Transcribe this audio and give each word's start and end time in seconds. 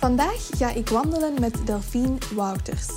Vandaag 0.00 0.48
ga 0.56 0.70
ik 0.70 0.88
wandelen 0.88 1.40
met 1.40 1.66
Delphine 1.66 2.18
Wouters. 2.34 2.88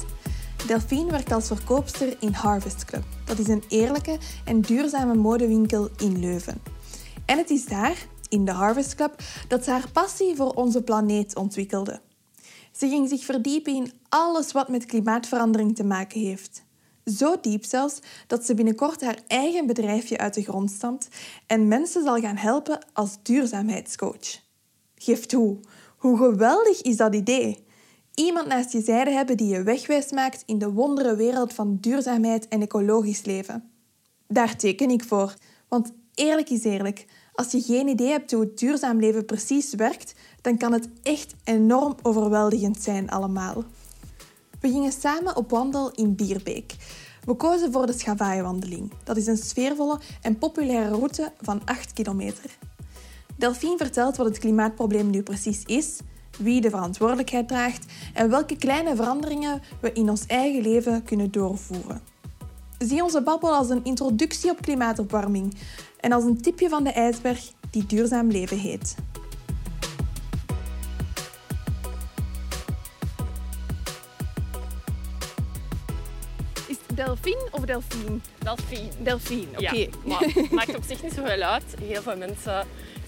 Delphine 0.68 1.12
werkt 1.12 1.32
als 1.32 1.48
verkoopster 1.48 2.18
in 2.20 2.34
Harvest 2.34 2.86
Club. 2.86 3.04
Dat 3.26 3.40
is 3.40 3.48
een 3.48 3.64
eerlijke 3.68 4.18
en 4.46 4.62
duurzame 4.62 5.14
modewinkel 5.14 5.90
in 5.98 6.20
Leuven. 6.20 6.62
En 7.26 7.38
het 7.38 7.50
is 7.50 7.66
daar, 7.66 8.08
in 8.30 8.46
de 8.46 8.52
Harvest 8.52 8.96
Club, 8.96 9.22
dat 9.48 9.64
ze 9.64 9.72
haar 9.72 9.90
passie 9.94 10.36
voor 10.36 10.50
onze 10.50 10.84
planeet 10.84 11.36
ontwikkelde. 11.36 12.02
Ze 12.72 12.90
ging 12.90 13.10
zich 13.10 13.24
verdiepen 13.24 13.76
in 13.76 13.92
alles 14.10 14.52
wat 14.52 14.70
met 14.70 14.86
klimaatverandering 14.86 15.76
te 15.76 15.84
maken 15.84 16.22
heeft. 16.22 16.64
Zo 17.06 17.36
diep 17.42 17.66
zelfs 17.66 18.00
dat 18.28 18.46
ze 18.46 18.54
binnenkort 18.54 19.02
haar 19.02 19.20
eigen 19.28 19.68
bedrijfje 19.68 20.18
uit 20.18 20.34
de 20.34 20.44
grond 20.44 20.72
stampt 20.72 21.08
en 21.48 21.68
mensen 21.68 22.04
zal 22.04 22.20
gaan 22.20 22.38
helpen 22.38 22.86
als 22.94 23.18
duurzaamheidscoach. 23.24 24.42
Geef 24.96 25.26
toe, 25.26 25.60
hoe 26.04 26.18
geweldig 26.18 26.82
is 26.82 26.98
dat 26.98 27.16
idee? 27.16 27.64
Iemand 28.14 28.48
naast 28.48 28.72
je 28.72 28.82
zijde 28.82 29.12
hebben 29.12 29.38
die 29.38 29.48
je 29.48 29.64
wegwijs 29.64 30.12
maakt 30.12 30.44
in 30.46 30.58
de 30.58 30.72
wondere 30.72 31.16
wereld 31.16 31.54
van 31.54 31.78
duurzaamheid 31.82 32.48
en 32.48 32.62
ecologisch 32.62 33.26
leven. 33.26 33.72
Daar 34.28 34.56
teken 34.56 34.90
ik 34.90 35.04
voor, 35.04 35.34
want 35.68 35.94
eerlijk 36.14 36.50
is 36.50 36.64
eerlijk, 36.64 37.06
als 37.34 37.52
je 37.52 37.62
geen 37.62 37.88
idee 37.88 38.10
hebt 38.10 38.32
hoe 38.32 38.42
het 38.42 38.58
duurzaam 38.58 39.00
leven 39.00 39.26
precies 39.26 39.74
werkt, 39.74 40.14
dan 40.42 40.58
kan 40.58 40.74
het 40.74 40.90
echt 41.04 41.36
enorm 41.44 41.96
overweldigend 42.02 42.82
zijn 42.82 43.10
allemaal. 43.10 43.64
We 44.60 44.70
gingen 44.70 44.92
samen 44.92 45.36
op 45.36 45.50
wandel 45.50 45.92
in 45.92 46.16
Bierbeek. 46.16 46.76
We 47.26 47.34
kozen 47.34 47.72
voor 47.72 47.86
de 47.86 47.94
Schavai-wandeling. 47.94 48.92
Dat 49.04 49.18
is 49.18 49.28
een 49.28 49.38
sfeervolle 49.38 50.00
en 50.22 50.38
populaire 50.38 50.90
route 50.90 51.32
van 51.42 51.62
8 51.66 51.94
kilometer. 51.94 52.58
Delphine 53.36 53.78
vertelt 53.78 54.18
wat 54.18 54.26
het 54.26 54.38
klimaatprobleem 54.40 55.10
nu 55.10 55.22
precies 55.22 55.64
is, 55.66 56.00
wie 56.38 56.62
de 56.62 56.70
verantwoordelijkheid 56.70 57.48
draagt 57.48 57.86
en 58.14 58.30
welke 58.30 58.56
kleine 58.56 58.96
veranderingen 58.96 59.62
we 59.82 59.92
in 59.92 60.10
ons 60.10 60.26
eigen 60.26 60.62
leven 60.62 61.04
kunnen 61.04 61.32
doorvoeren. 61.32 62.02
Zie 62.78 63.04
onze 63.04 63.22
babbel 63.22 63.56
als 63.56 63.70
een 63.70 63.84
introductie 63.84 64.52
op 64.52 64.62
klimaatopwarming 64.62 65.54
en 66.00 66.12
als 66.12 66.24
een 66.24 66.42
tipje 66.42 66.70
van 66.70 66.84
de 66.84 66.92
ijsberg 66.92 67.52
die 67.70 67.86
duurzaam 67.86 68.30
leven 68.30 68.58
heet. 68.58 68.96
Is 76.68 76.78
het 76.88 76.98
Delphine 76.98 77.48
of 77.52 77.62
Delphine? 77.62 78.20
Delphine. 78.40 78.90
Delphine, 79.04 79.48
oké. 79.52 79.76
Ja, 79.76 79.88
maar 80.06 80.20
het 80.20 80.52
maakt 80.52 80.76
op 80.76 80.84
zich 80.88 81.04
niet 81.04 81.14
zoveel 81.14 81.42
uit. 81.42 81.76
Heel 81.82 82.02
veel 82.02 82.18
mensen 82.18 82.66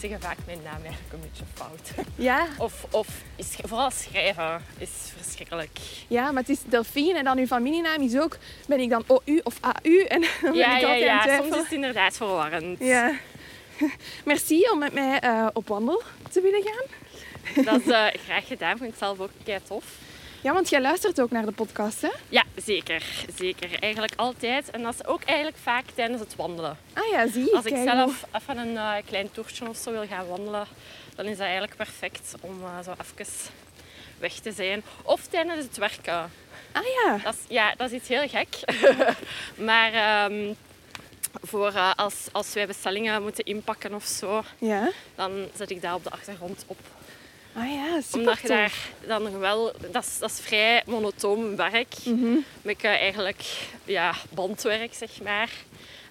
zeggen 0.09 0.27
vaak 0.27 0.37
mijn 0.45 0.59
naam 0.63 0.83
eigenlijk 0.83 1.13
een 1.13 1.19
beetje 1.19 1.43
fout. 1.53 2.05
Ja, 2.15 2.47
Of, 2.57 2.85
of 2.91 3.07
is, 3.35 3.55
vooral 3.61 3.91
schrijven 3.91 4.61
is 4.77 4.89
verschrikkelijk. 5.17 5.79
ja, 6.07 6.31
maar 6.31 6.41
het 6.41 6.49
is 6.49 6.59
Delphine 6.65 7.17
en 7.17 7.23
dan 7.23 7.37
uw 7.37 7.45
familienaam 7.45 8.01
is 8.01 8.17
ook, 8.17 8.37
ben 8.67 8.79
ik 8.79 8.89
dan 8.89 9.03
OU 9.07 9.39
of 9.43 9.57
AU? 9.61 9.99
En 10.07 10.21
dan 10.21 10.29
ben 10.41 10.53
Ja, 10.55 10.75
ik 10.75 10.81
ja, 10.81 10.87
altijd 10.87 11.23
ja. 11.23 11.37
Soms 11.37 11.55
is 11.55 11.61
het 11.63 11.71
inderdaad 11.71 12.17
verwarrend. 12.17 12.79
Ja. 12.79 13.13
Merci 14.25 14.69
om 14.71 14.79
met 14.79 14.93
mij 14.93 15.19
eh, 15.19 15.47
op 15.53 15.67
wandel 15.67 16.01
te 16.31 16.41
willen 16.41 16.63
gaan. 16.63 17.63
Dat 17.65 17.79
is 17.79 17.87
eh, 17.93 18.07
graag 18.25 18.47
gedaan. 18.47 18.71
Ik 18.71 18.77
vind 18.77 18.89
het 18.89 18.99
zelf 18.99 19.19
ook 19.19 19.29
kei 19.43 19.59
tof. 19.67 19.85
Ja, 20.45 20.53
want 20.53 20.69
jij 20.69 20.81
luistert 20.81 21.21
ook 21.21 21.31
naar 21.31 21.45
de 21.45 21.51
podcast, 21.51 22.01
hè? 22.01 22.09
Ja, 22.29 22.43
zeker. 22.55 23.03
Zeker. 23.35 23.79
Eigenlijk 23.79 24.13
altijd. 24.15 24.69
En 24.71 24.83
dat 24.83 24.93
is 24.93 25.05
ook 25.05 25.23
eigenlijk 25.23 25.57
vaak 25.61 25.83
tijdens 25.95 26.19
het 26.19 26.35
wandelen. 26.35 26.77
Ah 26.93 27.09
ja, 27.11 27.27
zie 27.27 27.45
je. 27.45 27.55
Als 27.55 27.65
ik 27.65 27.75
zelf 27.83 28.25
even 28.33 28.57
een 28.57 28.77
eh, 28.77 28.93
klein 29.05 29.31
toertje 29.31 29.69
of 29.69 29.77
zo 29.77 29.91
wil 29.91 30.07
gaan 30.07 30.27
wandelen, 30.27 30.67
dan 31.15 31.25
is 31.25 31.31
dat 31.31 31.45
eigenlijk 31.45 31.75
perfect 31.75 32.33
om 32.41 32.63
eh, 32.63 32.83
zo 32.83 32.91
even 33.01 33.33
weg 34.19 34.33
te 34.33 34.51
zijn. 34.51 34.83
Of 35.03 35.27
tijdens 35.27 35.65
het 35.65 35.77
werken. 35.77 36.31
Ah 36.71 36.83
ja. 37.03 37.17
Dat 37.23 37.33
is, 37.33 37.39
ja, 37.47 37.73
dat 37.77 37.91
is 37.91 37.97
iets 37.97 38.07
heel 38.07 38.27
gek. 38.27 38.59
maar 39.69 39.93
ehm, 39.93 40.53
voor 41.41 41.71
eh, 41.73 41.91
als, 41.95 42.27
als 42.31 42.53
wij 42.53 42.67
bestellingen 42.67 43.21
moeten 43.23 43.43
inpakken 43.45 43.93
of 43.93 44.05
zo, 44.05 44.43
Ja. 44.57 44.91
dan 45.15 45.47
zet 45.55 45.69
ik 45.69 45.81
dat 45.81 45.93
op 45.93 46.03
de 46.03 46.11
achtergrond 46.11 46.63
op. 46.67 46.79
Ah 47.57 47.71
ja, 47.71 48.01
super 48.01 48.19
Omdat 48.19 48.39
je 48.39 48.47
daar 48.47 48.73
dan 49.07 49.39
wel... 49.39 49.71
Dat 49.91 50.03
is, 50.03 50.17
dat 50.19 50.29
is 50.29 50.39
vrij 50.39 50.83
monotoon 50.85 51.55
werk. 51.55 51.93
Mhm. 52.05 52.35
Met 52.61 52.81
eh, 52.81 52.89
eigenlijk 52.91 53.43
ja, 53.85 54.13
bandwerk, 54.29 54.93
zeg 54.93 55.21
maar. 55.23 55.49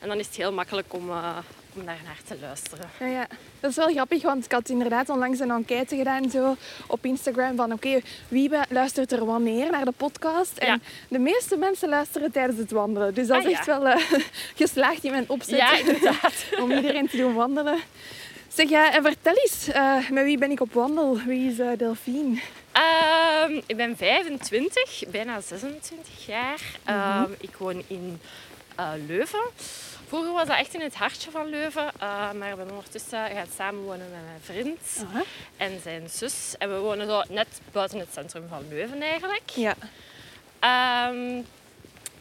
En 0.01 0.09
dan 0.09 0.19
is 0.19 0.27
het 0.27 0.37
heel 0.37 0.53
makkelijk 0.53 0.93
om, 0.93 1.11
eh, 1.11 1.37
om 1.75 1.85
daar 1.85 2.01
naar 2.05 2.19
te 2.27 2.37
luisteren. 2.41 2.91
Ja, 3.01 3.07
ja. 3.07 3.27
Dat 3.61 3.71
is 3.71 3.77
wel 3.77 3.89
grappig, 3.89 4.23
want 4.23 4.45
ik 4.45 4.53
had 4.53 4.69
inderdaad 4.69 5.09
onlangs 5.09 5.39
een 5.41 5.51
enquête 5.51 5.97
gedaan 5.97 6.31
zo, 6.31 6.57
op 6.87 7.05
Instagram 7.05 7.57
van 7.57 7.73
oké, 7.73 8.01
wie 8.29 8.51
luistert 8.69 9.13
er 9.13 9.25
wanneer 9.25 9.71
naar 9.71 9.85
de 9.85 9.93
podcast? 9.97 10.59
En 10.59 10.67
Ja. 10.67 10.79
de 11.09 11.19
meeste 11.19 11.57
mensen 11.57 11.89
luisteren 11.89 12.33
tijdens 12.33 12.59
het 12.59 12.71
wandelen. 12.71 13.15
Dus 13.15 13.27
dat 13.27 13.39
is 13.39 13.45
Ah, 13.45 13.51
ja. 13.51 13.57
echt 13.57 13.67
wel 13.67 13.87
eh, 13.87 14.03
geslaagd 14.63 15.05
in 15.05 15.11
mijn 15.11 15.29
opzet 15.29 15.59
Ja, 15.59 15.79
inderdaad. 15.79 16.45
om 16.63 16.71
iedereen 16.73 17.09
te 17.09 17.17
doen 17.17 17.35
wandelen. 17.35 17.79
Zeg, 18.55 18.69
ja, 18.69 18.93
en 18.93 19.03
vertel 19.03 19.35
eens, 19.35 19.69
eh, 19.69 20.09
met 20.11 20.25
wie 20.25 20.39
ben 20.39 20.51
ik 20.51 20.61
op 20.61 20.73
wandel? 20.73 21.19
Wie 21.19 21.51
is 21.51 21.59
eh, 21.59 21.69
Delphine? 21.77 22.41
Ehm, 22.73 23.61
ik 23.67 23.77
ben 23.77 23.97
25, 23.97 25.03
bijna 25.09 25.41
26 25.41 26.27
jaar. 26.27 26.61
Ehm, 26.85 27.31
ik 27.41 27.57
woon 27.57 27.83
in 27.87 28.21
eh, 28.77 28.91
Leuven. 29.07 29.41
Vroeger 30.07 30.33
was 30.33 30.47
dat 30.47 30.57
echt 30.57 30.75
in 30.75 30.81
het 30.81 30.95
hartje 30.95 31.31
van 31.31 31.47
Leuven. 31.47 31.91
maar 32.39 32.51
ik 32.51 32.57
ben 32.57 32.71
ondertussen 32.71 33.19
gaan 33.19 33.47
samenwonen 33.57 34.11
met 34.11 34.21
mijn 34.25 34.41
vriend 34.43 35.07
en 35.57 35.81
zijn 35.83 36.09
zus. 36.11 36.55
En 36.59 36.69
we 36.69 36.79
wonen 36.79 37.07
zo 37.07 37.23
net 37.29 37.61
buiten 37.73 37.99
het 37.99 38.13
centrum 38.13 38.49
van 38.49 38.69
Leuven 38.69 39.03
eigenlijk. 39.03 39.51
Ja. 39.51 39.75
Ehm, 40.59 41.43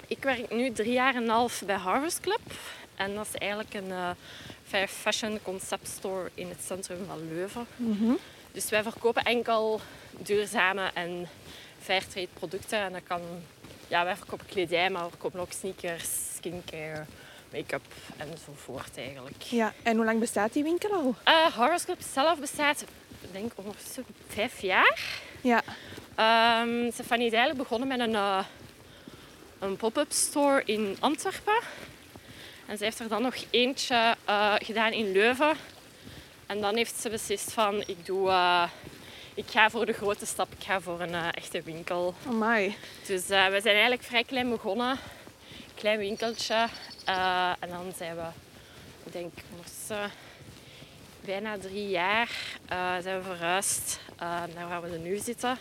ik 0.08 0.24
werk 0.24 0.52
nu 0.52 0.72
drie 0.72 0.94
jaar 0.94 1.16
en 1.16 1.24
een 1.24 1.30
half 1.30 1.64
bij 1.66 1.76
Harvest 1.76 2.20
Club. 2.20 2.42
En 2.96 3.16
dat 3.16 3.28
is 3.34 3.40
eigenlijk 3.40 3.74
een 3.74 4.16
fashion 4.88 5.40
concept 5.44 5.88
store 5.88 6.30
in 6.34 6.50
het 6.50 6.64
centrum 6.66 7.06
van 7.08 7.28
Leuven. 7.28 7.66
Mhm. 7.76 8.12
Dus 8.52 8.70
wij 8.70 8.84
verkopen 8.84 9.24
enkel 9.24 9.82
duurzame 10.18 10.92
en 10.94 11.28
fairtrade 11.82 12.28
producten. 12.34 12.80
En 12.80 12.92
dat 12.92 13.02
kan, 13.08 13.22
ja, 13.88 14.04
wij 14.04 14.16
verkopen 14.16 14.46
kledij, 14.46 14.90
maar 14.90 15.04
we 15.04 15.10
verkopen 15.10 15.40
ook 15.40 15.52
sneakers, 15.52 16.10
skincare, 16.36 17.06
make-up 17.52 17.82
enzovoort 18.18 18.98
eigenlijk. 18.98 19.42
ja. 19.42 19.74
En 19.84 19.96
hoe 19.96 20.06
lang 20.06 20.20
bestaat 20.20 20.54
die 20.54 20.64
winkel 20.64 20.92
al? 20.92 21.16
Horus 21.56 21.86
Club 21.86 22.02
zelf 22.14 22.40
bestaat, 22.40 22.82
ik 22.82 22.88
denk 23.32 23.52
ondertussen 23.56 24.06
vijf 24.28 24.62
jaar. 24.62 25.02
Ja. 25.42 25.62
Ehm 26.16 26.92
Stefanie 26.92 27.26
is 27.26 27.34
eigenlijk 27.34 27.70
begonnen 27.70 27.88
met 27.88 28.00
een, 28.00 28.16
eh, 28.16 28.46
een 29.60 29.76
pop-up 29.76 30.12
store 30.12 30.62
in 30.66 30.98
Antwerpen. 31.00 31.60
En 32.66 32.78
ze 32.78 32.84
heeft 32.84 33.00
er 33.00 33.08
dan 33.08 33.22
nog 33.22 33.36
eentje 33.50 34.16
eh, 34.26 34.54
gedaan 34.58 34.92
in 34.92 35.12
Leuven. 35.12 35.56
En 36.46 36.62
dan 36.62 36.76
heeft 36.76 37.02
ze 37.02 37.10
beslist 37.10 37.52
van, 37.52 37.84
ik, 37.86 38.06
doe, 38.06 38.30
eh, 38.30 38.64
ik 39.34 39.46
ga 39.50 39.70
voor 39.70 39.86
de 39.86 39.94
grote 39.94 40.26
stap, 40.26 40.48
ik 40.58 40.64
ga 40.66 40.82
voor 40.82 41.02
een 41.02 41.14
eh, 41.14 41.28
echte 41.32 41.62
winkel. 41.62 42.14
Amai. 42.28 42.76
Dus 43.06 43.30
eh, 43.30 43.46
we 43.46 43.60
zijn 43.62 43.74
eigenlijk 43.74 44.04
vrij 44.04 44.24
klein 44.24 44.50
begonnen. 44.50 44.98
Klein 45.76 45.98
winkeltje. 45.98 46.68
En 47.60 47.70
dan 47.70 47.94
zijn 47.98 48.16
we, 48.16 48.24
ik 49.06 49.12
denk, 49.12 49.34
ondertussen 49.52 50.12
bijna 51.26 51.58
drie 51.58 51.90
jaar 51.90 52.30
zijn 53.02 53.18
we 53.18 53.24
verhuisd 53.24 54.00
naar 54.56 54.68
waar 54.70 54.82
we 54.82 54.98
nu 54.98 55.18
zitten. 55.18 55.58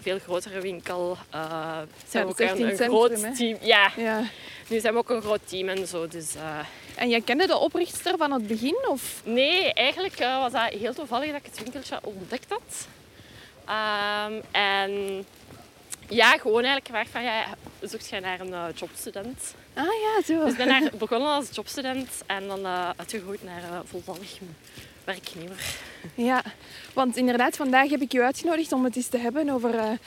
Veel 0.00 0.18
grotere 0.18 0.60
winkel. 0.60 1.16
eh 1.30 1.78
zijn 2.08 2.26
is 2.26 2.30
ook 2.32 2.40
een, 2.40 2.68
een 2.68 2.76
groot 2.76 3.36
team. 3.36 3.58
Ja, 3.60 3.92
Ja. 3.96 4.22
Nu 4.72 4.80
zijn 4.80 4.92
we 4.92 4.98
ook 4.98 5.10
een 5.10 5.22
groot 5.22 5.48
team 5.48 5.68
en 5.68 5.86
zo. 5.86 6.08
Dus, 6.08 6.34
eh, 6.34 6.58
En 6.94 7.08
jij 7.08 7.20
kende 7.20 7.46
de 7.46 7.56
oprichter 7.56 8.16
van 8.18 8.32
het 8.32 8.46
begin? 8.46 8.76
Of? 8.88 9.22
Nee, 9.24 9.72
eigenlijk 9.72 10.14
eh, 10.14 10.40
was 10.40 10.52
dat 10.52 10.68
heel 10.68 10.94
toevallig 10.94 11.30
dat 11.30 11.40
ik 11.40 11.46
het 11.46 11.62
winkeltje 11.62 11.98
ontdekt 12.02 12.46
had. 12.48 12.86
Ehm, 13.64 14.32
en 14.50 15.24
ja, 16.08 16.30
gewoon 16.38 16.64
eigenlijk 16.64 16.86
gevraagd 16.86 17.10
van, 17.10 17.22
ja, 17.22 17.44
zoekt 17.80 18.08
jij 18.08 18.20
naar 18.20 18.40
een 18.40 18.52
eh, 18.52 18.64
jobstudent? 18.74 19.54
Ah 19.74 19.84
ja, 19.84 20.22
zo. 20.24 20.44
Dus 20.44 20.50
ik 20.50 20.56
ben 20.56 20.68
daar 20.68 20.90
begonnen 20.98 21.28
als 21.28 21.48
jobstudent 21.52 22.22
en 22.26 22.46
dan 22.46 22.60
uh, 22.60 22.90
uitgegroeid 22.96 23.42
naar 23.44 23.62
uh, 23.62 23.78
voltallig 23.84 24.38
werknemer. 25.04 25.76
Ja, 26.14 26.42
want 26.92 27.16
inderdaad, 27.16 27.56
vandaag 27.56 27.90
heb 27.90 28.00
ik 28.00 28.12
u 28.12 28.22
uitgenodigd 28.22 28.72
om 28.72 28.84
het 28.84 28.96
eens 28.96 29.08
te 29.08 29.18
hebben 29.18 29.50
over 29.50 29.98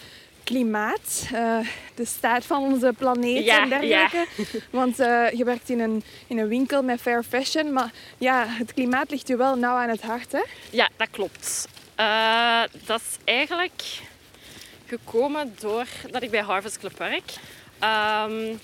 uh, 0.46 0.54
klimaat, 0.54 1.28
de 1.96 2.06
staat 2.06 2.46
van 2.46 2.64
onze 2.64 2.94
planeet 2.98 3.46
ja, 3.46 3.62
en 3.62 3.70
dergelijke. 3.70 4.26
Ja. 4.36 4.60
Want 4.70 4.98
je 5.38 5.42
werkt 5.46 5.70
in 5.70 5.80
een, 5.80 6.04
in 6.28 6.38
een 6.38 6.48
winkel 6.48 6.84
met 6.84 7.02
fair 7.02 7.24
fashion, 7.24 7.74
maar 7.74 7.92
ja, 8.18 8.46
het 8.48 8.74
klimaat 8.74 9.10
ligt 9.10 9.30
u 9.30 9.36
wel 9.36 9.56
nauw 9.56 9.76
aan 9.76 9.90
het 9.90 10.02
hart, 10.02 10.32
hè? 10.32 10.44
Ja, 10.70 10.90
dat 10.96 11.08
klopt. 11.12 11.68
dat 12.86 13.02
is 13.02 13.18
eigenlijk 13.24 13.84
gekomen 14.86 15.56
doordat 15.60 16.22
ik 16.22 16.32
bij 16.32 16.42
Harvest 16.42 16.80
Club 16.80 16.98
werk. 16.98 17.34
Um, 18.30 18.60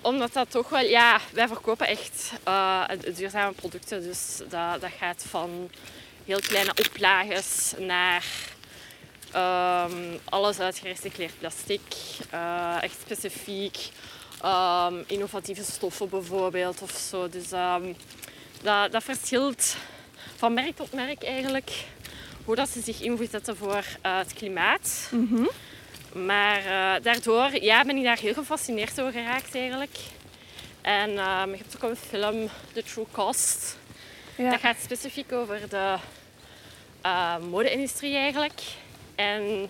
omdat 0.00 0.32
dat 0.32 0.50
toch 0.50 0.68
wel, 0.68 0.84
ja, 0.84 1.20
wij 1.32 1.48
verkopen 1.48 1.86
echt 1.86 2.32
duurzame 3.16 3.52
producten. 3.52 4.02
Dus 4.02 4.36
dat, 4.48 4.80
dat 4.80 4.90
gaat 4.98 5.24
van 5.28 5.70
heel 6.24 6.40
kleine 6.40 6.72
oplages 6.86 7.72
naar 7.78 8.24
um, 9.36 10.18
alles 10.24 10.60
uit 10.60 10.78
gerecycleerd 10.78 11.38
plastic. 11.38 11.80
Uh, 12.34 12.82
echt 12.82 12.96
specifiek 13.00 13.76
um, 14.44 15.04
innovatieve 15.06 15.64
stoffen 15.64 16.08
bijvoorbeeld 16.08 16.82
of 16.82 16.90
zo. 16.90 17.28
Dus 17.28 17.52
um, 17.52 17.96
dat, 18.62 18.92
dat 18.92 19.02
verschilt 19.02 19.76
van 20.36 20.54
merk 20.54 20.76
tot 20.76 20.92
merk 20.92 21.24
eigenlijk. 21.24 21.70
Hoe 22.44 22.56
dat 22.56 22.68
ze 22.68 22.80
zich 22.80 23.00
in 23.00 23.10
moeten 23.10 23.30
zetten 23.30 23.56
voor 23.56 23.84
uh, 24.06 24.18
het 24.18 24.32
klimaat. 24.32 25.08
Mm 25.10 25.28
-hmm. 25.30 25.50
Maar 26.24 26.58
uh, 26.58 27.02
daardoor 27.02 27.62
ja, 27.62 27.84
ben 27.84 27.96
ik 27.96 28.04
daar 28.04 28.18
heel 28.18 28.34
gefascineerd 28.34 28.96
door 28.96 29.10
geraakt 29.10 29.54
eigenlijk. 29.54 29.96
En 30.80 31.10
je 31.10 31.56
hebt 31.56 31.76
ook 31.76 31.90
een 31.90 31.96
film, 31.96 32.48
The 32.72 32.82
True 32.82 33.06
Cost. 33.10 33.76
Ja. 34.36 34.50
Dat 34.50 34.60
gaat 34.60 34.76
specifiek 34.82 35.32
over 35.32 35.60
de 35.68 35.96
mode-industrie 37.50 38.16
eigenlijk. 38.16 38.62
En 39.20 39.68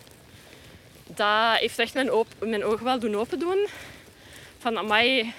dat 1.06 1.58
heeft 1.58 1.78
echt 1.78 1.94
mijn, 1.94 2.12
op 2.12 2.26
mijn 2.38 2.64
ogen 2.64 2.84
wel 2.84 2.98
doen 2.98 3.16
open 3.16 3.38
doen. 3.38 3.66
Van, 4.58 4.78
amai, 4.78 5.32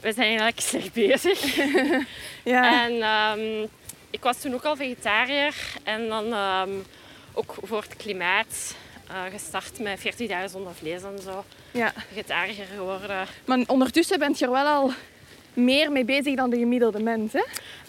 we 0.00 0.12
zijn 0.12 0.28
eigenlijk 0.28 0.60
slecht 0.60 0.92
bezig. 0.92 1.56
ja. 2.54 2.88
En 2.88 2.92
um, 3.38 3.68
ik 4.10 4.22
was 4.22 4.40
toen 4.40 4.54
ook 4.54 4.64
al 4.64 4.76
vegetariër. 4.76 5.54
En 5.82 6.08
dan 6.08 6.32
um, 6.32 6.84
ook 7.32 7.54
voor 7.62 7.82
het 7.82 7.96
klimaat 7.96 8.74
uh, 9.10 9.22
gestart 9.30 9.78
met 9.78 10.00
40 10.00 10.28
dagen 10.28 10.50
zonder 10.50 10.74
vlees 10.74 11.02
en 11.02 11.18
zo. 11.22 11.44
Ja. 11.70 11.92
Vegetariër 12.08 12.66
geworden. 12.76 13.26
Maar 13.44 13.58
ondertussen 13.66 14.18
bent 14.18 14.38
je 14.38 14.44
er 14.44 14.50
wel 14.50 14.66
al 14.66 14.92
meer 15.52 15.92
mee 15.92 16.04
bezig 16.04 16.36
dan 16.36 16.50
de 16.50 16.58
gemiddelde 16.58 17.02
mens, 17.02 17.32
hè? 17.32 17.44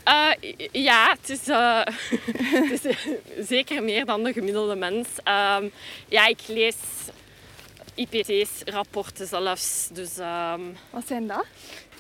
Uh, 0.07 0.29
ja, 0.71 1.15
het 1.19 1.29
is, 1.29 1.47
uh, 1.47 1.81
het 2.69 2.85
is 2.85 2.97
zeker 3.47 3.83
meer 3.83 4.05
dan 4.05 4.23
de 4.23 4.33
gemiddelde 4.33 4.75
mens. 4.75 5.07
Um, 5.07 5.71
ja, 6.07 6.25
ik 6.27 6.39
lees 6.47 6.75
IPCC-rapporten 7.95 9.27
zelfs. 9.27 9.89
Dus, 9.91 10.17
um, 10.17 10.77
Wat 10.89 11.07
zijn 11.07 11.27
dat? 11.27 11.45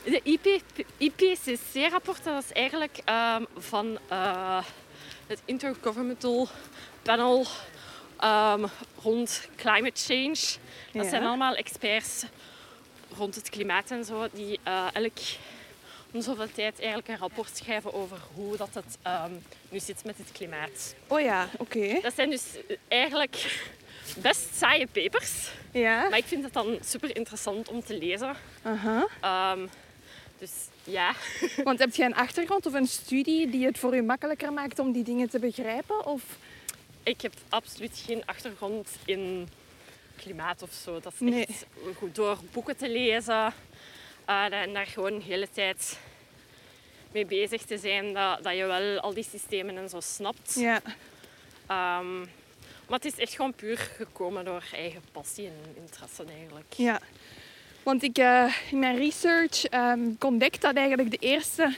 De 0.03 0.21
IP, 0.23 0.61
IPCC-rapporten, 0.97 2.33
dat 2.33 2.43
is 2.43 2.51
eigenlijk 2.51 2.97
um, 3.37 3.45
van 3.57 3.99
uh, 4.11 4.63
het 5.27 5.41
Intergovernmental 5.45 6.47
Panel 7.01 7.45
um, 8.23 8.65
rond 9.01 9.47
climate 9.55 10.01
change. 10.13 10.57
Dat 10.91 11.03
Ja. 11.03 11.09
zijn 11.09 11.23
allemaal 11.23 11.55
experts 11.55 12.23
rond 13.17 13.35
het 13.35 13.49
klimaat 13.49 13.91
en 13.91 14.05
zo, 14.05 14.27
die 14.33 14.59
elk 14.93 15.17
om 16.13 16.21
zoveel 16.21 16.51
tijd 16.51 16.77
eigenlijk 16.79 17.07
een 17.07 17.17
rapport 17.17 17.57
schrijven 17.57 17.93
over 17.93 18.17
hoe 18.33 18.57
dat 18.57 18.69
het 18.73 18.97
um, 19.07 19.43
nu 19.69 19.79
zit 19.79 20.03
met 20.05 20.17
het 20.17 20.31
klimaat. 20.31 20.95
Oh 21.07 21.19
ja, 21.21 21.49
oké. 21.57 21.99
Dat 22.01 22.13
zijn 22.15 22.29
dus 22.29 22.43
eigenlijk 22.87 23.61
best 24.17 24.55
saaie 24.55 24.87
papers, 24.87 25.49
Ja. 25.71 26.09
maar 26.09 26.17
ik 26.17 26.25
vind 26.25 26.43
het 26.43 26.53
dan 26.53 26.77
super 26.85 27.15
interessant 27.15 27.69
om 27.69 27.83
te 27.83 27.97
lezen. 27.97 28.35
Aha. 28.61 29.07
Um, 29.55 29.69
dus 30.37 30.51
ja, 30.83 31.13
Want 31.63 31.79
heb 31.79 31.95
je 31.95 32.03
een 32.03 32.15
achtergrond 32.15 32.65
of 32.65 32.73
een 32.73 32.87
studie 32.87 33.49
die 33.49 33.65
het 33.65 33.77
voor 33.79 33.95
u 33.95 34.01
makkelijker 34.01 34.53
maakt 34.53 34.79
om 34.79 34.91
die 34.91 35.03
dingen 35.03 35.29
te 35.29 35.39
begrijpen? 35.39 36.05
Of... 36.05 36.21
ik 37.03 37.21
heb 37.21 37.33
absoluut 37.49 38.01
geen 38.05 38.25
achtergrond 38.25 38.89
in 39.05 39.49
klimaat 40.17 40.61
of 40.61 40.71
zo. 40.83 40.99
Dat 40.99 41.13
is 41.13 41.19
Nee. 41.19 41.45
echt 41.45 41.65
goed 41.97 42.15
door 42.15 42.37
boeken 42.51 42.77
te 42.77 42.89
lezen 42.89 43.53
uh, 44.29 44.53
en 44.53 44.73
daar 44.73 44.85
gewoon 44.85 45.17
de 45.17 45.23
hele 45.23 45.49
tijd 45.53 45.99
mee 47.11 47.25
bezig 47.25 47.61
te 47.61 47.77
zijn, 47.77 48.13
dat, 48.13 48.43
dat 48.43 48.55
je 48.55 48.65
wel 48.65 48.99
al 48.99 49.13
die 49.13 49.27
systemen 49.29 49.77
en 49.77 49.89
zo 49.89 49.99
snapt. 49.99 50.55
Ja. 50.55 50.81
Um, 51.99 52.29
maar 52.87 52.99
het 52.99 53.05
is 53.05 53.15
echt 53.15 53.33
gewoon 53.33 53.53
puur 53.53 53.77
gekomen 53.77 54.45
door 54.45 54.63
eigen 54.73 55.01
passie 55.11 55.45
en 55.45 55.81
interesse 55.81 56.23
eigenlijk. 56.37 56.73
Ja. 56.75 56.99
Want 57.83 58.03
ik, 58.03 58.17
eh, 58.17 58.53
in 58.71 58.79
mijn 58.79 58.97
research 58.97 59.65
ehm 59.65 60.09
ik 60.09 60.23
ontdekt 60.23 60.61
dat 60.61 60.75
eigenlijk 60.75 61.11
de 61.11 61.17
eerste 61.17 61.75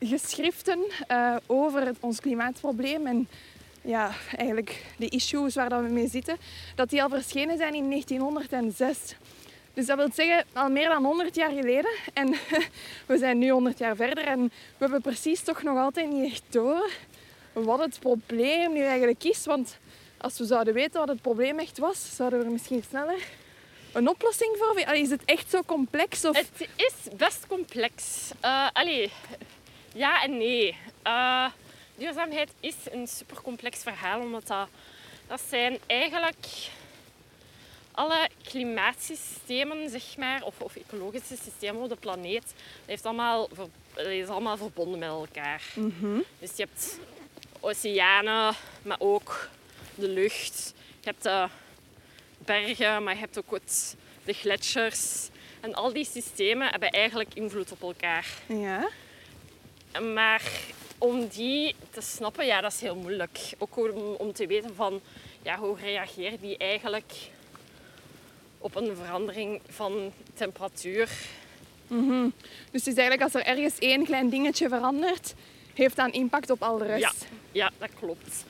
geschriften 0.00 0.78
eh, 1.06 1.36
over 1.46 1.86
het, 1.86 1.96
ons 2.00 2.20
klimaatprobleem 2.20 3.06
en 3.06 3.28
ja, 3.82 4.12
eigenlijk 4.36 4.84
de 4.96 5.08
issues 5.08 5.54
waar 5.54 5.68
dat 5.68 5.82
we 5.82 5.88
mee 5.88 6.08
zitten, 6.08 6.36
dat 6.74 6.90
die 6.90 7.02
al 7.02 7.08
verschenen 7.08 7.56
zijn 7.56 7.74
in 7.74 7.90
1906. 7.90 8.98
Dus 9.74 9.86
dat 9.86 9.96
wil 9.96 10.08
zeggen 10.12 10.44
al 10.52 10.68
meer 10.68 10.88
dan 10.88 11.04
100 11.04 11.34
jaar 11.34 11.50
geleden. 11.50 11.90
En 12.12 12.28
we 13.06 13.18
zijn 13.18 13.38
nu 13.38 13.50
100 13.50 13.78
jaar 13.78 13.96
verder 13.96 14.24
en 14.24 14.42
we 14.46 14.78
hebben 14.78 15.00
precies 15.00 15.42
toch 15.42 15.62
nog 15.62 15.78
altijd 15.78 16.10
niet 16.10 16.32
echt 16.32 16.42
door 16.48 16.90
wat 17.52 17.78
het 17.78 17.98
probleem 18.00 18.72
nu 18.72 18.84
eigenlijk 18.84 19.24
is. 19.24 19.44
Want 19.44 19.78
als 20.18 20.38
we 20.38 20.44
zouden 20.44 20.74
weten 20.74 21.00
wat 21.00 21.08
het 21.08 21.22
probleem 21.22 21.58
echt 21.58 21.78
was, 21.78 22.16
zouden 22.16 22.38
we 22.38 22.44
er 22.44 22.50
misschien 22.50 22.82
sneller 22.88 23.18
een 23.92 24.08
oplossing 24.08 24.56
voor 24.58 24.74
vinden. 24.74 24.96
Is 24.96 25.10
het 25.10 25.24
echt 25.24 25.50
zo 25.50 25.62
complex? 25.66 26.24
Of... 26.24 26.36
Het 26.36 26.68
is 26.76 27.16
best 27.16 27.46
complex. 27.46 28.30
Uh, 28.44 28.68
allee, 28.72 29.12
ja 29.94 30.22
en 30.22 30.36
nee. 30.36 30.76
Uh, 31.06 31.46
duurzaamheid 31.94 32.50
is 32.60 32.74
een 32.90 33.06
super 33.06 33.42
complex 33.42 33.82
verhaal, 33.82 34.20
omdat 34.20 34.46
dat, 34.46 34.68
dat 35.26 35.40
zijn 35.48 35.78
eigenlijk 35.86 36.46
alle 37.92 38.28
klimaatsystemen, 38.42 39.90
zeg 39.90 40.16
maar, 40.16 40.42
of, 40.42 40.60
of 40.60 40.76
ecologische 40.76 41.36
systemen 41.44 41.82
op 41.82 41.88
de 41.88 41.96
planeet, 41.96 42.42
dat, 42.42 42.54
heeft 42.86 43.06
allemaal, 43.06 43.48
ver- 43.52 43.68
dat 43.94 44.06
is 44.06 44.26
allemaal 44.26 44.56
verbonden 44.56 44.98
met 44.98 45.08
elkaar. 45.08 45.62
Mhm. 45.74 46.20
Dus 46.38 46.50
je 46.56 46.62
hebt 46.62 46.98
oceanen, 47.60 48.54
maar 48.82 48.96
ook 48.98 49.48
de 49.94 50.08
lucht. 50.08 50.74
Je 51.00 51.08
hebt 51.08 51.22
de 51.22 51.48
bergen, 52.38 53.02
maar 53.02 53.14
je 53.14 53.20
hebt 53.20 53.38
ook 53.38 53.50
het, 53.50 53.96
de 54.24 54.32
gletsjers. 54.32 55.28
En 55.60 55.74
al 55.74 55.92
die 55.92 56.04
systemen 56.04 56.68
hebben 56.68 56.90
eigenlijk 56.90 57.34
invloed 57.34 57.72
op 57.72 57.82
elkaar. 57.82 58.26
Ja. 58.46 58.88
Maar 60.14 60.42
om 60.98 61.28
die 61.28 61.74
te 61.90 62.00
snappen, 62.00 62.46
ja, 62.46 62.60
dat 62.60 62.72
is 62.72 62.80
heel 62.80 62.96
moeilijk. 62.96 63.38
Ook 63.58 63.76
om, 63.76 64.14
om 64.14 64.32
te 64.32 64.46
weten 64.46 64.74
van, 64.74 65.00
ja, 65.42 65.58
hoe 65.58 65.76
reageert 65.76 66.40
die 66.40 66.56
eigenlijk 66.56 67.12
op 68.62 68.74
een 68.74 68.96
verandering 68.96 69.60
van 69.68 70.12
temperatuur. 70.34 71.10
Mhm. 71.86 72.28
Dus 72.70 72.84
het 72.84 72.86
is 72.86 72.96
eigenlijk 72.96 73.22
als 73.22 73.34
er 73.34 73.46
ergens 73.46 73.78
één 73.78 74.04
klein 74.04 74.28
dingetje 74.28 74.68
verandert, 74.68 75.34
heeft 75.74 75.96
dat 75.96 76.06
een 76.06 76.12
impact 76.12 76.50
op 76.50 76.62
al 76.62 76.78
de 76.78 76.84
rest. 76.84 77.02
Ja, 77.02 77.12
ja 77.52 77.70
dat 77.78 77.90
klopt. 77.98 78.44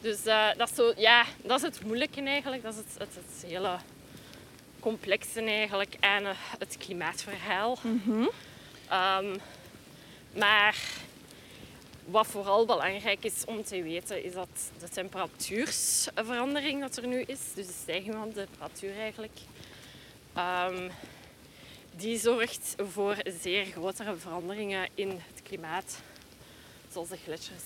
Dus 0.00 0.24
eh, 0.24 0.46
dat, 0.56 0.70
is 0.70 0.76
zo, 0.76 0.92
ja, 0.96 1.24
dat 1.42 1.56
is 1.56 1.62
het 1.62 1.84
moeilijke 1.84 2.22
eigenlijk. 2.22 2.62
Dat 2.62 2.72
is 2.72 2.78
het, 2.78 2.98
het, 2.98 3.14
het 3.14 3.50
hele 3.50 3.76
complexe 4.80 5.40
eigenlijk 5.40 5.96
aan 6.00 6.26
eh, 6.26 6.34
het 6.58 6.76
klimaatverhaal. 6.78 7.78
Mhm. 7.82 8.26
Ehm, 8.88 9.36
maar 10.34 10.76
wat 12.10 12.26
vooral 12.26 12.66
belangrijk 12.66 13.24
is 13.24 13.44
om 13.46 13.64
te 13.64 13.82
weten, 13.82 14.24
is 14.24 14.32
dat 14.32 14.48
de 14.78 14.88
temperatuursverandering 14.88 16.80
dat 16.80 16.96
er 16.96 17.06
nu 17.06 17.20
is, 17.20 17.38
dus 17.54 17.66
de 17.66 17.74
stijging 17.82 18.14
van 18.14 18.28
de 18.28 18.34
temperatuur 18.34 18.98
eigenlijk, 18.98 19.38
ehm, 20.34 20.90
die 21.96 22.18
zorgt 22.18 22.74
voor 22.92 23.16
zeer 23.40 23.64
grotere 23.64 24.16
veranderingen 24.16 24.88
in 24.94 25.08
het 25.08 25.42
klimaat. 25.42 26.00
Zoals 26.92 27.08
de 27.08 27.16
gletsjers. 27.24 27.64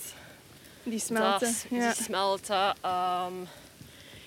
Die 0.83 0.99
smelten. 0.99 1.47
Dat, 1.47 1.65
ja. 1.69 1.93
Die 1.93 2.03
smelten. 2.03 2.75
ehm, 2.81 3.33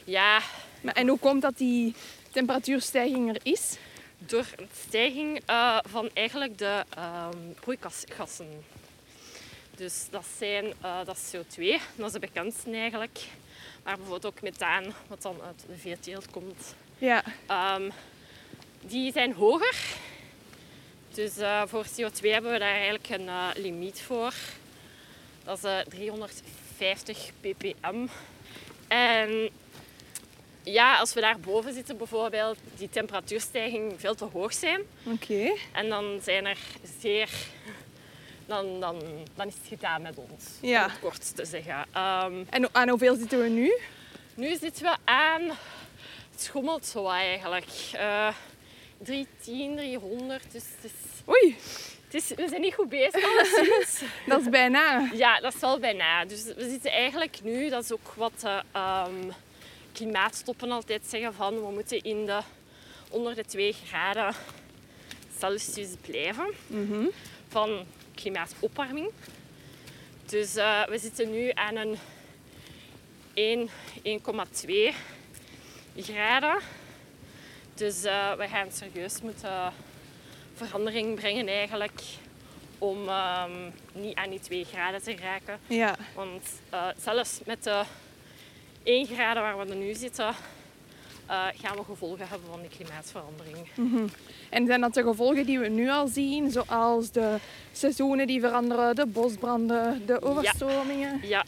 ja, 0.05 0.41
Maar, 0.81 0.95
en 0.95 1.09
hoe 1.09 1.19
komt 1.19 1.43
dat 1.43 1.59
die 1.59 1.95
temperatuurstijging 2.33 3.29
er 3.29 3.41
is? 3.43 3.77
door 4.19 4.47
de 4.57 4.67
stijging 4.87 5.41
eh, 5.47 5.79
van 5.89 6.11
eigenlijk 6.15 6.59
de 6.59 6.85
ehm, 6.97 7.39
broeikasgassen. 7.61 8.65
Dus 9.77 10.07
dat, 10.11 10.25
zijn, 10.39 10.73
eh, 10.81 10.99
dat 11.05 11.17
is 11.17 11.37
CO2, 11.37 11.81
dat 11.97 12.07
is 12.07 12.13
de 12.13 12.19
bekendste 12.19 12.71
eigenlijk. 12.71 13.19
Maar 13.85 13.97
bijvoorbeeld 13.97 14.35
ook 14.35 14.43
methaan, 14.43 14.85
wat 15.09 15.23
dan 15.23 15.37
uit 15.47 15.65
de 15.69 15.77
veeteelt 15.77 16.31
komt. 16.31 16.75
Ja. 16.99 17.25
Ehm, 17.47 17.91
die 18.81 19.13
zijn 19.13 19.33
hoger. 19.33 19.77
Dus 21.17 21.37
eh, 21.37 21.63
voor 21.67 21.85
CO2 21.85 22.21
hebben 22.21 22.53
we 22.53 22.59
daar 22.59 22.75
eigenlijk 22.75 23.09
een 23.09 23.29
eh, 23.29 23.49
limiet 23.55 24.03
voor. 24.03 24.35
Dat 25.45 25.57
is 25.57 25.65
eh, 25.65 25.79
350 25.79 27.31
ppm. 27.41 28.07
En 28.89 29.51
ja, 30.63 30.99
als 30.99 31.15
we 31.15 31.21
daar 31.21 31.41
boven 31.41 31.75
zitten 31.75 31.97
bijvoorbeeld, 31.97 32.59
die 32.77 32.89
temperatuurstijging 32.89 33.95
veel 33.97 34.15
te 34.15 34.25
hoog 34.25 34.53
zijn. 34.53 34.81
Oké. 35.05 35.53
En 35.73 35.89
dan 35.89 36.21
zijn 36.23 36.47
er 36.47 36.59
zeer... 37.01 37.29
Dan, 38.47 38.81
dan, 38.81 39.03
dan 39.35 39.47
is 39.47 39.55
het 39.55 39.69
gedaan 39.69 40.03
met 40.03 40.17
ons, 40.17 40.45
Ja. 40.61 40.85
om 40.85 40.91
het 40.91 40.99
kort 41.01 41.37
te 41.37 41.45
zeggen. 41.45 41.87
Ehm, 41.93 42.43
En 42.51 42.75
aan 42.75 42.89
hoeveel 42.89 43.17
zitten 43.17 43.43
we 43.43 43.49
nu? 43.49 43.79
nu 44.35 44.57
zitten 44.57 44.83
we 44.83 44.97
aan... 45.05 45.43
Het 46.31 46.45
schommelt 46.45 46.87
zo 46.87 47.09
eigenlijk. 47.09 47.67
Eh 47.93 48.29
310, 48.99 49.77
300. 49.77 50.43
Dus 50.53 50.63
het 50.81 50.85
is, 50.93 50.93
Oei, 51.29 51.57
het 52.05 52.15
is, 52.15 52.29
we 52.29 52.49
zijn 52.49 52.61
niet 52.61 52.75
goed 52.75 52.89
bezig 52.89 53.25
alleszins. 53.25 54.03
dat 54.27 54.41
is 54.41 54.49
bijna. 54.49 55.11
Ja, 55.15 55.41
dat 55.41 55.55
is 55.55 55.61
wel 55.61 55.79
bijna. 55.79 56.25
Dus 56.25 56.45
we 56.45 56.69
zitten 56.69 56.91
eigenlijk 56.93 57.39
nu, 57.43 57.69
dat 57.69 57.85
is 57.85 57.93
ook 57.93 58.13
wat 58.17 58.41
de 58.41 58.63
ehm, 58.73 59.31
klimaatstoppen 59.93 60.71
altijd 60.71 61.07
zeggen 61.07 61.35
van 61.35 61.55
we 61.55 61.71
moeten 61.73 62.01
in 62.03 62.27
de, 62.27 62.41
onder 63.11 63.35
de 63.35 63.45
2 63.45 63.73
graden 63.73 64.35
Celsius 65.39 65.89
blijven 66.01 66.47
van 67.49 67.85
klimaatopwarming. 68.17 69.11
Dus 70.27 70.57
eh, 70.57 70.87
we 70.87 70.99
zitten 70.99 71.31
nu 71.31 71.51
aan 71.55 71.77
een 71.77 71.97
1, 73.35 73.69
1,2 74.03 74.95
graden. 75.97 76.59
Dus 77.75 78.05
eh, 78.05 78.33
we 78.33 78.49
gaan 78.49 78.73
serieus 78.73 79.21
moeten 79.21 79.73
verandering 80.55 81.15
brengen 81.15 81.49
eigenlijk 81.49 82.01
om 82.79 83.09
ehm, 83.09 83.71
niet 83.93 84.15
aan 84.15 84.31
die 84.31 84.41
2 84.41 84.65
graden 84.65 85.03
te 85.03 85.17
raken. 85.17 85.59
Ja. 85.67 85.97
Want 86.15 86.49
eh, 86.71 86.89
zelfs 86.99 87.41
met 87.45 87.63
de 87.63 87.83
1 88.83 89.07
graden 89.07 89.43
waar 89.43 89.67
we 89.67 89.75
nu 89.75 89.95
zitten, 89.95 90.35
eh, 91.27 91.45
gaan 91.55 91.77
we 91.77 91.85
gevolgen 91.85 92.29
hebben 92.29 92.49
van 92.51 92.61
die 92.61 92.71
klimaatverandering. 92.71 93.57
En 94.51 94.67
zijn 94.67 94.81
dat 94.81 94.95
de 94.95 95.03
gevolgen 95.03 95.47
die 95.47 95.59
we 95.59 95.69
nu 95.69 95.91
al 95.91 96.07
zien, 96.07 96.51
zoals 96.51 97.11
de 97.11 97.37
seizoenen 97.73 98.27
die 98.27 98.41
veranderen, 98.41 98.95
de 98.95 99.07
bosbranden, 99.07 100.07
de 100.07 100.23
overstromingen? 100.23 101.21
Ja, 101.23 101.45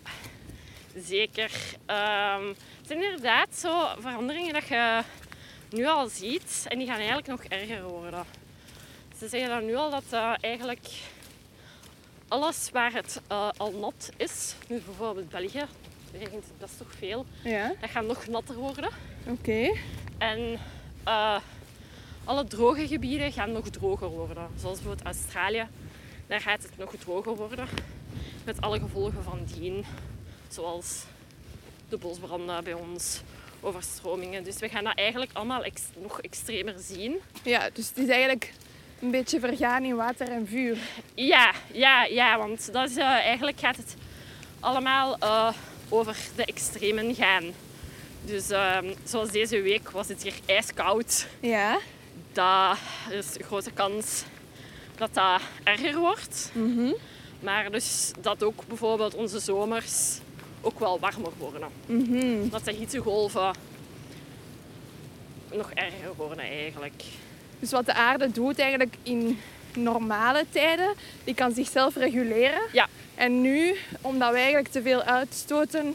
zeker. 0.96 1.50
Ehm, 1.86 2.46
het 2.46 2.86
zijn 2.86 3.02
inderdaad 3.02 3.48
zo 3.56 3.86
veranderingen 3.98 4.52
dat 4.52 4.66
je 4.68 5.02
nu 5.70 5.86
al 5.86 6.08
ziet 6.08 6.64
en 6.68 6.78
die 6.78 6.86
gaan 6.86 6.96
eigenlijk 6.96 7.26
nog 7.26 7.44
erger 7.44 7.82
worden. 7.82 8.24
Ze 9.18 9.28
zeggen 9.28 9.48
dan 9.48 9.64
nu 9.64 9.74
al 9.74 9.90
dat 9.90 10.04
eh, 10.10 10.32
eigenlijk 10.40 10.86
alles 12.28 12.70
waar 12.72 12.92
het 12.92 13.20
eh, 13.26 13.48
al 13.56 13.72
nat 13.72 14.10
is, 14.16 14.54
nu 14.68 14.80
bijvoorbeeld 14.80 15.28
België, 15.28 15.64
regent 16.12 16.44
het 16.44 16.58
best 16.58 16.78
toch 16.78 16.92
veel, 16.98 17.26
Ja, 17.42 17.72
dat 17.80 17.90
gaat 17.90 18.04
nog 18.06 18.26
natter 18.26 18.54
worden. 18.56 18.90
oké. 19.28 19.72
En 20.18 20.58
eh, 21.04 21.38
alle 22.24 22.44
droge 22.44 22.86
gebieden 22.86 23.32
gaan 23.32 23.52
nog 23.52 23.68
droger 23.68 24.08
worden. 24.08 24.48
Zoals 24.60 24.78
bijvoorbeeld 24.78 25.06
Australië, 25.06 25.66
daar 26.26 26.40
gaat 26.40 26.62
het 26.62 26.78
nog 26.78 26.94
droger 26.98 27.36
worden. 27.36 27.66
Met 28.44 28.60
alle 28.60 28.78
gevolgen 28.80 29.22
van 29.22 29.38
dien. 29.54 29.84
Zoals 30.48 31.04
de 31.88 31.96
bosbranden 31.96 32.64
bij 32.64 32.72
ons, 32.72 33.20
overstromingen. 33.60 34.44
Dus 34.44 34.58
we 34.58 34.68
gaan 34.68 34.84
dat 34.84 34.94
eigenlijk 34.98 35.30
allemaal 35.32 35.64
ex- 35.64 35.82
nog 36.02 36.20
extremer 36.20 36.74
zien. 36.78 37.16
Ja, 37.42 37.70
dus 37.72 37.88
het 37.88 37.98
is 37.98 38.08
eigenlijk 38.08 38.52
een 39.00 39.10
beetje 39.10 39.40
vergaan 39.40 39.84
in 39.84 39.96
water 39.96 40.28
en 40.28 40.46
vuur. 40.46 40.76
Ja, 41.14 41.52
ja, 41.72 42.04
ja, 42.04 42.38
want 42.38 42.72
dat 42.72 42.90
is, 42.90 42.96
eh, 42.96 43.04
eigenlijk 43.04 43.58
gaat 43.60 43.76
het 43.76 43.94
allemaal 44.60 45.18
eh, 45.18 45.52
over 45.88 46.16
de 46.36 46.44
extremen 46.44 47.14
gaan. 47.14 47.44
Dus 48.24 48.50
ehm, 48.50 48.86
zoals 49.04 49.30
deze 49.30 49.60
week 49.60 49.90
was 49.90 50.08
het 50.08 50.22
hier 50.22 50.34
ijskoud. 50.46 51.26
Ja. 51.40 51.78
dat 52.32 52.76
er 53.10 53.16
is 53.16 53.38
een 53.38 53.44
grote 53.44 53.70
kans 53.70 54.22
dat 54.96 55.14
dat 55.14 55.40
erger 55.64 55.96
wordt. 55.98 56.52
Maar 57.40 57.70
dus 57.70 58.10
dat 58.20 58.42
ook 58.42 58.66
bijvoorbeeld 58.68 59.14
onze 59.14 59.38
zomers 59.38 60.18
ook 60.60 60.78
wel 60.78 60.98
warmer 61.00 61.32
worden. 61.38 61.68
Dat 62.50 62.64
de 62.64 62.72
hittegolven 62.72 63.54
nog 65.52 65.70
erger 65.74 66.14
worden 66.16 66.38
eigenlijk. 66.44 67.02
Dus 67.58 67.70
wat 67.70 67.86
de 67.86 67.94
aarde 67.94 68.30
doet 68.30 68.58
eigenlijk 68.58 68.94
in 69.02 69.38
normale 69.82 70.44
tijden, 70.50 70.94
die 71.24 71.34
kan 71.34 71.52
zichzelf 71.52 71.96
reguleren. 71.96 72.60
Ja, 72.72 72.88
En 73.14 73.40
nu, 73.40 73.76
omdat 74.00 74.30
wij 74.30 74.40
eigenlijk 74.40 74.68
te 74.72 74.82
veel 74.82 75.02
uitstoten, 75.02 75.94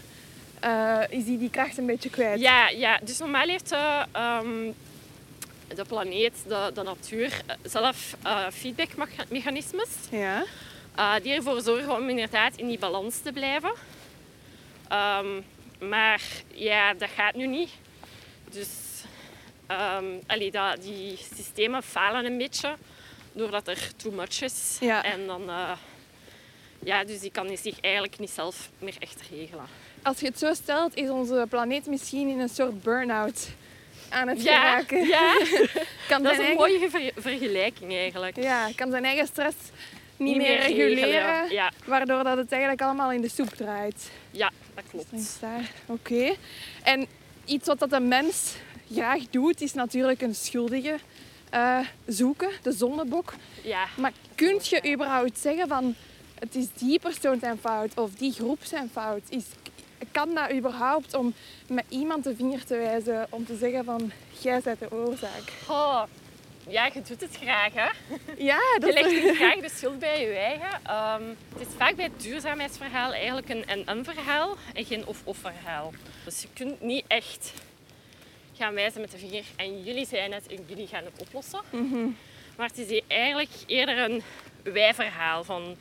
eh, 0.60 1.00
is 1.10 1.26
die 1.26 1.38
die 1.38 1.50
kracht 1.50 1.78
een 1.78 1.86
beetje 1.86 2.10
kwijt. 2.10 2.40
ja, 2.40 2.70
ja. 2.70 3.00
dus 3.04 3.18
normaal 3.20 3.48
heeft 3.48 3.70
de, 3.70 4.06
ehm, 4.12 4.72
de 5.76 5.86
planeet, 5.88 6.34
de, 6.48 6.72
de 6.74 6.84
natuur, 6.84 7.42
eh, 7.46 7.56
zelf 7.64 8.16
eh, 8.24 8.46
feedbackmechanismes. 8.52 9.90
Ja. 10.10 10.44
eh, 10.96 11.14
die 11.24 11.34
ervoor 11.34 11.62
zorgen 11.62 11.96
om 11.96 12.10
inderdaad 12.10 12.56
in 12.56 12.68
die 12.68 12.80
balans 12.80 13.20
te 13.20 13.32
blijven. 13.32 13.72
Ehm, 14.90 15.28
maar 15.90 16.22
ja, 16.54 16.94
dat 16.94 17.10
gaat 17.16 17.36
nu 17.36 17.48
niet. 17.48 17.70
Dus 18.52 18.70
ehm, 19.68 20.06
allee, 20.28 20.52
dat, 20.52 20.82
die 20.82 21.18
systemen 21.36 21.84
falen 21.84 22.26
een 22.26 22.38
beetje 22.38 22.76
doordat 23.34 23.68
er 23.68 23.90
too 23.96 24.12
much 24.12 24.42
is. 24.42 24.78
Ja. 24.80 25.04
En 25.04 25.28
dan, 25.28 25.50
eh, 25.50 25.72
ja, 26.84 27.04
dus 27.04 27.20
die 27.20 27.32
kan 27.32 27.58
zich 27.58 27.80
eigenlijk 27.82 28.20
niet 28.20 28.30
zelf 28.30 28.70
meer 28.80 28.96
echt 29.00 29.22
regelen. 29.32 29.66
Als 30.04 30.20
je 30.20 30.26
het 30.26 30.40
zo 30.40 30.54
stelt, 30.54 30.96
is 30.96 31.10
onze 31.10 31.46
planeet 31.50 31.86
misschien 31.86 32.28
in 32.30 32.40
een 32.40 32.50
soort 32.50 32.82
burn-out 32.84 33.48
aan 34.10 34.28
het 34.28 34.44
Ja, 34.44 34.62
geraken. 34.62 35.08
ja 35.08 35.34
Kan 36.08 36.24
dat 36.24 36.32
is 36.32 36.38
een 36.38 36.44
eigen, 36.46 36.56
mooie 36.56 36.90
ver- 36.90 37.12
vergelijking 37.16 37.94
eigenlijk. 37.94 38.36
Ja, 38.36 38.70
kan 38.76 38.90
zijn 38.92 39.06
eigen 39.06 39.28
stress 39.28 39.56
niet, 40.18 40.28
Niet 40.38 40.38
meer, 40.38 40.48
meer 40.58 40.60
reguleren, 40.68 41.10
regelen, 41.10 41.52
ja. 41.52 41.72
waardoor 41.86 42.24
dat 42.24 42.38
het 42.38 42.52
eigenlijk 42.52 42.82
allemaal 42.82 43.12
in 43.12 43.22
de 43.22 43.30
soep 43.30 43.50
draait. 43.50 44.10
Ja, 44.32 44.52
dat 44.76 44.84
klopt. 44.90 45.38
daar. 45.40 45.72
Oké. 45.86 46.36
En 46.84 47.08
iets 47.46 47.68
wat 47.68 47.80
dat 47.80 47.92
een 47.92 48.08
mens 48.08 48.54
graag 48.92 49.20
doet, 49.30 49.62
is 49.62 49.74
natuurlijk 49.74 50.22
een 50.22 50.36
schuldige 50.36 51.00
eh, 51.54 51.80
zoeken, 52.06 52.50
de 52.62 52.72
zondebok. 52.72 53.34
Ja. 53.64 53.86
Maar 53.98 54.12
kun 54.36 54.60
je 54.62 54.92
überhaupt 54.94 55.38
zeggen 55.40 55.68
van 55.68 55.96
het 56.40 56.56
is 56.56 56.68
die 56.74 57.00
persoon 57.00 57.40
zijn 57.40 57.58
fout 57.58 57.98
of 57.98 58.12
die 58.14 58.32
groep 58.32 58.60
zijn 58.64 58.90
fout? 58.94 59.22
Is, 59.30 59.44
kan 60.12 60.34
dat 60.34 60.52
überhaupt 60.52 61.14
om 61.14 61.34
met 61.68 61.86
iemand 61.90 62.24
de 62.24 62.36
vinger 62.36 62.66
te 62.66 62.76
wijzen 62.76 63.28
om 63.30 63.46
te 63.46 63.58
zeggen 63.58 63.86
van 63.86 64.12
jij 64.42 64.62
bent 64.64 64.80
de 64.80 64.92
oorzaak? 64.92 65.52
Oh, 65.70 66.04
ja, 66.68 66.86
je 66.86 67.02
doet 67.08 67.22
het 67.22 67.38
graag, 67.42 67.74
hè? 67.74 67.90
Ja, 68.38 68.60
dat 68.80 68.94
Je 68.94 69.04
legt 69.04 69.36
graag 69.36 69.60
de 69.60 69.70
schuld 69.70 70.00
bij 70.00 70.22
je 70.22 70.36
eigen. 70.36 70.80
Ehm, 70.84 71.24
het 71.58 71.68
is 71.68 71.74
vaak 71.78 71.96
bij 71.96 72.06
het 72.06 72.22
duurzaamheidsverhaal 72.22 73.14
eigenlijk 73.14 73.50
een 73.50 73.66
en-en 73.66 74.04
verhaal 74.06 74.56
en 74.74 74.86
geen 74.86 75.06
of-of 75.06 75.38
verhaal. 75.38 75.94
Dus 76.26 76.42
je 76.42 76.48
kunt 76.54 76.82
niet 76.82 77.06
echt 77.08 77.54
gaan 78.64 78.74
wijzen 78.74 79.02
met 79.02 79.12
de 79.12 79.18
vinger 79.18 79.44
en 79.56 79.84
jullie 79.84 80.06
zijn 80.06 80.34
het 80.34 80.48
en 80.48 80.60
jullie 80.68 80.88
gaan 80.88 81.04
het 81.04 81.22
oplossen. 81.22 81.60
Maar 82.58 82.68
het 82.68 82.78
is 82.78 83.02
eigenlijk 83.08 83.50
eerder 83.66 83.98
een 83.98 84.22
wij-verhaal 84.64 85.44
van 85.44 85.76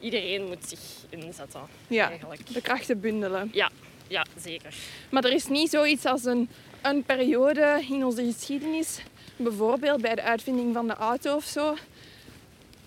iedereen 0.00 0.44
moet 0.46 0.68
zich 0.68 0.78
inzetten. 1.08 1.60
Ja, 1.86 2.08
Eigenlijk. 2.08 2.54
de 2.54 2.60
krachten 2.60 3.00
bundelen. 3.00 3.50
Ja, 3.52 3.70
ja, 4.08 4.24
zeker. 4.40 4.74
Maar 5.10 5.24
er 5.24 5.32
is 5.32 5.46
niet 5.46 5.70
zoiets 5.70 6.04
als 6.04 6.24
een, 6.24 6.48
een 6.82 7.02
periode 7.04 7.84
in 7.88 8.04
onze 8.04 8.24
geschiedenis, 8.24 8.98
bijvoorbeeld 9.36 10.00
bij 10.00 10.14
de 10.14 10.22
uitvinding 10.22 10.74
van 10.74 10.86
de 10.86 10.94
auto 10.94 11.34
of 11.36 11.44
zo, 11.44 11.76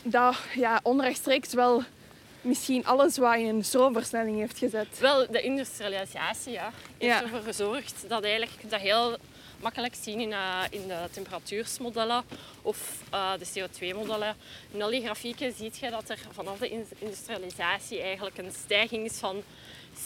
dat 0.03 0.35
ja, 0.55 0.79
onrechtstreeks 0.83 1.53
wel 1.53 1.83
misschien 2.41 2.85
alles 2.85 3.17
wat 3.17 3.35
in 3.35 3.47
een 3.47 3.63
stroomversnelling 3.65 4.37
heeft 4.39 4.57
gezet. 4.57 4.99
Wel, 4.99 5.27
de 5.31 5.41
industrialisatie 5.41 6.51
ja, 6.51 6.71
heeft 6.97 7.13
Ja. 7.19 7.21
ervoor 7.23 7.41
gezorgd 7.41 8.05
dat 8.07 8.23
eigenlijk 8.23 8.61
je 8.61 8.67
dat 8.67 8.79
heel 8.79 9.17
makkelijk 9.61 9.95
zien 10.01 10.19
in, 10.19 10.33
eh, 10.33 10.63
in 10.69 10.87
de 10.87 11.07
temperatuursmodellen 11.11 12.23
of 12.61 13.01
eh, 13.11 13.31
de 13.39 13.45
CO2-modellen. 13.45 14.35
In 14.71 14.81
al 14.81 14.89
die 14.89 15.01
grafieken 15.03 15.53
zie 15.53 15.71
je 15.79 15.89
dat 15.89 16.09
er 16.09 16.17
vanaf 16.31 16.57
de 16.57 16.69
in- 16.69 16.87
industrialisatie 16.97 18.01
eigenlijk 18.01 18.37
een 18.37 18.51
stijging 18.63 19.05
is 19.05 19.17
van 19.19 19.43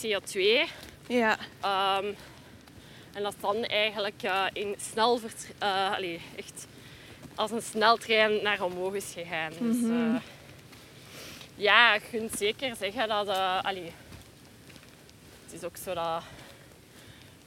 CO2. 0.02 0.66
Ja, 1.08 1.38
Ehm, 1.62 2.14
en 3.14 3.24
dat 3.24 3.36
dan 3.40 3.64
eigenlijk 3.66 4.24
eh, 4.24 4.46
in 4.54 4.76
snel 4.92 5.20
echt 6.36 6.68
als 7.36 7.52
een 7.52 7.62
sneltrein 7.62 8.44
naar 8.44 8.62
omhoog 8.62 8.94
is 8.94 9.12
gegaan. 9.14 9.52
Dus, 9.60 9.84
eh, 9.90 10.16
ja, 11.56 11.94
je 11.94 12.02
kunt 12.12 12.32
zeker 12.38 12.76
zeggen 12.76 13.08
dat... 13.08 13.28
allee, 13.62 13.92
het 15.46 15.54
is 15.54 15.64
ook 15.64 15.78
zo 15.78 15.94
dat 15.94 16.24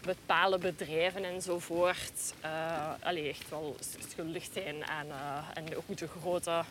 bepaalde 0.07 0.59
bedrijven 0.59 1.25
enzovoort 1.25 2.35
uh, 2.45 2.91
allee, 3.03 3.29
echt 3.29 3.49
wel 3.51 3.77
schuldig 4.09 4.45
zijn 4.53 4.87
aan, 4.87 5.07
uh, 5.07 5.39
en 5.55 5.77
ook 5.77 5.99
de 5.99 6.09
grote 6.21 6.63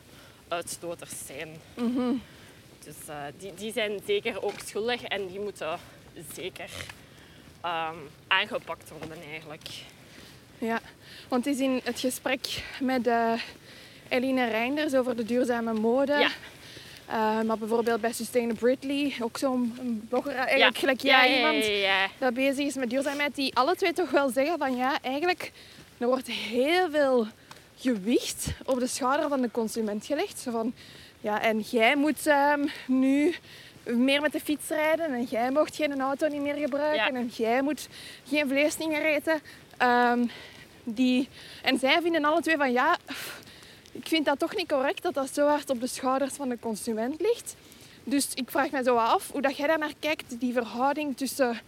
uitstoters 0.48 1.26
zijn. 1.26 1.50
Mhm. 1.74 2.14
Dus 2.84 2.96
uh, 3.10 3.16
die, 3.38 3.54
die 3.54 3.72
zijn 3.72 4.00
zeker 4.06 4.44
ook 4.44 4.60
schuldig 4.66 5.04
en 5.04 5.28
die 5.28 5.40
moeten 5.40 5.80
zeker 6.34 6.70
um, 7.66 8.10
aangepakt 8.28 8.90
worden 8.90 9.18
eigenlijk. 9.32 9.68
Ja, 10.58 10.80
want 11.28 11.46
het 11.46 11.56
is 11.56 11.62
in 11.62 11.82
het 11.84 12.00
gesprek 12.00 12.64
met 12.80 13.10
Eline 14.10 14.50
Reinders 14.50 14.94
over 14.94 15.16
de 15.16 15.26
duurzame 15.26 15.74
mode. 15.74 16.14
Ja. 16.14 16.32
Uh, 17.10 17.42
maar 17.42 17.58
bijvoorbeeld 17.58 18.02
bij 18.02 18.14
Sustainability, 18.14 19.14
ook 19.22 19.38
zo'n 19.38 20.06
blogger, 20.10 20.34
eigenlijk 20.34 20.78
gelijk 20.78 21.02
jij, 21.02 21.30
ja, 21.30 21.36
iemand 21.36 21.66
ja, 21.66 22.08
dat 22.18 22.34
bezig 22.34 22.66
is 22.66 22.76
met 22.76 22.90
duurzaamheid, 22.90 23.36
die 23.36 23.56
alle 23.56 23.76
twee 23.76 23.94
toch 23.94 24.10
wel 24.10 24.30
zeggen 24.30 24.58
van 24.58 24.76
ja, 24.76 24.98
eigenlijk, 25.02 25.52
er 25.98 26.08
wordt 26.08 26.28
heel 26.28 26.90
veel 26.92 27.28
gewicht 27.78 28.48
op 28.66 28.80
de 28.80 28.88
schouder 28.88 29.30
van 29.30 29.42
de 29.42 29.52
consument 29.52 30.06
gelegd. 30.06 30.40
Zo 30.40 30.52
van, 30.52 30.74
ja, 31.20 31.42
en 31.42 31.60
jij 31.60 31.96
moet 31.96 32.28
um, 32.28 32.70
nu 32.88 33.36
meer 33.84 34.22
met 34.22 34.32
de 34.32 34.40
fiets 34.40 34.68
rijden 34.68 35.14
en 35.14 35.24
jij 35.24 35.52
mocht 35.52 35.76
geen 35.76 36.02
auto 36.02 36.28
niet 36.28 36.42
meer 36.42 36.56
gebruiken 36.56 37.16
en 37.16 37.28
jij 37.28 37.62
moet 37.62 37.88
geen 38.30 38.48
vlees 38.48 38.78
niet 38.78 38.88
meer 38.88 39.06
eten. 39.06 39.42
Ehm, 39.78 40.26
die, 40.84 41.30
en 41.62 41.80
zij 41.80 42.02
vinden 42.02 42.26
alle 42.26 42.42
twee 42.42 42.58
van 42.58 42.72
ja, 42.72 42.98
ik 43.96 44.08
vind 44.08 44.26
dat 44.26 44.40
toch 44.40 44.56
niet 44.56 44.68
correct 44.68 45.02
dat 45.02 45.14
dat 45.14 45.34
zo 45.34 45.48
hard 45.48 45.70
op 45.70 45.80
de 45.80 45.88
schouders 45.88 46.34
van 46.34 46.50
de 46.50 46.60
consument 46.60 47.22
ligt. 47.22 47.56
Dus 48.04 48.34
ik 48.34 48.50
vraag 48.50 48.72
me 48.72 48.84
zo 48.84 48.96
af 48.96 49.32
hoe 49.32 49.42
dat 49.42 49.58
jij 49.58 49.68
daar 49.68 49.80
naar 49.80 49.94
kijkt, 50.00 50.40
die 50.40 50.54
verhouding 50.54 51.18
tussen 51.18 51.60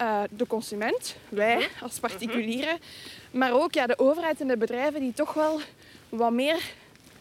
uh, 0.00 0.22
de 0.30 0.46
consument, 0.46 1.16
wij 1.28 1.68
als 1.82 1.98
particulieren, 1.98 2.78
maar 3.30 3.52
ook 3.52 3.74
ja, 3.74 3.86
de 3.86 3.98
overheid 3.98 4.40
en 4.40 4.48
de 4.48 4.56
bedrijven 4.56 5.00
die 5.00 5.12
toch 5.12 5.32
wel 5.34 5.60
wat 6.08 6.32
meer 6.32 6.62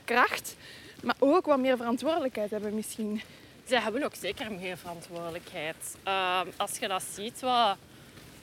kracht, 0.05 0.55
maar 1.03 1.15
ook 1.19 1.45
wat 1.45 1.59
meer 1.59 1.77
verantwoordelijkheid 1.77 2.51
hebben 2.51 2.75
misschien. 2.75 3.21
Zij 3.65 3.79
hebben 3.79 4.03
ook 4.03 4.15
zeker 4.15 4.51
meer 4.51 4.77
verantwoordelijkheid. 4.77 5.95
Uh, 6.07 6.41
als 6.57 6.77
je 6.77 6.87
dat 6.87 7.03
ziet, 7.13 7.39
wat, 7.39 7.77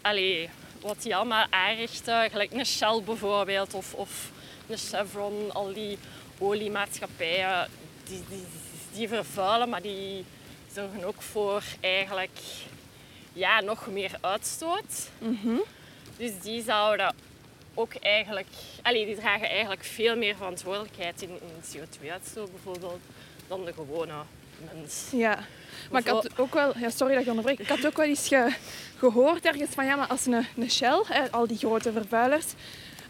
allee, 0.00 0.48
wat 0.80 1.02
die 1.02 1.16
allemaal 1.16 1.46
aanrichten, 1.50 2.30
gelijk 2.30 2.52
een 2.52 2.66
Shell 2.66 3.02
bijvoorbeeld, 3.04 3.74
of, 3.74 3.94
of 3.94 4.30
Chevron, 4.76 5.52
al 5.52 5.72
die 5.72 5.98
oliemaatschappijen, 6.38 7.68
die, 8.04 8.22
die, 8.28 8.44
die 8.92 9.08
vervuilen, 9.08 9.68
maar 9.68 9.82
die 9.82 10.24
zorgen 10.74 11.04
ook 11.04 11.22
voor 11.22 11.62
eigenlijk 11.80 12.38
ja, 13.32 13.60
nog 13.60 13.86
meer 13.86 14.18
uitstoot. 14.20 15.10
Mm 15.18 15.38
-hmm. 15.42 15.62
Dus 16.16 16.30
die 16.42 16.62
zouden 16.62 17.14
ook 17.74 17.94
eigenlijk, 17.94 18.46
allee, 18.82 19.06
die 19.06 19.16
dragen 19.16 19.48
eigenlijk 19.48 19.84
veel 19.84 20.16
meer 20.16 20.36
verantwoordelijkheid 20.36 21.22
in, 21.22 21.28
in 21.28 21.78
CO2-uitstoot 21.78 22.50
bijvoorbeeld 22.50 23.00
dan 23.48 23.64
de 23.64 23.72
gewone 23.72 24.14
mens. 24.74 25.08
Ja, 25.12 25.38
maar 25.90 26.00
ik 26.00 26.06
had 26.06 26.38
ook 26.38 26.54
wel, 26.54 26.78
ja, 26.78 26.90
sorry 26.90 27.12
dat 27.14 27.22
ik 27.22 27.28
onderbreek, 27.28 27.58
ik 27.58 27.68
had 27.68 27.86
ook 27.86 27.96
wel 27.96 28.06
eens 28.06 28.28
ge, 28.28 28.54
gehoord 28.98 29.44
ergens 29.44 29.70
van 29.70 29.84
ja, 29.84 29.96
maar 29.96 30.06
als 30.06 30.26
een, 30.26 30.46
een 30.56 30.70
Shell, 30.70 31.02
hè, 31.06 31.30
al 31.30 31.46
die 31.46 31.58
grote 31.58 31.92
vervuilers, 31.92 32.46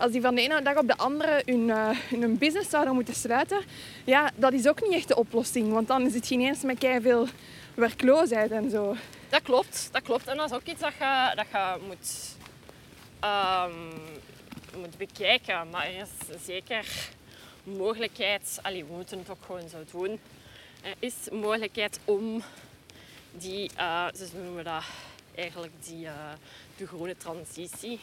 als 0.01 0.13
die 0.13 0.21
van 0.21 0.35
de 0.35 0.41
ene 0.41 0.63
dag 0.63 0.77
op 0.77 0.87
de 0.87 0.97
andere 0.97 1.43
hun, 1.45 1.69
uh, 1.69 1.89
hun 1.91 2.39
business 2.39 2.71
zouden 2.71 2.95
moeten 2.95 3.15
sluiten, 3.15 3.61
ja, 4.05 4.31
dat 4.35 4.53
is 4.53 4.69
ook 4.69 4.83
niet 4.83 4.93
echt 4.93 5.09
de 5.09 5.17
oplossing. 5.17 5.73
Want 5.73 5.89
dan 5.89 6.11
zit 6.11 6.29
je 6.29 6.35
ineens 6.35 6.63
met 6.63 6.79
veel 6.79 7.27
werkloosheid 7.75 8.51
en 8.51 8.71
zo. 8.71 8.97
Dat 9.29 9.43
klopt, 9.43 9.89
dat 9.93 10.03
klopt. 10.03 10.27
En 10.27 10.37
dat 10.37 10.51
is 10.51 10.57
ook 10.57 10.67
iets 10.67 10.81
dat 10.81 10.93
je, 10.99 11.33
dat 11.35 11.47
je 11.53 11.77
moet, 11.87 12.37
um, 13.25 14.81
moet 14.81 14.97
bekijken. 14.99 15.71
Maar 15.71 15.87
er 15.87 16.01
is 16.01 16.45
zeker 16.45 16.87
mogelijkheid, 17.63 18.59
allee, 18.63 18.85
we 18.85 18.93
moeten 18.93 19.19
het 19.19 19.31
ook 19.31 19.45
gewoon 19.47 19.69
zo 19.69 19.99
doen. 19.99 20.21
Er 20.83 20.95
is 20.99 21.15
mogelijkheid 21.33 22.01
om 22.05 22.43
die, 23.33 23.71
uh, 23.79 24.07
dus 24.19 24.33
noemen 24.33 24.65
dat 24.65 24.83
eigenlijk 25.35 25.73
die, 25.85 26.05
uh, 26.05 26.13
de 26.77 26.87
groene 26.87 27.17
transitie, 27.17 28.01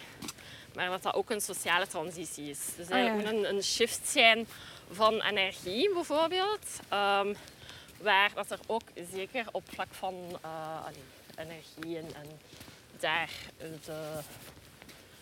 maar 0.77 0.89
dat 0.89 1.03
dat 1.03 1.13
ook 1.13 1.29
een 1.29 1.41
sociale 1.41 1.87
transitie 1.87 2.49
is. 2.49 2.59
Dus 2.75 2.89
Ah, 2.89 3.03
ja. 3.03 3.13
moet 3.13 3.25
een, 3.25 3.49
een 3.49 3.63
shift 3.63 4.07
zijn 4.07 4.47
van 4.91 5.21
energie 5.21 5.93
bijvoorbeeld, 5.93 6.65
um, 6.93 7.35
waar 8.01 8.31
dat 8.33 8.51
er 8.51 8.59
ook 8.67 8.81
zeker 9.11 9.45
op 9.51 9.63
vlak 9.73 9.87
van 9.91 10.15
uh, 10.45 10.85
allee, 10.85 11.03
energie 11.35 11.97
en, 11.97 12.15
en 12.15 12.39
daar 12.99 13.29
de, 13.85 14.19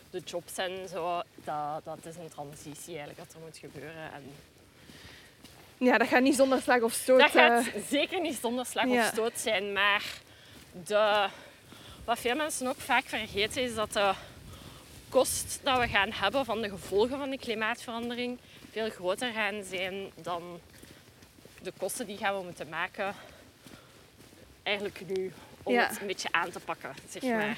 de 0.10 0.20
jobs 0.20 0.58
en 0.58 0.88
zo, 0.89 1.22
dat, 1.44 1.84
dat 1.84 2.06
is 2.06 2.15
een 2.15 2.30
transitie 2.30 2.98
eigenlijk 2.98 3.18
dat 3.18 3.34
er 3.34 3.39
moet 3.39 3.58
gebeuren. 3.58 4.12
En 4.13 4.24
Ja, 5.78 5.98
dat 5.98 6.08
gaat 6.08 6.22
niet 6.22 6.36
zonder 6.36 6.62
slag 6.62 6.82
of 6.82 6.94
stoot. 6.94 7.20
dat 7.20 7.32
gaat 7.32 7.68
eh, 7.68 7.82
zeker 7.89 8.22
niet 8.22 8.38
zonder 8.41 8.65
slag 8.65 8.88
ja. 8.88 9.02
of 9.02 9.06
stoot 9.06 9.39
zijn, 9.39 9.74
maar 9.74 10.04
de, 10.86 11.28
wat 12.06 12.20
veel 12.20 12.36
mensen 12.36 12.68
ook 12.68 12.80
vaak 12.80 13.06
vergeten 13.06 13.62
is 13.62 13.76
dat 13.76 13.94
de 13.94 14.13
kost 15.15 15.60
dat 15.63 15.80
we 15.80 15.88
gaan 15.88 16.12
hebben 16.12 16.45
van 16.45 16.62
de 16.62 16.69
gevolgen 16.69 17.17
van 17.17 17.30
de 17.30 17.38
klimaatverandering 17.38 18.38
veel 18.71 18.89
groter 18.89 19.32
gaan 19.32 19.63
zijn 19.69 20.12
dan 20.21 20.60
de 21.62 21.73
kosten 21.78 22.08
die 22.08 22.17
gaan 22.17 22.38
we 22.38 22.43
moeten 22.43 22.69
maken 22.69 23.15
eigenlijk 24.63 25.01
nu 25.08 25.32
om 25.63 25.73
Ja. 25.73 25.88
het 25.88 26.01
een 26.01 26.08
beetje 26.08 26.32
aan 26.32 26.49
te 26.49 26.60
pakken, 26.60 26.93
zeg 27.10 27.21
Ja. 27.23 27.38
maar. 27.38 27.58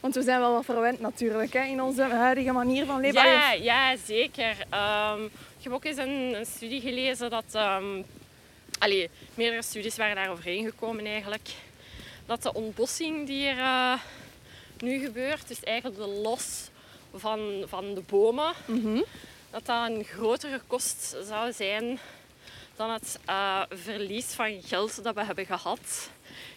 Want 0.00 0.14
we 0.14 0.22
zijn 0.22 0.40
wel 0.40 0.52
wat 0.52 0.64
verwend 0.64 1.00
natuurlijk 1.00 1.52
hè, 1.52 1.62
in 1.64 1.82
onze 1.82 2.02
huidige 2.02 2.52
manier 2.52 2.86
van 2.86 3.00
leven. 3.00 3.22
Ja, 3.28 3.52
ja 3.52 3.96
zeker. 3.96 4.56
Ehm, 4.70 5.24
ik 5.24 5.62
heb 5.62 5.72
ook 5.72 5.84
eens 5.84 5.96
een, 5.98 6.34
een 6.34 6.46
studie 6.46 6.80
gelezen 6.80 7.30
dat... 7.30 7.44
ehm 7.52 8.02
allee, 8.78 9.10
meerdere 9.34 9.62
studies 9.62 9.96
waren 9.96 10.16
daar 10.16 10.30
overheen 10.30 10.64
gekomen 10.64 11.06
eigenlijk. 11.06 11.48
Dat 12.26 12.42
de 12.42 12.52
ontbossing 12.54 13.26
die 13.26 13.46
er 13.46 13.58
eh, 13.58 14.00
nu 14.82 14.98
gebeurt, 14.98 15.48
dus 15.48 15.62
eigenlijk 15.62 15.96
de 15.98 16.06
los 16.22 16.68
van, 17.14 17.64
van 17.66 17.94
de 17.94 18.02
bomen, 18.06 18.52
Mhm. 18.66 19.00
dat 19.50 19.66
dat 19.66 19.90
een 19.90 20.04
grotere 20.04 20.60
kost 20.66 21.16
zou 21.26 21.52
zijn 21.52 21.98
dan 22.76 22.90
het 22.90 23.18
eh, 23.24 23.62
verlies 23.70 24.24
van 24.26 24.62
geld 24.62 25.02
dat 25.04 25.14
we 25.14 25.24
hebben 25.24 25.46
gehad 25.46 26.10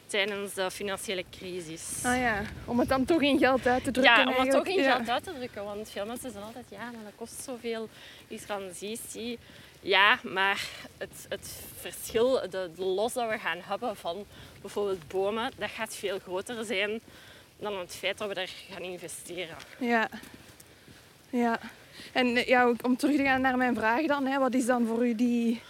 tijdens 0.08 0.54
de 0.54 0.72
financiële 0.72 1.24
crisis. 1.32 1.82
Ah 2.04 2.18
ja, 2.18 2.42
om 2.66 2.80
het 2.80 2.90
dan 2.90 3.06
toch 3.06 3.22
in 3.22 3.38
geld 3.40 3.68
uit 3.68 3.84
te 3.84 3.92
drukken 3.92 4.14
Ja, 4.14 4.28
om 4.30 4.36
het 4.42 4.52
toch 4.52 4.66
in 4.68 4.82
Ja. 4.84 4.96
geld 4.96 5.10
uit 5.10 5.24
te 5.24 5.34
drukken. 5.34 5.64
Want 5.64 5.90
veel 5.90 6.06
mensen 6.06 6.32
zeggen 6.32 6.48
altijd, 6.48 6.66
ja, 6.70 6.84
maar 6.84 7.04
dat 7.04 7.14
kost 7.16 7.44
zoveel, 7.44 7.90
die 8.28 8.40
transitie. 8.46 9.40
Ja, 9.82 10.20
maar 10.24 10.62
het, 10.98 11.26
het 11.30 11.50
verschil, 11.80 12.32
de, 12.50 12.70
de 12.76 12.84
los 12.84 13.14
dat 13.14 13.30
we 13.30 13.38
gaan 13.38 13.60
hebben 13.62 13.96
van 13.96 14.26
bijvoorbeeld 14.62 15.08
bomen, 15.08 15.52
dat 15.58 15.70
gaat 15.70 15.96
veel 15.96 16.20
groter 16.20 16.66
zijn 16.66 17.02
dan 17.62 17.80
het 17.80 17.96
feit 17.96 18.18
dat 18.18 18.28
we 18.28 18.34
daar 18.34 18.50
gaan 18.70 18.82
investeren. 18.82 19.56
Ja. 19.80 20.10
Ja. 21.30 21.60
En 22.12 22.36
eh, 22.36 22.48
ja, 22.48 22.74
om 22.82 22.98
terug 22.98 23.16
te 23.16 23.24
gaan 23.24 23.42
naar 23.42 23.58
mijn 23.58 23.76
vraag 23.76 24.06
dan, 24.06 24.26
hè, 24.26 24.40
wat 24.40 24.54
is 24.54 24.66
dan 24.66 24.86
voor 24.86 25.08
u 25.08 25.16
die 25.16 25.62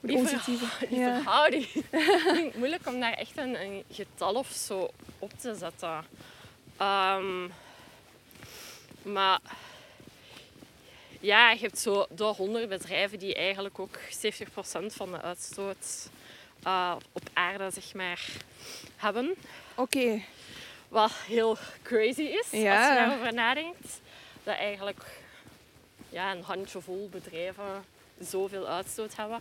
Die 0.00 0.22
positieve... 0.22 0.66
Die 0.88 0.98
ja. 0.98 1.16
verhouding. 1.16 1.64
Ik 1.74 1.84
vind 1.90 2.44
het 2.44 2.56
moeilijk 2.56 2.86
om 2.86 3.00
daar 3.00 3.12
echt 3.12 3.36
een, 3.36 3.60
een 3.60 3.84
getal 3.90 4.34
of 4.34 4.48
zo 4.48 4.90
op 5.18 5.32
te 5.38 5.54
zetten. 5.54 6.04
Ehm, 6.76 7.48
maar 9.02 9.40
ja, 11.20 11.50
je 11.50 11.58
hebt 11.58 11.78
zo 11.78 12.06
de 12.10 12.24
100 12.24 12.68
bedrijven 12.68 13.18
die 13.18 13.34
eigenlijk 13.34 13.78
ook 13.78 13.98
70% 13.98 14.86
van 14.86 15.10
de 15.10 15.22
uitstoot 15.22 16.08
eh, 16.62 16.96
op 17.12 17.22
aarde 17.32 17.70
zeg 17.70 17.94
maar, 17.94 18.26
hebben. 18.96 19.34
Oké. 19.74 20.22
Wat 20.96 21.12
heel 21.26 21.56
crazy 21.82 22.22
is 22.22 22.50
Ja. 22.50 22.76
als 22.78 22.88
je 22.88 22.94
daarover 22.94 23.34
nadenkt. 23.34 24.00
Dat 24.44 24.56
eigenlijk 24.56 25.20
ja, 26.08 26.32
een 26.32 26.42
handjevol 26.42 27.08
bedrijven 27.12 27.84
zoveel 28.20 28.66
uitstoot 28.66 29.16
hebben. 29.16 29.40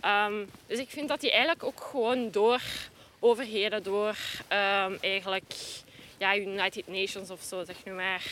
Ehm, 0.00 0.44
dus 0.66 0.78
ik 0.78 0.90
vind 0.90 1.08
dat 1.08 1.20
die 1.20 1.30
eigenlijk 1.30 1.64
ook 1.64 1.80
gewoon 1.80 2.30
door 2.30 2.60
overheden, 3.18 3.82
door 3.82 4.16
ehm, 4.48 4.96
eigenlijk 5.00 5.54
ja, 6.18 6.36
United 6.36 6.86
Nations 6.86 7.30
of 7.30 7.42
zo, 7.42 7.64
zeg 7.64 7.84
nu 7.84 7.92
maar, 7.92 8.26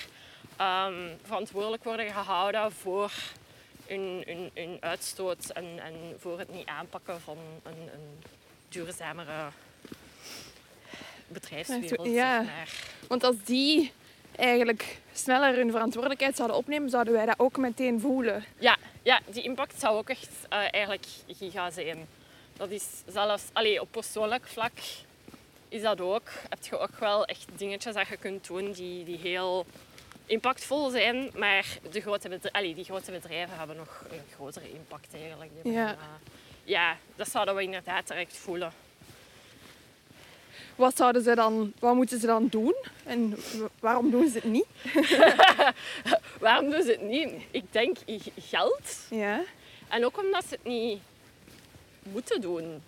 ehm, 0.56 1.08
verantwoordelijk 1.24 1.84
worden 1.84 2.12
gehouden 2.12 2.72
voor 2.72 3.12
hun, 3.86 4.22
hun, 4.26 4.50
hun 4.54 4.76
uitstoot 4.80 5.50
en, 5.50 5.64
en 5.78 5.94
voor 6.18 6.38
het 6.38 6.52
niet 6.52 6.66
aanpakken 6.66 7.20
van 7.20 7.38
een, 7.62 7.90
een 7.92 8.22
duurzamere 8.68 9.50
bedrijfswereld. 11.28 12.08
Ja. 12.08 12.44
Zeg 12.44 12.54
maar. 12.54 12.68
Want 13.08 13.24
als 13.24 13.36
die 13.44 13.92
eigenlijk 14.36 14.98
sneller 15.12 15.54
hun 15.56 15.70
verantwoordelijkheid 15.70 16.36
zouden 16.36 16.56
opnemen, 16.56 16.90
zouden 16.90 17.12
wij 17.12 17.26
dat 17.26 17.38
ook 17.38 17.56
meteen 17.56 18.00
voelen. 18.00 18.44
Ja, 18.58 18.76
ja, 19.02 19.20
die 19.26 19.42
impact 19.42 19.80
zou 19.80 19.96
ook 19.96 20.08
echt 20.08 20.46
eh, 20.48 20.58
eigenlijk 20.58 21.06
giga 21.26 21.70
zijn. 21.70 22.06
Dat 22.56 22.70
is 22.70 22.86
zelfs 23.06 23.44
allee, 23.52 23.80
op 23.80 23.88
persoonlijk 23.90 24.46
vlak 24.46 24.72
is 25.68 25.82
dat 25.82 26.00
ook, 26.00 26.30
heb 26.48 26.64
je 26.64 26.78
ook 26.78 26.98
wel 26.98 27.24
echt 27.24 27.46
dingetjes 27.56 27.94
dat 27.94 28.08
je 28.08 28.16
kunt 28.16 28.46
doen 28.46 28.72
die, 28.72 29.04
die 29.04 29.18
heel 29.18 29.66
impactvol 30.26 30.90
zijn. 30.90 31.30
Maar 31.36 31.66
de 31.90 32.00
grote 32.00 32.28
bedrijven, 32.28 32.60
allee, 32.60 32.74
die 32.74 32.84
grote 32.84 33.12
bedrijven 33.12 33.58
hebben 33.58 33.76
nog 33.76 34.04
een 34.10 34.22
grotere 34.34 34.72
impact 34.72 35.14
eigenlijk. 35.14 35.50
Ja. 35.62 35.90
eh, 35.90 35.98
ja, 36.64 36.96
dat 37.16 37.28
zouden 37.28 37.54
we 37.54 37.62
inderdaad 37.62 38.06
direct 38.06 38.36
voelen. 38.36 38.72
Wat 40.78 40.96
zouden 40.96 41.22
ze 41.22 41.34
dan, 41.34 41.72
wat 41.78 41.94
moeten 41.94 42.20
ze 42.20 42.26
dan 42.26 42.46
doen? 42.50 42.74
En 43.04 43.36
waarom 43.80 44.10
doen 44.10 44.28
ze 44.28 44.34
het 44.34 44.44
niet? 44.44 44.66
Waarom 46.40 46.70
doen 46.70 46.82
ze 46.82 46.90
het 46.90 47.02
niet? 47.02 47.30
Ik 47.50 47.64
denk 47.72 47.96
geld. 48.38 48.96
Ja. 49.10 49.42
En 49.88 50.04
ook 50.04 50.18
omdat 50.24 50.42
ze 50.48 50.54
het 50.54 50.64
niet 50.64 50.98
moeten 52.02 52.40
doen. 52.40 52.82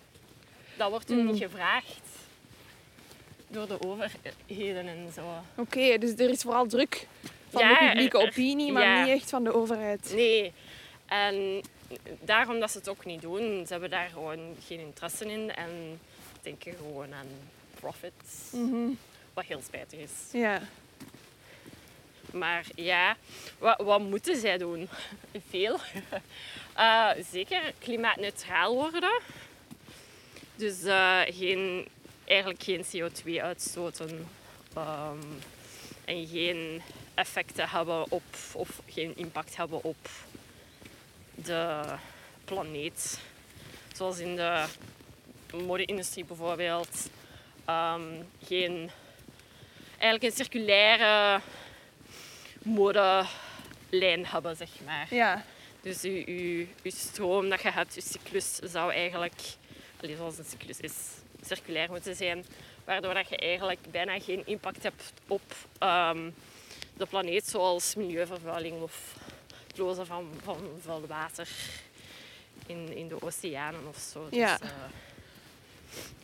Dat 0.77 0.89
wordt 0.89 1.09
hun 1.09 1.17
Mm. 1.25 1.31
niet 1.31 1.41
gevraagd. 1.41 2.01
Door 3.47 3.67
de 3.67 3.81
overheden 3.85 4.87
en 4.87 5.09
zo. 5.15 5.21
Oké, 5.55 5.97
dus 5.97 6.11
er 6.11 6.29
is 6.29 6.41
vooral 6.41 6.67
druk 6.67 7.07
van 7.49 7.61
Ja, 7.61 7.79
de 7.79 7.85
publieke 7.87 8.17
er- 8.19 8.27
opinie, 8.27 8.71
maar 8.71 8.83
ja. 8.83 9.03
niet 9.03 9.13
echt 9.13 9.29
van 9.29 9.43
de 9.43 9.53
overheid. 9.53 10.11
Nee. 10.15 10.53
En 11.05 11.61
daarom 12.21 12.59
dat 12.59 12.71
ze 12.71 12.77
het 12.77 12.89
ook 12.89 13.05
niet 13.05 13.21
doen. 13.21 13.63
Ze 13.65 13.71
hebben 13.71 13.89
daar 13.89 14.09
gewoon 14.09 14.39
geen 14.67 14.79
interesse 14.79 15.25
in 15.25 15.51
en 15.55 15.99
denken 16.41 16.73
gewoon 16.73 17.13
aan 17.13 17.27
profits. 17.81 18.51
Mhm. 18.51 18.89
Wat 19.33 19.45
heel 19.45 19.61
spijtig 19.61 19.99
is. 19.99 20.11
Ja. 20.31 20.61
Maar 22.31 22.65
ja, 22.75 23.17
wat, 23.59 23.81
wat 23.81 24.01
moeten 24.01 24.39
zij 24.39 24.57
doen? 24.57 24.89
Veel. 25.49 25.79
Eh, 26.75 27.09
zeker 27.31 27.73
klimaatneutraal 27.79 28.73
worden. 28.75 29.19
Dus 30.55 30.83
eh, 30.83 31.19
geen, 31.25 31.87
eigenlijk 32.25 32.63
geen 32.63 32.85
CO2 32.85 33.41
uitstoten. 33.41 34.27
ehm, 34.75 35.17
en 36.05 36.27
geen 36.27 36.81
effecten 37.13 37.69
hebben 37.69 38.11
op, 38.11 38.23
of 38.53 38.81
geen 38.87 39.17
impact 39.17 39.55
hebben 39.57 39.83
op 39.83 40.09
de 41.35 41.83
planeet. 42.45 43.19
Zoals 43.93 44.19
in 44.19 44.35
de 44.35 44.65
mode-industrie 45.65 46.25
bijvoorbeeld. 46.25 47.09
Ehm, 47.65 48.23
geen, 48.43 48.91
eigenlijk 49.97 50.23
een 50.23 50.45
circulaire 50.45 51.41
modelijn 52.63 54.25
hebben, 54.25 54.55
zeg 54.55 54.69
maar. 54.85 55.07
Ja. 55.09 55.45
Dus 55.81 56.01
je, 56.01 56.11
je, 56.11 56.67
je 56.81 56.91
stroom 56.91 57.49
dat 57.49 57.61
je 57.61 57.71
hebt, 57.71 57.95
je 57.95 58.01
cyclus 58.01 58.55
zou 58.55 58.93
eigenlijk, 58.93 59.41
zoals 60.15 60.37
een 60.37 60.45
cyclus 60.45 60.79
is, 60.79 60.93
circulair 61.41 61.89
moeten 61.89 62.15
zijn. 62.15 62.45
Waardoor 62.85 63.13
dat 63.13 63.29
je 63.29 63.37
eigenlijk 63.37 63.91
bijna 63.91 64.19
geen 64.19 64.41
impact 64.45 64.83
hebt 64.83 65.13
op 65.27 65.41
ehm, 65.77 66.29
de 66.97 67.05
planeet, 67.05 67.47
zoals 67.47 67.95
milieuvervuiling 67.95 68.81
of 68.81 69.15
het 69.67 69.77
lozen 69.77 70.05
van, 70.05 70.29
van 70.43 70.57
vuil 70.81 71.07
water 71.07 71.47
in, 72.65 72.95
in 72.95 73.07
de 73.07 73.21
oceanen 73.21 73.87
of 73.87 73.97
zo. 73.97 74.27
Ja. 74.31 74.57
Dus, 74.57 74.69
eh, 74.69 74.75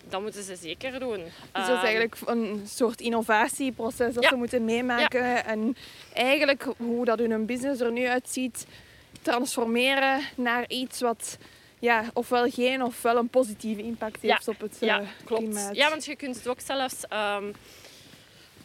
dat 0.10 0.22
moeten 0.22 0.44
ze 0.44 0.56
zeker 0.56 1.00
doen. 1.00 1.18
Dus 1.24 1.32
dat 1.52 1.68
is 1.68 1.74
Ehm, 1.74 1.84
eigenlijk 1.86 2.16
een 2.26 2.62
soort 2.68 3.02
innovatieproces 3.02 4.14
dat 4.14 4.24
Ja. 4.24 4.30
ze 4.30 4.36
moeten 4.36 4.66
meemaken. 4.66 5.46
En 5.46 5.76
eigenlijk 6.14 6.68
hoe 6.78 7.06
dat 7.06 7.20
hun 7.20 7.46
business 7.46 7.82
er 7.82 7.92
nu 7.92 8.08
uitziet, 8.08 8.66
transformeren 9.22 10.22
naar 10.36 10.70
iets 10.70 11.02
wat 11.02 11.38
ja, 11.80 12.04
ofwel 12.14 12.50
geen 12.50 12.84
ofwel 12.84 13.18
een 13.18 13.30
positieve 13.30 13.82
impact 13.82 14.18
Ja. 14.22 14.34
heeft 14.34 14.48
op 14.48 14.60
het 14.60 14.78
Ja, 14.80 15.00
eh, 15.00 15.08
klopt. 15.26 15.44
klimaat. 15.44 15.76
Ja, 15.76 15.90
want 15.90 16.06
je 16.06 16.16
kunt 16.16 16.36
het 16.36 16.48
ook 16.48 16.60
zelfs 16.60 17.08
ehm, 17.10 17.52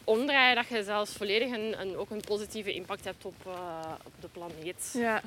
omdraaien 0.03 0.55
dat 0.55 0.67
je 0.67 0.83
zelfs 0.83 1.11
volledig 1.13 1.51
een, 1.51 1.79
een, 1.81 1.97
ook 1.97 2.09
een 2.09 2.21
positieve 2.21 2.73
impact 2.73 3.05
hebt 3.05 3.25
op, 3.25 3.35
eh, 3.45 3.91
op 4.05 4.11
de 4.19 4.27
planeet. 4.27 4.89
Ja. 4.93 5.21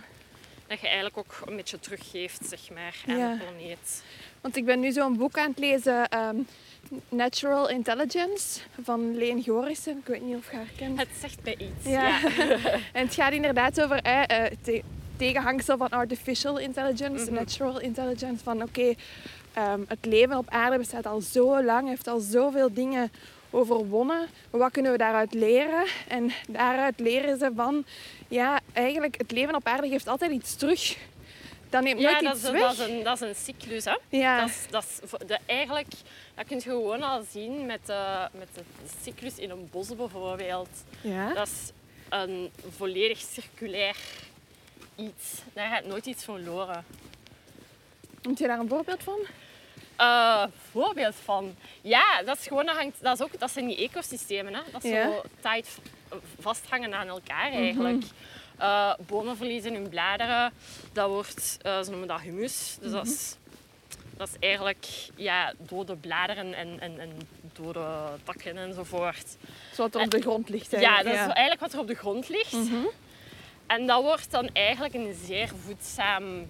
Dat 0.67 0.81
je 0.81 0.87
eigenlijk 0.87 1.17
ook 1.19 1.41
een 1.47 1.57
beetje 1.57 1.79
teruggeeft, 1.81 2.47
zeg 2.49 2.71
maar, 2.71 2.95
aan 3.07 3.39
de 3.39 3.45
planeet. 3.45 4.03
Want 4.47 4.59
ik 4.59 4.65
ben 4.65 4.81
nu 4.81 4.93
zo'n 4.93 5.17
boek 5.17 5.39
aan 5.39 5.51
het 5.51 5.59
lezen, 5.59 6.09
ehm, 6.09 6.37
Natural 7.09 7.69
Intelligence, 7.69 8.61
van 8.83 9.17
Leen 9.17 9.43
Gorissen. 9.45 9.99
Ik 9.99 10.07
weet 10.07 10.23
niet 10.23 10.37
of 10.37 10.51
je 10.51 10.57
haar 10.57 10.67
kent. 10.77 10.99
Het 10.99 11.09
zegt 11.21 11.39
mij 11.45 11.57
iets. 11.59 11.89
Ja. 11.91 12.21
en 12.93 13.05
het 13.07 13.15
gaat 13.15 13.33
inderdaad 13.33 13.83
over 13.83 14.03
eh, 14.03 14.45
te- 14.63 14.83
tegenhangsel 15.17 15.77
van 15.77 15.89
artificial 15.89 16.59
intelligence, 16.59 17.25
Mhm. 17.25 17.35
natural 17.35 17.81
intelligence. 17.81 18.45
Van 18.45 18.63
oké, 18.63 18.95
ehm, 19.53 19.81
het 19.89 20.05
leven 20.05 20.37
op 20.39 20.49
aarde 20.49 20.79
bestaat 20.79 21.07
al 21.07 21.21
zo 21.21 21.63
lang, 21.63 21.89
heeft 21.89 22.09
al 22.09 22.19
zoveel 22.21 22.73
dingen 22.75 23.11
overwonnen. 23.51 24.27
Wat 24.51 24.71
kunnen 24.73 24.93
we 24.93 24.99
daaruit 24.99 25.35
leren? 25.35 25.85
En 26.09 26.33
daaruit 26.49 27.01
leren 27.01 27.39
ze 27.39 27.51
van, 27.55 27.85
ja, 28.29 28.61
eigenlijk 28.73 29.15
het 29.19 29.31
leven 29.31 29.55
op 29.55 29.67
aarde 29.67 29.89
geeft 29.89 30.09
altijd 30.09 30.31
iets 30.31 30.55
terug. 30.57 30.97
Dat 31.71 31.83
neemt 31.83 32.01
Ja, 32.01 32.11
nooit 32.11 32.25
dat 32.25 32.35
iets 32.35 32.45
is, 32.45 32.51
weg. 32.51 32.61
dat, 32.61 32.73
is 32.73 32.79
een, 32.79 33.03
dat 33.03 33.21
is 33.23 33.29
een 33.29 33.35
cyclus. 33.35 33.85
Hè? 33.85 33.97
ja. 34.09 34.41
Dat, 34.41 34.49
is, 34.49 34.67
dat, 34.71 34.85
is 35.03 35.27
de, 35.27 35.39
eigenlijk, 35.47 35.87
dat 36.35 36.47
kun 36.47 36.57
je 36.57 36.63
gewoon 36.63 37.03
al 37.03 37.23
zien 37.31 37.67
met 37.67 37.87
de, 37.87 38.29
met 38.33 38.49
de 38.55 38.63
cyclus 39.03 39.37
in 39.39 39.51
een 39.51 39.69
bos 39.71 39.97
bijvoorbeeld. 39.97 40.69
ja. 41.01 41.33
Dat 41.35 41.47
is 41.47 41.71
een 42.09 42.51
volledig 42.77 43.19
circulair 43.19 43.97
iets. 44.97 45.43
Daar 45.53 45.69
gaat 45.69 45.85
nooit 45.85 46.07
iets 46.07 46.25
verloren. 46.25 46.85
Heb 48.23 48.39
je 48.39 48.47
daar 48.47 48.59
een 48.59 48.69
voorbeeld 48.69 49.03
van? 49.03 49.19
Eh, 49.97 50.45
voorbeeld 50.71 51.15
van. 51.25 51.55
Ja, 51.83 52.23
dat 52.25 52.39
is 52.39 52.47
gewoon, 52.47 52.67
dat, 52.67 52.77
hangt, 52.77 53.03
dat, 53.03 53.19
is 53.21 53.25
ook, 53.25 53.39
dat 53.41 53.51
zijn 53.51 53.67
die 53.67 53.77
ecosystemen. 53.89 54.55
Hè? 54.55 54.61
Dat 54.73 54.85
is 54.85 54.91
Ja. 54.91 55.05
zo 55.05 55.23
tight 55.41 55.79
vasthangen 56.41 56.95
aan 56.95 57.09
elkaar 57.09 57.53
eigenlijk. 57.53 58.05
Eh, 58.57 58.93
bomen 59.07 59.37
verliezen 59.37 59.75
hun 59.75 59.89
bladeren. 59.89 60.53
Dat 60.93 61.09
wordt, 61.09 61.59
eh, 61.63 61.83
ze 61.83 61.91
noemen 61.91 62.09
dat 62.09 62.21
humus. 62.21 62.77
Dus 62.81 62.93
dat, 62.93 63.07
is, 63.07 63.37
dat 64.17 64.29
is 64.29 64.35
eigenlijk 64.41 64.87
ja, 65.15 65.53
dode 65.59 65.97
bladeren 65.97 66.55
en, 66.55 66.81
en, 66.81 67.01
en 67.01 67.11
dode 67.53 67.87
takken 68.25 68.57
enzovoort. 68.57 69.37
Zoals 69.73 69.95
er 69.95 70.01
op 70.01 70.11
de 70.11 70.21
grond 70.21 70.49
ligt. 70.49 70.71
Ja, 70.71 70.79
eigenlijk. 70.79 71.17
dat 71.17 71.29
is 71.29 71.33
eigenlijk 71.33 71.61
wat 71.61 71.73
er 71.73 71.79
op 71.79 71.87
de 71.87 71.95
grond 71.95 72.29
ligt. 72.29 72.57
En 73.67 73.87
dat 73.87 74.03
wordt 74.03 74.31
dan 74.31 74.51
eigenlijk 74.53 74.95
een 74.95 75.15
zeer 75.25 75.51
voedzaam 75.65 76.47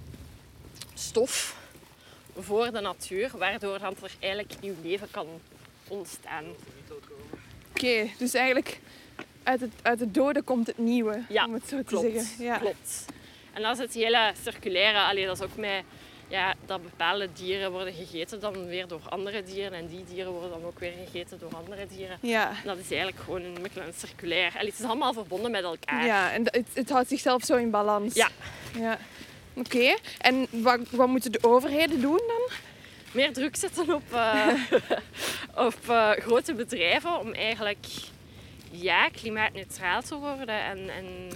stof 0.95 1.57
voor 2.38 2.73
de 2.73 2.81
natuur, 2.81 3.31
waardoor 3.38 3.75
er 3.75 4.11
eigenlijk 4.19 4.61
nieuw 4.61 4.75
leven 4.83 5.09
kan 5.11 5.27
ontstaan. 5.88 6.45
Oké, 7.71 8.11
dus 8.19 8.35
eigenlijk 8.35 8.81
uit 9.47 9.61
het, 9.61 9.73
uit 9.83 10.01
het 10.01 10.15
dode 10.15 10.43
komt 10.43 10.67
het 10.67 10.79
nieuwe, 10.79 11.23
Ja, 11.29 11.45
om 11.47 11.55
het 11.55 11.69
zo 11.69 11.77
te 11.77 11.85
Klopt, 11.85 12.13
zeggen. 12.13 12.45
Ja. 12.45 12.59
klopt. 12.59 13.05
En 13.53 13.63
dat 13.63 13.73
is 13.73 13.79
het 13.79 13.95
hele 13.95 14.33
circulaire. 14.43 14.99
Allee, 14.99 15.27
dat 15.27 15.37
is 15.37 15.45
ook 15.45 15.57
met 15.57 15.83
ja, 16.29 16.55
dat 16.67 16.83
bepaalde 16.83 17.29
dieren 17.33 17.73
worden 17.73 17.95
gegeten 17.95 18.41
dan 18.41 18.67
weer 18.67 18.89
door 18.89 19.01
andere 19.09 19.43
dieren 19.43 19.73
en 19.73 19.87
die 19.87 20.05
dieren 20.05 20.33
worden 20.33 20.51
dan 20.51 20.65
ook 20.65 20.79
weer 20.79 20.93
gegeten 21.05 21.39
door 21.39 21.55
andere 21.55 21.87
dieren. 21.87 22.19
Ja. 22.21 22.53
Dat 22.65 22.79
is 22.79 22.91
eigenlijk 22.91 23.23
gewoon 23.25 23.43
een, 23.43 23.63
beetje 23.63 23.81
een 23.81 23.93
circulair. 23.97 24.53
Allee, 24.55 24.71
het 24.71 24.79
is 24.79 24.85
allemaal 24.85 25.13
verbonden 25.13 25.51
met 25.51 25.63
elkaar. 25.63 26.07
ja, 26.07 26.33
en 26.33 26.43
het, 26.45 26.67
het 26.73 26.91
houdt 26.91 27.09
zichzelf 27.09 27.45
zo 27.45 27.57
in 27.57 27.71
balans. 27.71 28.15
Ja. 28.15 28.29
ja. 28.79 28.99
Oké, 29.55 29.97
en 30.19 30.47
wat, 30.51 30.81
wat 30.91 31.09
moeten 31.09 31.33
de 31.33 31.39
overheden 31.43 32.01
doen 32.01 32.21
dan? 32.27 32.57
meer 33.13 33.33
druk 33.33 33.57
zetten 33.57 33.95
op, 33.95 34.13
eh, 34.13 34.49
op 35.67 35.79
eh, 35.89 36.11
grote 36.11 36.55
bedrijven 36.55 37.21
om 37.21 37.33
eigenlijk 37.33 37.87
ja, 38.81 39.09
klimaatneutraal 39.09 40.03
te 40.03 40.15
worden 40.15 40.62
en, 40.62 40.89
en 40.91 41.31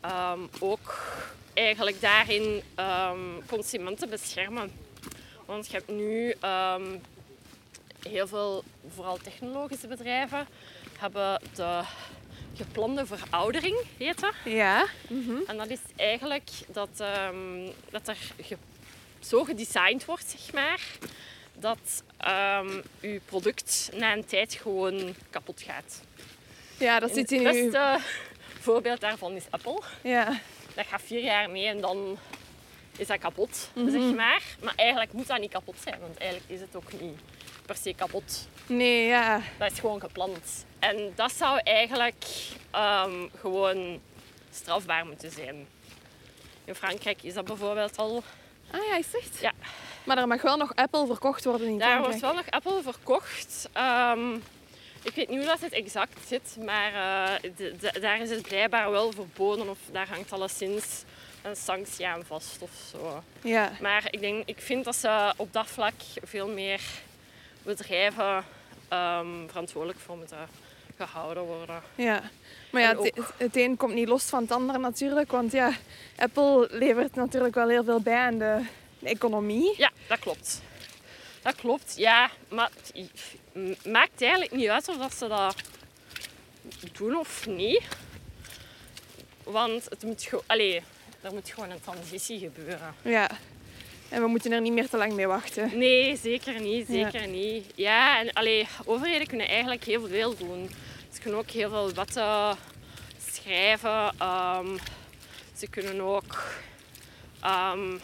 ehm, 0.00 0.40
ook 0.60 1.12
eigenlijk 1.54 2.00
daarin 2.00 2.62
ehm, 2.74 3.18
consumenten 3.46 4.10
beschermen. 4.10 4.72
Want 5.44 5.66
je 5.66 5.72
hebt 5.72 5.88
nu 5.88 6.34
ehm, 6.40 6.96
heel 8.02 8.26
veel, 8.26 8.64
vooral 8.94 9.16
technologische 9.16 9.86
bedrijven, 9.86 10.46
hebben 10.98 11.40
de 11.54 11.82
geplande 12.56 13.06
veroudering, 13.06 13.76
heet 13.98 14.20
dat. 14.20 14.34
Ja. 14.44 14.86
En 15.46 15.56
dat 15.56 15.68
is 15.68 15.80
eigenlijk 15.96 16.50
dat, 16.68 16.88
ehm, 16.96 17.70
dat 17.90 18.08
er 18.08 18.18
zo 19.20 19.44
gedesigned 19.44 20.04
wordt, 20.04 20.34
zeg 20.38 20.52
maar, 20.52 20.80
dat 21.58 22.02
ehm 22.16 22.80
uw 23.00 23.20
product 23.24 23.90
na 23.94 24.12
een 24.12 24.24
tijd 24.24 24.54
gewoon 24.54 25.14
kapot 25.30 25.62
gaat. 25.62 26.00
Ja, 26.78 27.00
dat 27.00 27.14
zit 27.14 27.32
in 27.32 27.46
het 27.46 27.54
uw... 27.56 27.62
beste 27.70 27.98
voorbeeld 28.60 29.00
daarvan 29.00 29.32
is 29.32 29.44
Apple. 29.50 29.80
Ja. 30.02 30.40
Dat 30.74 30.86
gaat 30.86 31.02
vier 31.04 31.22
jaar 31.22 31.50
mee 31.50 31.66
en 31.66 31.80
dan 31.80 32.18
is 32.96 33.06
dat 33.06 33.18
kapot, 33.18 33.70
Mhm. 33.74 33.90
zeg 33.90 34.14
maar. 34.14 34.42
Maar 34.62 34.74
eigenlijk 34.76 35.12
moet 35.12 35.26
dat 35.26 35.40
niet 35.40 35.50
kapot 35.50 35.76
zijn, 35.82 36.00
want 36.00 36.16
eigenlijk 36.18 36.50
is 36.50 36.60
het 36.60 36.76
ook 36.76 36.92
niet 37.00 37.18
per 37.66 37.76
se 37.76 37.94
kapot. 37.94 38.48
Nee, 38.66 39.06
ja. 39.06 39.40
Dat 39.58 39.72
is 39.72 39.78
gewoon 39.78 40.00
gepland. 40.00 40.64
En 40.78 41.12
dat 41.14 41.32
zou 41.32 41.60
eigenlijk 41.64 42.24
ehm, 42.70 43.26
gewoon 43.40 44.00
strafbaar 44.52 45.06
moeten 45.06 45.30
zijn. 45.30 45.66
In 46.64 46.74
Frankrijk 46.74 47.22
is 47.22 47.34
dat 47.34 47.44
bijvoorbeeld 47.44 47.96
al. 47.96 48.22
Ah 48.74 48.86
ja, 48.90 48.96
is 48.96 49.16
echt? 49.20 49.38
Ja. 49.40 49.52
Maar 50.04 50.18
er 50.18 50.28
mag 50.28 50.42
wel 50.42 50.56
nog 50.56 50.74
Apple 50.74 51.06
verkocht 51.06 51.44
worden 51.44 51.68
in 51.68 51.78
Daar 51.78 52.00
wordt 52.00 52.20
wel 52.20 52.34
nog 52.34 52.50
Apple 52.50 52.82
verkocht. 52.82 53.68
Ehm, 53.72 54.34
ik 55.02 55.14
weet 55.14 55.28
niet 55.28 55.38
hoe 55.38 55.46
dat 55.46 55.60
het 55.60 55.72
exact 55.72 56.18
zit, 56.28 56.56
maar 56.64 56.92
eh, 56.94 57.50
de- 57.56 57.76
de- 57.80 58.00
daar 58.00 58.20
is 58.20 58.30
het 58.30 58.42
blijkbaar 58.42 58.90
wel 58.90 59.12
verboden 59.12 59.68
of 59.68 59.78
daar 59.92 60.08
hangt 60.08 60.32
alleszins 60.32 61.02
een 61.42 61.56
sanctie 61.56 62.06
aan 62.06 62.24
vast 62.24 62.62
of 62.62 62.70
zo. 62.90 63.22
Ja. 63.40 63.70
Maar 63.80 64.04
ik, 64.10 64.20
denk, 64.20 64.42
ik 64.48 64.60
vind 64.60 64.84
dat 64.84 64.96
ze 64.96 65.32
op 65.36 65.52
dat 65.52 65.66
vlak 65.66 65.92
veel 66.22 66.48
meer 66.48 66.80
bedrijven 67.62 68.44
ehm, 68.88 69.46
verantwoordelijk 69.48 69.98
voor 70.00 70.16
moeten 70.16 70.48
gehouden 70.96 71.42
worden. 71.42 71.82
Ja. 71.94 72.22
Maar 72.74 72.82
ja, 72.82 72.96
het, 73.36 73.56
een 73.56 73.76
komt 73.76 73.94
niet 73.94 74.08
los 74.08 74.24
van 74.24 74.42
het 74.42 74.52
ander 74.52 74.80
natuurlijk. 74.80 75.30
Want 75.30 75.52
ja, 75.52 75.72
Apple 76.16 76.68
levert 76.70 77.14
natuurlijk 77.14 77.54
wel 77.54 77.68
heel 77.68 77.84
veel 77.84 78.00
bij 78.00 78.16
aan 78.16 78.38
de, 78.38 78.60
de 78.98 79.08
economie. 79.08 79.74
Ja, 79.76 79.90
dat 80.08 80.18
klopt. 80.18 80.62
Dat 81.42 81.54
klopt, 81.54 81.94
ja. 81.96 82.30
Maar 82.48 82.70
het 83.52 83.86
maakt 83.86 84.22
eigenlijk 84.22 84.52
niet 84.52 84.68
uit 84.68 84.88
of 84.88 84.96
dat 84.96 85.14
ze 85.14 85.28
dat 85.28 85.56
doen 86.92 87.16
of 87.16 87.46
niet. 87.46 87.82
Want 89.42 89.84
het 89.84 90.02
moet 90.02 90.22
gewoon... 90.22 90.44
Allee, 90.46 90.82
er 91.20 91.32
moet 91.32 91.50
gewoon 91.50 91.70
een 91.70 91.80
transitie 91.80 92.38
gebeuren. 92.38 92.94
Ja. 93.02 93.30
En 94.08 94.22
we 94.22 94.26
moeten 94.26 94.52
er 94.52 94.60
niet 94.60 94.72
meer 94.72 94.88
te 94.88 94.96
lang 94.96 95.12
mee 95.12 95.26
wachten. 95.26 95.78
Nee, 95.78 96.16
zeker 96.16 96.60
niet. 96.60 96.88
Ja. 96.88 97.10
Zeker 97.10 97.28
niet. 97.28 97.64
Ja, 97.74 98.20
en 98.20 98.32
allee, 98.32 98.66
overheden 98.84 99.26
kunnen 99.26 99.48
eigenlijk 99.48 99.84
heel 99.84 100.06
veel 100.06 100.36
doen. 100.36 100.70
Ze 101.14 101.20
kunnen 101.20 101.38
ook 101.40 101.50
heel 101.50 101.68
veel 101.70 101.92
wetten 101.92 102.56
schrijven. 103.32 104.12
ehm, 104.18 104.76
ze 105.56 105.68
kunnen 105.68 106.00
ook... 106.00 106.42
ehm, 107.40 107.98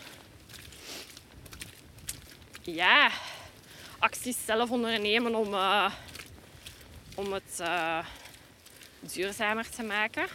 ja, 2.62 3.10
acties 3.98 4.44
zelf 4.44 4.70
ondernemen 4.70 5.34
om, 5.34 5.54
eh, 5.54 5.92
om 7.14 7.32
het 7.32 7.60
eh, 7.60 7.98
duurzamer 9.00 9.70
te 9.70 9.82
maken. 9.82 10.26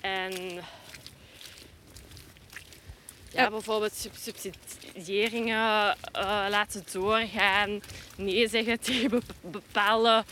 En 0.00 0.62
ja, 3.32 3.50
bijvoorbeeld 3.50 3.94
sub- 3.94 4.16
subsidiëringen 4.16 5.96
eh, 6.12 6.46
laten 6.48 6.84
doorgaan, 6.92 7.80
nee 8.16 8.48
zeggen 8.48 8.80
tegen 8.90 9.10
bep- 9.10 9.34
bepaalde 9.40 10.24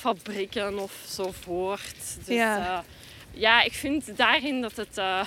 fabrieken 0.00 0.78
of 0.78 0.92
zo 1.08 1.32
voort. 1.40 1.94
Dus 2.24 2.26
Ja. 2.36 2.56
ja, 2.56 2.84
ja 3.30 3.62
ik 3.62 3.72
vind 3.72 4.16
daarin 4.16 4.60
dat 4.60 4.76
het 4.76 4.98
eh, 4.98 5.22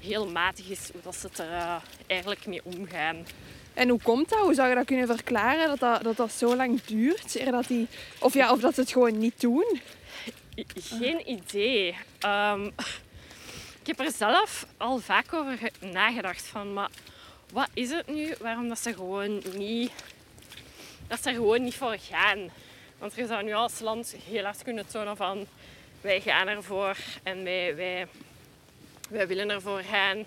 heel 0.00 0.28
matig 0.28 0.68
is 0.68 0.88
hoe 0.92 1.00
dat 1.02 1.16
ze 1.16 1.26
het 1.26 1.38
er 1.38 1.50
eh, 1.52 1.76
eigenlijk 2.06 2.46
mee 2.46 2.60
omgaan. 2.64 3.26
En 3.74 3.88
hoe 3.88 4.00
komt 4.02 4.28
dat? 4.28 4.38
Hoe 4.38 4.54
zou 4.54 4.68
je 4.68 4.74
dat 4.74 4.84
kunnen 4.86 5.06
verklaren 5.06 5.68
dat 5.68 5.78
dat, 5.78 6.02
dat, 6.02 6.16
dat 6.16 6.32
zo 6.32 6.56
lang 6.56 6.82
duurt? 6.82 7.34
eer 7.34 7.50
Dat 7.50 7.66
die, 7.66 7.86
of, 8.18 8.34
ja, 8.34 8.52
of 8.52 8.60
dat 8.60 8.74
ze 8.74 8.80
het 8.80 8.92
gewoon 8.92 9.18
niet 9.18 9.40
doen? 9.40 9.80
Geen 10.76 11.30
idee. 11.30 11.94
Ehm, 12.18 12.64
ik 13.80 13.86
heb 13.86 14.00
er 14.00 14.10
zelf 14.16 14.66
al 14.76 14.98
vaak 14.98 15.32
over 15.32 15.56
ge- 15.58 15.86
nagedacht 15.86 16.46
van, 16.46 16.72
maar 16.72 16.88
wat 17.52 17.68
is 17.74 17.90
het 17.90 18.06
nu? 18.06 18.34
Waarom 18.40 18.68
dat 18.68 18.78
ze 18.78 18.94
gewoon 18.94 19.42
niet, 19.56 19.92
dat 21.08 21.22
ze 21.22 21.28
er 21.28 21.34
gewoon 21.34 21.62
niet 21.62 21.74
voor 21.74 21.96
gaan? 22.10 22.38
Want 22.98 23.14
je 23.14 23.26
zou 23.26 23.42
nu 23.44 23.52
als 23.52 23.80
land 23.80 24.14
heel 24.28 24.44
hard 24.44 24.62
kunnen 24.62 24.86
tonen 24.86 25.16
van, 25.16 25.46
wij 26.00 26.20
gaan 26.20 26.48
ervoor 26.48 26.96
en 27.22 27.44
wij, 27.44 27.76
wij, 27.76 28.06
wij 29.08 29.26
willen 29.26 29.50
ervoor 29.50 29.80
gaan. 29.90 30.26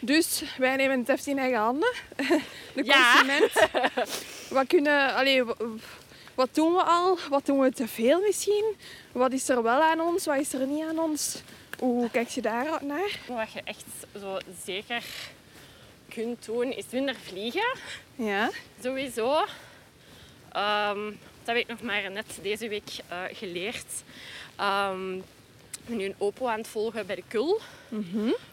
Dus 0.00 0.42
wij 0.58 0.76
nemen 0.76 0.98
het 0.98 1.06
heft 1.08 1.26
in 1.26 1.38
eigen 1.38 1.58
handen. 1.58 1.92
De 2.74 2.84
Ja. 2.84 3.12
consument. 3.12 3.52
Wat, 4.50 4.66
kunnen, 4.66 5.14
allee, 5.14 5.44
wa- 5.44 5.54
wat 6.34 6.54
doen 6.54 6.72
we 6.72 6.82
al? 6.82 7.18
Wat 7.30 7.46
doen 7.46 7.58
we 7.60 7.72
te 7.72 7.88
veel 7.88 8.20
misschien? 8.20 8.76
Wat 9.12 9.32
is 9.32 9.48
er 9.48 9.62
wel 9.62 9.82
aan 9.82 10.00
ons? 10.00 10.24
Wat 10.26 10.38
is 10.38 10.52
er 10.52 10.66
niet 10.66 10.84
aan 10.84 10.98
ons? 10.98 11.42
Hoe 11.78 12.10
kijk 12.10 12.28
je 12.28 12.40
daar 12.40 12.84
naar? 12.84 13.18
Wat 13.26 13.52
je 13.52 13.60
echt 13.64 13.84
zo 14.20 14.38
zeker 14.64 15.02
kunt 16.08 16.44
doen, 16.44 16.72
is 16.72 16.84
minder 16.90 17.14
vliegen. 17.26 17.76
Ja. 18.16 18.50
Sowieso. 18.82 19.44
Ehm, 20.52 21.10
dat 21.54 21.58
heb 21.58 21.68
ik 21.68 21.80
nog 21.80 21.90
maar 21.92 22.10
net 22.10 22.38
deze 22.42 22.68
week 22.68 22.90
eh, 23.08 23.18
geleerd. 23.32 23.86
Ehm, 24.56 25.14
ik 25.16 25.86
ben 25.86 25.96
nu 25.96 26.04
een 26.04 26.14
OPO 26.18 26.46
aan 26.46 26.58
het 26.58 26.68
volgen 26.68 27.06
bij 27.06 27.16
de 27.16 27.22
KUL. 27.28 27.60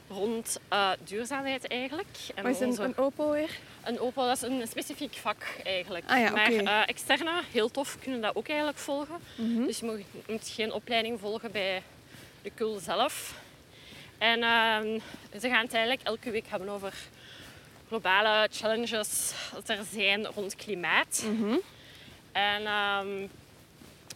Rond 0.10 0.60
eh, 0.68 0.92
duurzaamheid 1.04 1.68
eigenlijk. 1.68 2.08
En 2.36 2.44
Wat 2.44 2.56
is 2.56 2.60
een, 2.60 2.68
onze- 2.68 2.84
een 2.84 2.98
Oppo 2.98 3.32
weer? 3.32 3.50
een 3.84 4.00
OPO, 4.00 4.26
dat 4.28 4.36
is 4.36 4.42
een 4.42 4.68
specifiek 4.68 5.14
vak 5.14 5.46
eigenlijk. 5.64 6.06
Ah 6.10 6.20
ja, 6.20 6.32
maar 6.32 6.52
oké. 6.52 6.62
eh, 6.64 6.82
externe, 6.86 7.42
heel 7.52 7.72
tof, 7.72 7.98
kunnen 8.02 8.22
dat 8.22 8.36
ook 8.36 8.48
eigenlijk 8.48 8.78
volgen. 8.80 9.18
Mhm. 9.36 9.66
Dus 9.66 9.80
je 9.80 9.86
moet, 9.86 9.98
je 10.26 10.32
moet 10.34 10.48
geen 10.56 10.72
opleiding 10.74 11.20
volgen 11.20 11.52
bij 11.52 11.82
de 12.42 12.52
KUL 12.56 12.80
zelf. 12.80 13.34
En 14.18 14.44
ehm, 14.44 15.00
ze 15.40 15.50
gaan 15.50 15.64
het 15.64 15.74
eigenlijk 15.74 16.08
elke 16.08 16.32
week 16.32 16.46
hebben 16.48 16.70
over 16.70 16.94
globale 17.88 18.50
challenges 18.52 19.32
dat 19.54 19.70
er 19.70 19.80
zijn 19.94 20.26
rond 20.26 20.56
klimaat. 20.56 21.24
Mhm. 21.32 21.56
En 22.38 22.64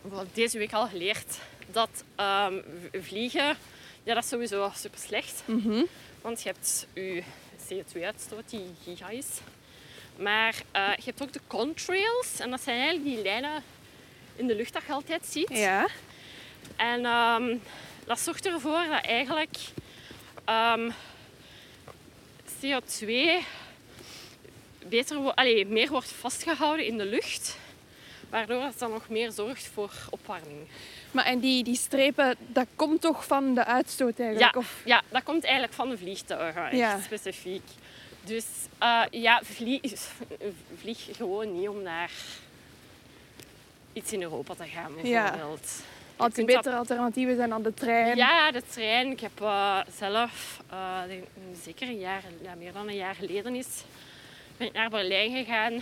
we 0.01 0.10
hebben 0.15 0.29
deze 0.34 0.57
week 0.57 0.73
al 0.73 0.88
geleerd 0.88 1.39
dat 1.71 2.03
ehm, 2.15 2.62
vliegen, 3.01 3.57
ja, 4.03 4.13
dat 4.13 4.23
is 4.23 4.29
sowieso 4.29 4.71
super 4.75 4.99
slecht. 4.99 5.43
Mhm. 5.45 5.84
Want 6.21 6.41
je 6.41 6.49
hebt 6.49 6.88
je 6.93 7.23
CO2-uitstoot 7.69 8.49
die 8.49 8.75
giga 8.84 9.10
is. 9.10 9.27
Maar 10.15 10.55
eh, 10.71 10.95
je 10.95 11.03
hebt 11.05 11.21
ook 11.21 11.34
de 11.34 11.39
contrails. 11.47 12.39
En 12.39 12.49
dat 12.49 12.62
zijn 12.62 12.79
eigenlijk 12.79 13.15
die 13.15 13.23
lijnen 13.23 13.63
in 14.36 14.47
de 14.47 14.55
lucht 14.55 14.73
dat 14.73 14.84
je 14.86 14.91
altijd 14.91 15.25
ziet. 15.25 15.49
Ja. 15.49 15.88
En 16.75 17.05
ehm, 17.05 17.57
dat 18.05 18.19
zorgt 18.19 18.45
ervoor 18.45 18.86
dat 18.89 19.03
eigenlijk 19.03 19.57
ehm, 20.45 20.91
CO2 22.60 23.07
beter, 24.89 25.17
allee, 25.17 25.65
meer 25.65 25.89
wordt 25.89 26.12
vastgehouden 26.12 26.86
in 26.86 26.97
de 26.97 27.05
lucht. 27.05 27.57
Waardoor 28.32 28.63
het 28.63 28.80
dan 28.80 28.91
nog 28.91 29.10
meer 29.10 29.32
zorgt 29.32 29.70
voor 29.74 29.91
opwarming. 30.10 30.67
Maar 31.12 31.26
en 31.26 31.39
die, 31.39 31.63
die 31.63 31.76
strepen, 31.76 32.36
dat 32.48 32.65
komt 32.76 33.02
toch 33.02 33.26
van 33.26 33.54
de 33.56 33.65
uitstoot 33.65 34.20
eigenlijk? 34.20 34.54
Ja, 34.54 34.60
Of, 34.60 34.82
ja, 34.86 35.02
dat 35.10 35.24
komt 35.24 35.44
eigenlijk 35.44 35.74
van 35.74 35.89
de 35.89 35.98
vliegtuigen, 35.98 36.78
Ja. 36.78 37.00
specifiek. 37.00 37.62
Dus 38.24 38.46
eh, 38.78 39.02
ja, 39.12 39.41
vlieg, 39.44 39.82
vlieg 40.82 41.08
gewoon 41.12 41.60
niet 41.60 41.70
om 41.70 41.82
naar 41.82 42.12
iets 43.94 44.13
in 44.13 44.22
Europa 44.22 44.54
te 44.54 44.65
gaan, 44.65 44.91
Ja. 45.04 45.30
bijvoorbeeld. 45.32 45.84
kunt 46.17 46.36
dat- 46.36 46.46
betere 46.46 46.76
alternatieven 46.76 47.36
zijn 47.36 47.50
dan 47.50 47.62
de 47.63 47.74
trein? 47.74 48.17
Ja, 48.17 48.52
de 48.52 48.63
trein. 48.70 49.12
Ik 49.12 49.20
heb 49.20 49.41
eh, 49.41 49.80
zelf, 49.98 50.62
eh, 50.70 51.00
zeker 51.63 51.88
een 51.88 52.00
jaar, 52.00 52.24
ja, 52.41 52.54
meer 52.56 52.74
dan 52.74 52.88
een 52.88 52.96
jaar 52.96 53.15
geleden 53.15 53.56
is, 53.56 53.84
ben 54.58 54.67
ik 54.67 54.74
naar 54.74 54.89
Berlijn 54.89 55.32
gegaan. 55.46 55.82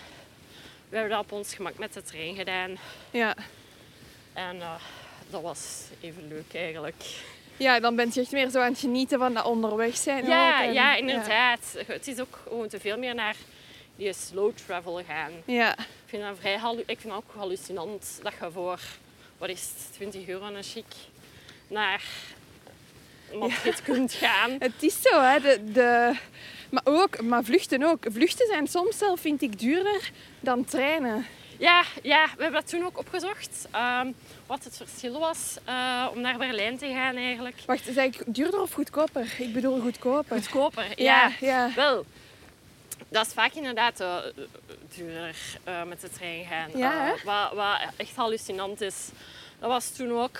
We 0.89 0.95
hebben 0.97 1.15
dat 1.15 1.23
op 1.25 1.31
ons 1.31 1.53
gemak 1.53 1.77
met 1.77 1.93
de 1.93 2.01
trein 2.01 2.35
gedaan. 2.35 2.77
Ja. 3.11 3.35
En 4.33 4.61
eh, 4.61 4.73
dat 5.29 5.41
was 5.41 5.83
even 6.01 6.27
leuk 6.27 6.53
eigenlijk. 6.53 7.03
Ja, 7.57 7.79
dan 7.79 7.95
ben 7.95 8.09
je 8.13 8.21
echt 8.21 8.31
meer 8.31 8.49
zo 8.49 8.59
aan 8.59 8.71
het 8.71 8.79
genieten 8.79 9.19
van 9.19 9.33
dat 9.33 9.45
onderweg 9.45 9.97
zijn. 9.97 10.25
Ja, 10.25 10.63
en- 10.63 10.73
ja, 10.73 10.95
inderdaad. 10.95 11.59
Het 11.87 12.07
is 12.07 12.19
ook 12.19 12.39
gewoon 12.43 12.67
te 12.67 12.79
veel 12.79 12.97
meer 12.97 13.15
naar 13.15 13.35
die 13.95 14.13
slow 14.13 14.51
travel 14.65 15.01
gaan. 15.07 15.31
Ja. 15.45 15.77
Ik 15.77 15.85
vind 16.05 16.23
dat, 16.23 16.37
vrij 16.39 16.59
ik 16.85 16.99
vind 16.99 17.13
dat 17.13 17.15
ook 17.15 17.33
hallucinant 17.35 18.19
dat 18.23 18.33
je 18.41 18.51
voor, 18.51 18.79
wat 19.37 19.49
is 19.49 19.61
het, 19.61 19.93
20 19.93 20.27
euro 20.27 20.45
een 20.45 20.63
chic, 20.63 20.85
naar 21.67 22.03
Madrid 23.33 23.81
kunt 23.81 24.13
gaan. 24.13 24.55
Het 24.59 24.83
is 24.83 25.01
zo, 25.01 25.21
hè. 25.21 25.39
De, 25.39 25.71
de... 25.71 26.15
Maar 26.69 26.81
ook, 26.85 27.21
maar 27.21 27.43
vluchten 27.43 27.83
ook. 27.83 28.05
Vluchten 28.11 28.47
zijn 28.47 28.67
soms 28.67 28.97
zelf, 28.97 29.19
vind 29.19 29.41
ik, 29.41 29.59
duurder 29.59 30.11
dan 30.39 30.65
treinen. 30.65 31.25
Ja, 31.57 31.83
ja, 32.03 32.23
we 32.37 32.41
hebben 32.43 32.61
dat 32.61 32.69
toen 32.69 32.85
ook 32.85 32.97
opgezocht. 32.97 33.67
ehm, 33.71 34.11
wat 34.45 34.63
het 34.63 34.77
verschil 34.77 35.19
was 35.19 35.57
eh, 35.65 36.07
om 36.13 36.21
naar 36.21 36.37
Berlijn 36.37 36.77
te 36.77 36.87
gaan 36.87 37.15
eigenlijk. 37.15 37.55
Wacht, 37.65 37.83
zeg 37.93 38.05
ik 38.05 38.23
duurder 38.25 38.61
of 38.61 38.71
goedkoper? 38.73 39.33
Ik 39.37 39.53
bedoel 39.53 39.79
goedkoper. 39.81 40.35
Goedkoper, 40.37 40.85
Ja, 41.01 41.31
ja. 41.39 41.47
ja. 41.47 41.71
Wel, 41.75 42.05
dat 43.07 43.25
is 43.25 43.33
vaak 43.33 43.53
inderdaad 43.53 43.99
eh, 43.99 44.15
duurder 44.95 45.35
eh, 45.63 45.83
met 45.83 46.01
de 46.01 46.09
trein 46.09 46.45
gaan. 46.45 46.69
Ja, 46.75 47.15
wat 47.53 47.77
echt 47.95 48.15
hallucinant 48.15 48.81
is. 48.81 49.09
Dat 49.59 49.69
was 49.69 49.89
toen 49.89 50.11
ook, 50.11 50.39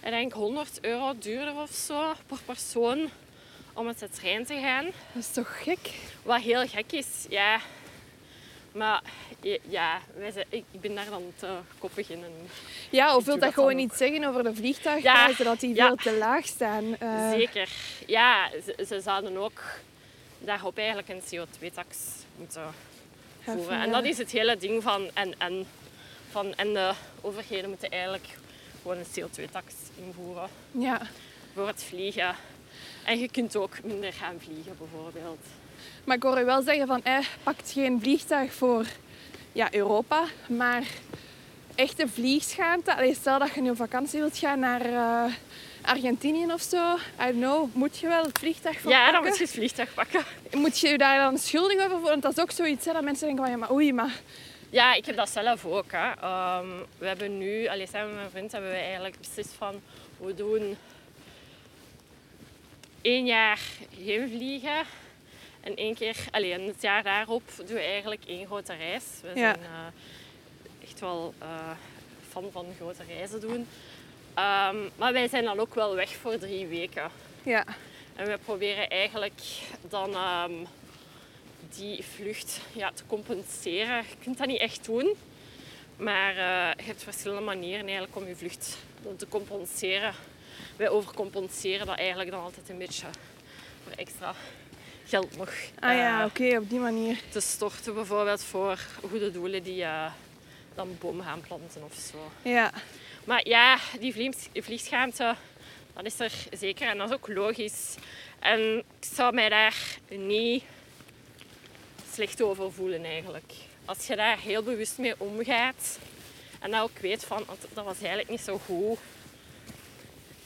ik 0.00 0.10
denk 0.10 0.32
100 0.32 0.78
euro 0.84 1.12
duurder 1.18 1.54
of 1.56 1.70
zo 1.70 2.12
per 2.26 2.38
persoon 2.44 3.08
om 3.72 3.86
met 3.86 3.98
de 3.98 4.08
trein 4.08 4.44
te 4.46 4.54
gaan. 4.54 4.84
Dat 4.84 5.22
is 5.22 5.32
toch 5.32 5.62
gek? 5.62 5.90
Wat 6.22 6.40
heel 6.40 6.66
gek 6.68 6.92
is, 6.92 7.06
ja. 7.28 7.60
Maar 8.72 9.02
ja, 9.68 10.00
wij 10.16 10.30
zijn, 10.30 10.46
ik 10.50 10.80
ben 10.80 10.94
daar 10.94 11.10
dan 11.10 11.22
te 11.36 11.48
koppig 11.78 12.10
in. 12.10 12.24
En 12.24 12.48
Ja, 12.90 13.16
of 13.16 13.24
wil 13.24 13.38
dat 13.38 13.54
gewoon 13.54 13.76
niet 13.76 13.92
zeggen 13.92 14.24
over 14.24 14.42
de 14.42 14.54
vliegtuigprijzen, 14.54 15.44
dat 15.44 15.60
die 15.60 15.74
ja. 15.74 15.86
veel 15.86 15.96
te 15.96 16.12
laag 16.18 16.46
staan? 16.46 16.96
Eh, 16.98 17.30
Zeker. 17.30 17.68
Ja, 18.06 18.50
ze, 18.64 18.84
ze 18.88 19.00
zouden 19.00 19.36
ook 19.36 19.62
daarop 20.38 20.78
eigenlijk 20.78 21.08
een 21.08 21.20
CO2-tax 21.22 21.96
moeten 22.36 22.62
Heffen, 23.40 23.62
voeren. 23.62 23.80
En 23.80 23.86
ja. 23.86 23.92
dat 23.92 24.04
is 24.04 24.18
het 24.18 24.30
hele 24.30 24.56
ding 24.56 24.82
van 24.82 25.10
en 25.14 25.34
en. 25.38 25.66
Van, 26.30 26.54
en 26.54 26.72
de 26.72 26.92
overheden 27.20 27.68
moeten 27.68 27.90
eigenlijk 27.90 28.26
gewoon 28.82 28.96
een 28.98 29.06
CO2-tax 29.20 29.74
invoeren 30.06 30.48
Ja. 30.70 31.00
voor 31.54 31.66
het 31.66 31.84
vliegen. 31.84 32.34
En 33.04 33.18
je 33.18 33.28
kunt 33.30 33.56
ook 33.56 33.82
minder 33.82 34.12
gaan 34.12 34.36
vliegen, 34.38 34.76
bijvoorbeeld. 34.78 35.46
Maar 36.04 36.16
ik 36.16 36.22
hoor 36.22 36.38
je 36.38 36.44
wel 36.44 36.62
zeggen 36.62 36.86
van, 36.86 37.04
eh, 37.04 37.18
pakt 37.42 37.72
geen 37.72 38.00
vliegtuig 38.00 38.52
voor 38.52 38.86
ja, 39.52 39.74
Europa, 39.74 40.24
maar 40.48 40.82
echte 41.74 42.08
vliegschaamte. 42.08 42.94
Allee, 42.94 43.14
stel 43.14 43.38
dat 43.38 43.54
je 43.54 43.60
nu 43.60 43.70
op 43.70 43.76
vakantie 43.76 44.20
wilt 44.20 44.38
gaan 44.38 44.58
naar 44.58 44.80
eh, 44.80 45.32
Argentinië 45.82 46.52
of 46.52 46.62
zo. 46.62 46.94
I 46.96 46.98
don't 47.16 47.34
know, 47.34 47.74
moet 47.74 47.98
je 47.98 48.08
wel 48.08 48.22
het 48.22 48.38
vliegtuig 48.38 48.80
voor 48.80 48.90
Ja, 48.90 49.12
dan 49.12 49.24
moet 49.24 49.36
je 49.36 49.42
het 49.42 49.52
vliegtuig 49.52 49.94
pakken. 49.94 50.24
Moet 50.52 50.78
je 50.78 50.88
je 50.88 50.98
daar 50.98 51.18
dan 51.18 51.38
schuldig 51.38 51.76
over 51.76 51.90
voelen? 51.90 52.10
Want 52.10 52.22
dat 52.22 52.36
is 52.36 52.42
ook 52.42 52.50
zoiets 52.50 52.84
hè, 52.84 52.92
dat 52.92 53.02
mensen 53.02 53.26
denken 53.26 53.44
van, 53.44 53.52
ja, 53.52 53.58
maar 53.58 53.72
oei, 53.72 53.92
maar... 53.92 54.20
Ja, 54.70 54.94
ik 54.94 55.06
heb 55.06 55.16
dat 55.16 55.30
zelf 55.30 55.64
ook. 55.64 55.92
Hè. 55.92 56.10
Ehm, 56.20 56.66
we 56.98 57.06
hebben 57.06 57.38
nu, 57.38 57.66
allee, 57.66 57.86
samen 57.86 58.06
met 58.06 58.16
mijn 58.16 58.30
vriend, 58.30 58.52
hebben 58.52 58.70
we 58.70 58.76
eigenlijk 58.76 59.18
beslist 59.18 59.52
van 59.58 59.80
we 60.16 60.34
doen 60.34 60.76
één 63.02 63.26
jaar 63.26 63.60
geen 64.04 64.28
vliegen. 64.28 64.82
En 65.60 65.74
één 65.76 65.94
keer, 65.94 66.16
allee, 66.30 66.52
en 66.52 66.66
het 66.66 66.82
jaar 66.82 67.02
daarop 67.02 67.42
doen 67.56 67.66
we 67.76 67.80
eigenlijk 67.80 68.24
één 68.26 68.46
grote 68.46 68.74
reis. 68.74 69.04
We 69.22 69.28
Ja. 69.28 69.34
zijn 69.34 69.58
eh, 69.60 70.88
echt 70.88 71.00
wel 71.00 71.34
eh, 71.38 71.70
fan 72.28 72.48
van 72.52 72.66
grote 72.80 73.02
reizen 73.08 73.40
doen. 73.40 73.66
Ehm, 74.34 74.76
maar 74.96 75.12
wij 75.12 75.28
zijn 75.28 75.44
dan 75.44 75.60
ook 75.60 75.74
wel 75.74 75.94
weg 75.94 76.10
voor 76.16 76.38
drie 76.38 76.66
weken. 76.66 77.10
Ja, 77.42 77.64
En 78.16 78.26
we 78.26 78.38
proberen 78.44 78.88
eigenlijk 78.88 79.40
dan 79.88 80.14
ehm, 80.14 80.52
die 81.76 82.04
vlucht 82.16 82.60
ja, 82.72 82.90
te 82.94 83.02
compenseren. 83.06 83.96
Je 83.96 84.14
kunt 84.22 84.38
dat 84.38 84.46
niet 84.46 84.60
echt 84.60 84.84
doen. 84.84 85.16
Maar 85.96 86.30
eh, 86.30 86.76
je 86.76 86.82
hebt 86.84 87.02
verschillende 87.02 87.42
manieren 87.42 87.82
eigenlijk 87.86 88.16
om 88.16 88.26
je 88.26 88.36
vlucht 88.36 88.76
te 89.16 89.28
compenseren. 89.28 90.14
Wij 90.82 90.90
overcompenseren 90.90 91.86
dat 91.86 91.96
eigenlijk 91.98 92.30
dan 92.30 92.42
altijd 92.42 92.68
een 92.68 92.78
beetje 92.78 93.06
voor 93.84 93.92
extra 93.96 94.34
geld 95.06 95.36
nog 95.36 95.48
ah 95.80 95.94
ja, 95.94 96.20
eh, 96.20 96.26
oké, 96.26 96.56
op 96.58 96.70
die 96.70 96.78
manier. 96.78 97.20
te 97.30 97.40
storten. 97.40 97.94
Bijvoorbeeld 97.94 98.42
voor 98.44 98.78
goede 99.08 99.30
doelen 99.30 99.62
die 99.62 99.82
eh, 99.82 100.12
dan 100.74 100.96
bomen 101.00 101.24
gaan 101.24 101.40
planten 101.40 101.82
of 101.84 101.94
zo. 102.12 102.30
Ja, 102.50 102.72
Maar 103.24 103.48
ja, 103.48 103.78
die 104.00 104.12
vlieg- 104.12 104.48
vliegschaamte, 104.54 105.34
dat 105.94 106.04
is 106.04 106.20
er 106.20 106.32
zeker 106.52 106.88
en 106.88 106.98
dat 106.98 107.08
is 107.08 107.14
ook 107.14 107.28
logisch. 107.28 107.94
En 108.38 108.78
ik 108.78 109.06
zou 109.14 109.34
mij 109.34 109.48
daar 109.48 109.76
niet 110.08 110.64
slecht 112.12 112.42
over 112.42 112.72
voelen 112.72 113.04
eigenlijk. 113.04 113.52
Als 113.84 114.06
je 114.06 114.16
daar 114.16 114.38
heel 114.38 114.62
bewust 114.62 114.98
mee 114.98 115.14
omgaat 115.18 115.98
en 116.60 116.70
dat 116.70 116.82
ook 116.82 116.98
weet 116.98 117.24
van 117.24 117.42
"Want 117.46 117.60
dat 117.74 117.84
was 117.84 117.96
eigenlijk 117.98 118.28
niet 118.30 118.40
zo 118.40 118.58
goed. 118.66 118.98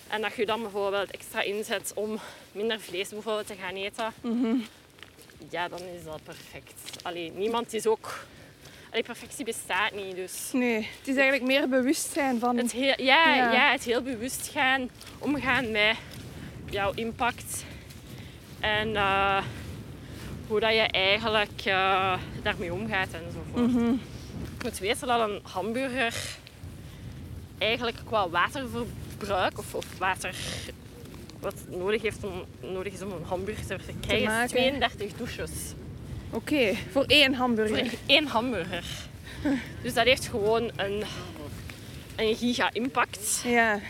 En 0.09 0.21
dat 0.21 0.35
je 0.35 0.47
dan 0.47 0.61
bijvoorbeeld 0.61 1.11
extra 1.11 1.43
inzet 1.43 1.93
om 1.95 2.19
minder 2.53 2.81
vlees 2.81 3.09
bijvoorbeeld 3.09 3.47
te 3.47 3.55
gaan 3.61 3.75
eten. 3.75 4.13
Ja, 5.51 5.69
dan 5.69 5.79
is 5.79 6.05
dat 6.05 6.21
perfect. 6.23 7.03
Allee, 7.03 7.33
niemand 7.33 7.75
is 7.75 7.87
ook... 7.87 8.25
Allee, 8.91 9.03
perfectie 9.03 9.45
bestaat 9.45 9.95
niet, 9.95 10.17
dus... 10.17 10.51
nee. 10.53 10.89
Het 10.99 11.09
is 11.09 11.17
eigenlijk 11.17 11.43
meer 11.43 11.69
bewustzijn 11.69 12.39
van... 12.39 12.57
Het 12.57 12.73
heel, 12.73 12.95
ja, 13.03 13.35
Ja. 13.35 13.53
ja. 13.53 13.71
het 13.73 13.85
heel 13.85 14.03
bewust 14.03 14.51
gaan, 14.53 14.91
omgaan 15.19 15.71
met 15.71 15.97
jouw 16.71 16.93
impact. 16.95 17.65
En 18.61 18.97
eh, 18.97 19.43
hoe 20.47 20.61
dat 20.61 20.73
je 20.73 20.81
eigenlijk 20.81 21.63
eh, 21.65 22.19
daarmee 22.43 22.73
omgaat 22.73 23.09
enzovoort. 23.13 23.73
Je 24.59 24.63
moet 24.63 24.79
weten 24.79 25.07
dat 25.07 25.29
een 25.29 25.41
hamburger 25.43 26.15
eigenlijk 27.59 27.97
qua 28.05 28.29
waterverbruik 28.29 29.06
of, 29.57 29.75
of 29.75 29.99
water 29.99 30.35
wat 31.41 31.55
nodig, 31.69 32.03
heeft 32.03 32.25
om, 32.25 32.45
nodig 32.61 32.93
is 32.93 33.03
om 33.03 33.13
een 33.13 33.25
hamburger 33.25 33.67
te 33.67 33.93
krijgen, 34.01 34.27
is 34.27 34.33
maken. 34.33 34.49
32 34.49 35.13
douches. 35.13 35.51
Oké, 36.31 36.75
voor 36.91 37.05
één 37.05 37.35
hamburger. 37.35 37.87
Voor 37.87 37.99
één 38.07 38.27
hamburger. 38.27 38.85
Dus 39.83 39.95
dat 39.95 40.05
heeft 40.05 40.29
gewoon 40.29 40.71
een, 40.77 41.05
een 42.17 42.37
giga-impact. 42.37 43.43
Ja, 43.45 43.81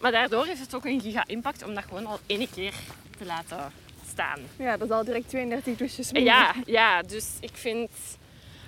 Maar 0.00 0.12
daardoor 0.12 0.46
heeft 0.46 0.60
het 0.60 0.74
ook 0.74 0.84
een 0.84 1.00
giga-impact 1.00 1.64
om 1.64 1.74
dat 1.74 1.84
gewoon 1.84 2.06
al 2.06 2.18
één 2.26 2.50
keer 2.50 2.74
te 3.18 3.24
laten 3.24 3.72
staan. 4.10 4.40
ja, 4.56 4.76
dat 4.76 4.88
is 4.88 4.94
al 4.94 5.04
direct 5.04 5.28
32 5.28 5.76
douches 5.76 6.10
ja, 6.12 6.54
ja, 6.66 7.02
dus 7.02 7.26
ik 7.40 7.50
vind... 7.52 7.90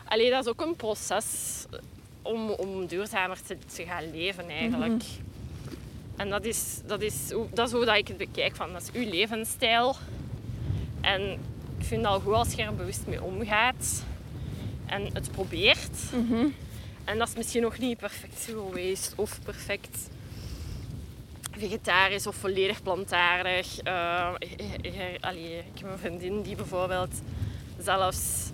Allee, 0.04 0.30
dat 0.30 0.44
is 0.44 0.50
ook 0.50 0.60
een 0.60 0.76
proces 0.76 1.64
om, 2.22 2.50
om 2.50 2.86
duurzamer 2.86 3.42
te, 3.42 3.56
te 3.74 3.84
gaan 3.84 4.10
leven 4.10 4.48
eigenlijk. 4.48 5.02
En 6.20 6.28
dat 6.30 6.44
is, 6.44 6.80
dat, 6.86 7.00
is, 7.02 7.30
hoe- 7.32 7.46
dat 7.52 7.66
is 7.66 7.72
hoe 7.74 7.84
dat 7.84 7.96
ik 7.96 8.08
het 8.08 8.16
bekijk. 8.16 8.56
Van, 8.56 8.72
dat 8.72 8.82
is 8.82 8.90
uw 9.00 9.10
levensstijl. 9.10 9.96
En 11.00 11.20
ik 11.78 11.84
vind 11.86 12.00
het 12.02 12.10
al 12.10 12.20
goed 12.20 12.32
als 12.34 12.52
je 12.52 12.62
er 12.62 12.74
bewust 12.74 13.06
mee 13.06 13.22
omgaat. 13.22 14.02
En 14.86 15.10
het 15.12 15.30
probeert. 15.32 15.98
En 17.04 17.18
dat 17.18 17.28
is 17.28 17.34
misschien 17.34 17.62
nog 17.62 17.78
niet 17.78 17.98
perfect 17.98 18.52
waste 18.72 19.12
of 19.16 19.38
perfect 19.44 19.98
vegetarisch 21.50 22.26
of 22.26 22.34
volledig 22.36 22.82
plantaardig. 22.82 23.78
Eh, 23.78 24.28
eh, 24.38 25.14
eh, 25.14 25.20
allee, 25.20 25.58
ik 25.58 25.80
heb 25.80 25.90
een 25.92 25.98
vriendin 25.98 26.42
die 26.42 26.56
bijvoorbeeld 26.56 27.14
zelfs 27.82 28.50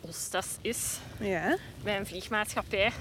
hostess 0.00 0.48
is 0.60 0.98
Ja. 1.20 1.56
bij 1.82 1.98
een 1.98 2.06
vliegmaatschappij. 2.06 2.92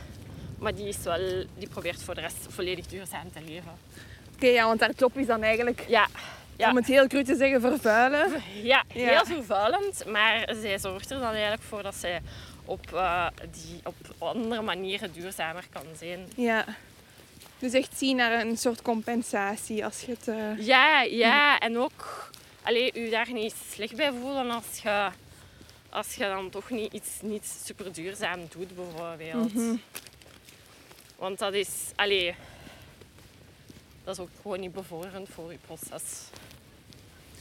Maar 0.60 0.76
die, 0.76 0.88
is 0.88 0.98
wel, 1.04 1.46
die 1.58 1.68
probeert 1.70 2.04
voor 2.04 2.16
de 2.16 2.22
rest 2.22 2.46
volledig 2.50 2.86
duurzaam 2.86 3.32
te 3.34 3.40
leven. 3.46 3.72
Oké, 4.36 4.48
ja, 4.48 4.66
want 4.66 4.80
haar 4.80 4.92
job 4.98 5.18
is 5.18 5.26
dan 5.26 5.44
eigenlijk, 5.44 5.86
Ja, 5.88 6.08
ja. 6.56 6.70
om 6.70 6.76
het 6.76 6.86
heel 6.86 7.08
cru 7.08 7.24
te 7.24 7.36
zeggen, 7.36 7.62
vervuilen. 7.62 8.42
Ja, 8.64 8.84
Ja. 8.94 9.08
heel 9.10 9.26
vervuilend, 9.26 10.06
maar 10.06 10.50
zij 10.62 10.80
zorgt 10.80 11.12
er 11.12 11.20
dan 11.20 11.32
eigenlijk 11.32 11.62
voor 11.62 11.84
dat 11.84 11.96
zij 11.96 12.22
op, 12.66 12.94
eh, 12.94 13.28
die, 13.52 13.80
op 13.84 13.96
andere 14.18 14.62
manieren 14.62 15.12
duurzamer 15.14 15.64
kan 15.70 15.86
zijn. 15.98 16.20
Ja. 16.36 16.66
Dus 17.60 17.74
echt 17.74 17.98
zien 17.98 18.16
naar 18.16 18.42
een 18.46 18.58
soort 18.58 18.82
compensatie 18.82 19.86
als 19.86 20.02
je 20.02 20.12
het... 20.12 20.28
eh, 20.28 20.66
Ja, 20.66 21.02
ja, 21.02 21.60
en 21.60 21.78
ook 21.78 22.30
allee, 22.64 22.92
u 22.96 23.10
daar 23.10 23.32
niet 23.32 23.56
slecht 23.74 23.96
bij 23.96 24.12
voelen 24.22 24.50
als 24.52 24.66
je, 24.84 25.10
als 25.90 26.14
je 26.16 26.24
dan 26.24 26.50
toch 26.50 26.70
niet 26.70 26.94
iets 26.94 27.10
niet 27.22 27.60
super 27.66 27.94
duurzaam 27.94 28.40
doet, 28.50 28.76
bijvoorbeeld. 28.76 29.52
Want 31.20 31.40
dat 31.40 31.54
is, 31.54 31.70
allee, 31.96 32.36
dat 34.04 34.14
is 34.14 34.22
ook 34.22 34.30
gewoon 34.42 34.60
niet 34.60 34.74
bevorderend 34.74 35.30
voor 35.30 35.52
je 35.52 35.58
proces 35.66 36.30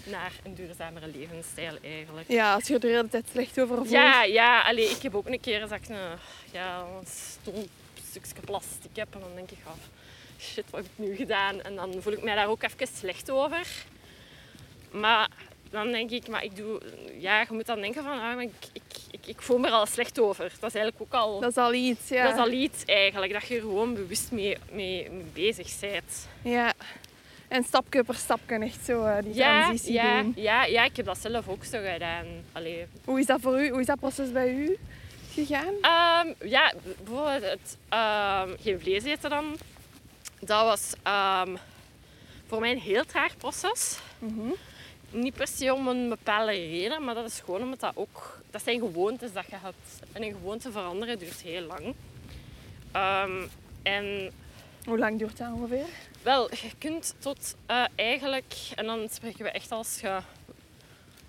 naar 0.05 0.33
een 0.45 0.55
duurzamere 0.55 1.07
levensstijl 1.07 1.77
eigenlijk. 1.83 2.29
Ja, 2.29 2.55
als 2.55 2.67
je 2.67 2.75
er 2.75 2.81
de 2.81 2.87
hele 2.87 3.09
tijd 3.09 3.29
slecht 3.33 3.61
over 3.61 3.77
voelt. 3.77 3.91
Ja, 3.91 4.23
ja 4.25 4.63
allee, 4.63 4.91
ik 4.91 5.03
heb 5.03 5.15
ook 5.15 5.27
een 5.27 5.41
keer 5.41 5.73
ik 5.73 5.89
een, 5.89 6.19
ja, 6.53 6.81
een 6.81 7.07
stom 7.07 7.65
stukje 8.09 8.41
plastic 8.45 8.97
heb 8.97 9.15
en 9.15 9.21
dan 9.21 9.35
denk 9.35 9.51
ik, 9.51 9.59
ah, 9.65 9.73
shit, 10.41 10.65
wat 10.71 10.83
heb 10.83 10.91
ik 10.97 11.09
nu 11.09 11.17
gedaan? 11.17 11.63
En 11.63 11.75
dan 11.75 12.03
voel 12.03 12.13
ik 12.13 12.23
mij 12.23 12.35
daar 12.35 12.49
ook 12.49 12.63
even 12.63 12.87
slecht 12.87 13.31
over. 13.31 13.67
Maar 14.91 15.29
dan 15.71 15.91
denk 15.93 16.11
ik, 16.11 16.29
maar 16.29 16.45
ik 16.45 16.57
doe, 16.57 16.81
ja, 17.19 17.41
je 17.41 17.47
moet 17.51 17.67
dan 17.67 17.81
denken 17.81 18.03
van, 18.03 18.13
ah, 18.13 18.19
maar 18.35 18.43
ik, 18.43 18.51
ik, 18.73 18.83
ik, 19.11 19.27
ik 19.27 19.43
voel 19.43 19.59
me 19.59 19.67
er 19.67 19.73
al 19.73 19.87
slecht 19.87 20.21
over. 20.21 20.45
Dat 20.61 20.69
is 20.75 20.77
eigenlijk 20.81 21.01
ook 21.01 21.21
al, 21.21 21.41
Dat 21.41 21.51
is 21.51 21.57
al 21.57 21.73
iets, 21.75 22.09
ja. 22.09 22.23
dat 22.25 22.33
is 22.35 22.41
al 22.41 22.51
iets 22.51 22.85
eigenlijk, 22.85 23.33
dat 23.33 23.47
je 23.47 23.55
er 23.55 23.61
gewoon 23.61 23.95
bewust 23.95 24.31
mee, 24.33 24.57
mee, 24.73 25.11
mee 25.11 25.25
bezig 25.33 25.81
bent. 25.81 26.29
Ja. 26.43 26.73
En 27.49 27.65
stapje 27.65 28.05
per 28.05 28.15
stapje 28.15 28.59
echt 28.59 28.85
zo 28.85 29.05
eh, 29.05 29.23
die 29.23 29.35
Ja, 29.35 29.63
transitie 29.65 29.93
ja, 29.93 30.23
doen. 30.23 30.33
ja, 30.37 30.65
ja, 30.65 30.85
ik 30.85 30.97
heb 30.97 31.07
dat 31.07 31.19
zelf 31.19 31.49
ook 31.49 31.65
zo 31.65 31.79
gedaan. 31.93 32.27
Allee, 32.53 32.87
Hoe 33.05 33.19
is 33.19 33.27
dat 33.27 33.41
voor 33.41 33.61
u? 33.61 33.69
Hoe 33.71 33.81
is 33.81 33.87
dat 33.87 33.99
proces 34.01 34.33
bij 34.33 34.53
u 34.55 34.77
gegaan? 35.33 35.75
Ehm, 35.81 36.49
ja, 36.49 36.73
bijvoorbeeld 37.05 37.43
het 37.43 37.77
ehm, 37.89 38.49
geen 38.61 38.81
vlees 38.81 39.05
eten 39.05 39.31
dan. 39.31 39.57
Dat 40.41 40.65
was 40.65 40.93
ehm, 41.03 41.57
voor 42.47 42.61
mij 42.61 42.71
een 42.71 42.81
heel 42.81 43.05
traag 43.05 43.37
proces. 43.37 43.99
Niet 45.11 45.35
per 45.35 45.49
se 45.49 45.75
om 45.75 45.89
een 45.89 46.09
bepaalde 46.09 46.53
reden, 46.53 47.05
maar 47.05 47.15
dat 47.15 47.25
is 47.25 47.41
gewoon 47.45 47.63
omdat 47.63 47.81
dat 47.81 47.93
ook... 47.95 48.41
Dat 48.51 48.63
zijn 48.63 48.79
gewoontes 48.79 49.33
dat 49.33 49.45
je 49.51 49.57
hebt. 49.57 50.01
En 50.13 50.23
een 50.23 50.33
gewoonte 50.33 50.73
veranderen 50.73 51.19
duurt 51.19 51.43
heel 51.43 51.63
lang. 51.63 51.95
Ehm, 52.93 53.47
en 53.83 54.33
Hoe 54.85 54.99
lang 54.99 55.19
duurt 55.19 55.37
dat 55.37 55.53
ongeveer? 55.53 55.87
wel, 56.23 56.51
je 56.55 56.71
kunt 56.79 57.15
tot 57.19 57.55
eh, 57.67 57.85
eigenlijk... 57.95 58.55
En 58.75 58.87
dan 58.87 59.09
spreken 59.11 59.45
we 59.45 59.51
echt 59.51 59.73
als 59.73 60.01
je 60.01 60.21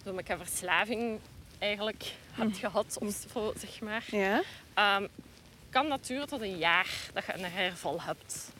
zo 0.05 0.13
met 0.13 0.30
een 0.30 0.38
verslaving 0.38 1.19
eigenlijk 1.59 2.03
hebt 2.32 2.57
gehad, 2.57 2.97
of 2.99 3.25
zo, 3.34 3.53
zeg 3.57 3.82
maar. 3.82 4.03
Ja. 4.11 4.41
Ehm, 4.73 5.07
kan 5.69 5.89
dat 5.89 6.05
duren 6.07 6.27
tot 6.27 6.41
een 6.41 6.57
jaar 6.57 6.89
dat 7.13 7.25
je 7.25 7.34
een 7.34 7.43
herval 7.43 8.01
hebt. 8.01 8.51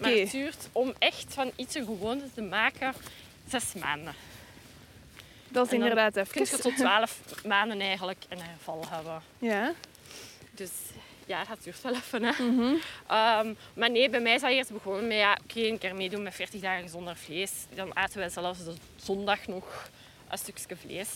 Maar 0.00 0.10
het 0.10 0.30
duurt 0.30 0.68
om 0.72 0.92
echt 0.98 1.34
van 1.34 1.50
iets 1.56 1.74
een 1.74 1.84
gewoonte 1.84 2.24
te 2.34 2.42
maken 2.42 2.94
zes 3.48 3.74
maanden. 3.74 4.14
Dat 5.52 5.66
is 5.66 5.72
inderdaad 5.72 6.12
kun 6.12 6.24
je 6.32 6.40
even. 6.40 6.60
tot 6.60 6.76
12 6.86 7.18
maanden 7.46 7.80
eigenlijk 7.80 8.24
een 8.28 8.40
herval 8.40 8.84
hebben. 8.88 9.22
Ja. 9.38 9.72
Dus 10.50 10.70
ja, 11.26 11.44
dat 11.44 11.62
duurt 11.62 11.82
wel 11.82 11.94
even. 11.94 12.22
Hè. 12.22 12.42
Mhm. 12.42 12.74
Ehm, 13.08 13.54
maar 13.74 13.90
nee, 13.90 14.10
bij 14.10 14.20
mij 14.20 14.34
is 14.34 14.40
dat 14.40 14.50
eerst 14.50 14.72
begonnen 14.72 15.06
met 15.06 15.16
ja, 15.16 15.38
oké, 15.44 15.60
een 15.60 15.78
keer 15.78 15.94
meedoen 15.94 16.22
met 16.22 16.34
40 16.34 16.60
dagen 16.60 16.88
zonder 16.88 17.16
vlees. 17.16 17.52
Dan 17.74 17.96
aten 17.96 18.18
wij 18.18 18.28
zelfs 18.28 18.64
de 18.64 18.74
zondag 18.96 19.46
nog 19.46 19.88
een 20.28 20.38
stukje 20.38 20.76
vlees. 20.76 21.08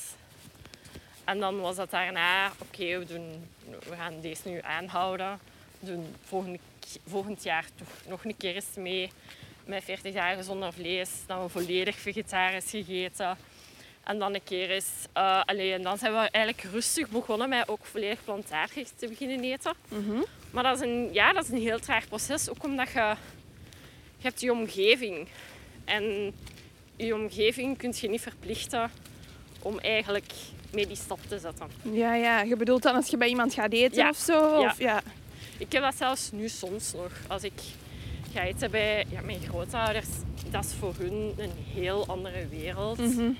En 1.24 1.38
dan 1.40 1.60
was 1.60 1.76
dat 1.76 1.90
daarna, 1.90 2.52
oké, 2.58 2.98
we, 2.98 3.04
doen- 3.04 3.48
we 3.88 3.96
gaan 3.96 4.20
deze 4.20 4.48
nu 4.48 4.60
aanhouden. 4.62 5.38
We 5.80 5.86
doen 5.86 6.14
volgende, 6.24 6.58
volgend 7.06 7.42
jaar 7.42 7.64
toch 7.74 7.88
nog 8.08 8.24
een 8.24 8.36
keer 8.36 8.54
eens 8.54 8.66
mee 8.74 9.10
met 9.64 9.84
40 9.84 10.14
dagen 10.14 10.44
zonder 10.44 10.72
vlees. 10.72 11.08
Dan 11.26 11.38
hebben 11.38 11.46
we 11.46 11.52
volledig 11.64 11.96
vegetarisch 11.96 12.70
gegeten. 12.70 13.36
En 14.06 14.18
dan 14.18 14.34
een 14.34 14.44
keer 14.44 14.70
eens... 14.70 14.90
eh, 15.12 15.40
allee, 15.44 15.72
en 15.72 15.82
dan 15.82 15.98
zijn 15.98 16.12
we 16.12 16.18
eigenlijk 16.18 16.72
rustig 16.72 17.08
begonnen 17.08 17.48
met 17.48 17.68
ook 17.68 17.84
volledig 17.84 18.24
plantaardig 18.24 18.88
te 18.96 19.08
beginnen 19.08 19.44
eten. 19.44 19.72
Mhm. 19.88 20.20
Maar 20.50 20.62
dat 20.62 20.80
is, 20.80 20.86
een, 20.86 21.08
ja, 21.12 21.32
dat 21.32 21.44
is 21.44 21.50
een 21.50 21.60
heel 21.60 21.78
traag 21.78 22.08
proces, 22.08 22.48
ook 22.50 22.64
omdat 22.64 22.88
je, 22.92 23.14
je 24.16 24.22
hebt 24.22 24.40
je 24.40 24.52
omgeving. 24.52 25.28
En 25.84 26.32
je 26.96 27.14
omgeving 27.14 27.78
kun 27.78 27.92
je 27.96 28.08
niet 28.08 28.20
verplichten 28.20 28.90
om 29.62 29.78
eigenlijk 29.78 30.32
mee 30.72 30.86
die 30.86 30.96
stap 30.96 31.18
te 31.28 31.38
zetten. 31.38 31.66
Ja, 31.82 32.14
ja. 32.14 32.40
Je 32.42 32.56
bedoelt 32.56 32.82
dan 32.82 32.94
als 32.94 33.08
je 33.08 33.16
bij 33.16 33.28
iemand 33.28 33.54
gaat 33.54 33.72
eten 33.72 33.96
Ja. 34.02 34.08
of 34.08 34.16
zo? 34.16 34.60
Ja. 34.60 34.66
Of, 34.70 34.78
ja. 34.78 35.02
Ik 35.58 35.72
heb 35.72 35.82
dat 35.82 35.94
zelfs 35.96 36.30
nu 36.32 36.48
soms 36.48 36.92
nog. 36.92 37.10
Als 37.28 37.42
ik 37.42 37.60
ga 38.32 38.42
eten 38.42 38.70
bij 38.70 39.04
ja, 39.08 39.20
mijn 39.20 39.40
grootouders, 39.48 40.08
dat 40.50 40.64
is 40.64 40.72
voor 40.78 40.94
hun 40.98 41.34
een 41.38 41.52
heel 41.74 42.06
andere 42.06 42.48
wereld. 42.48 42.98
Mhm. 42.98 43.30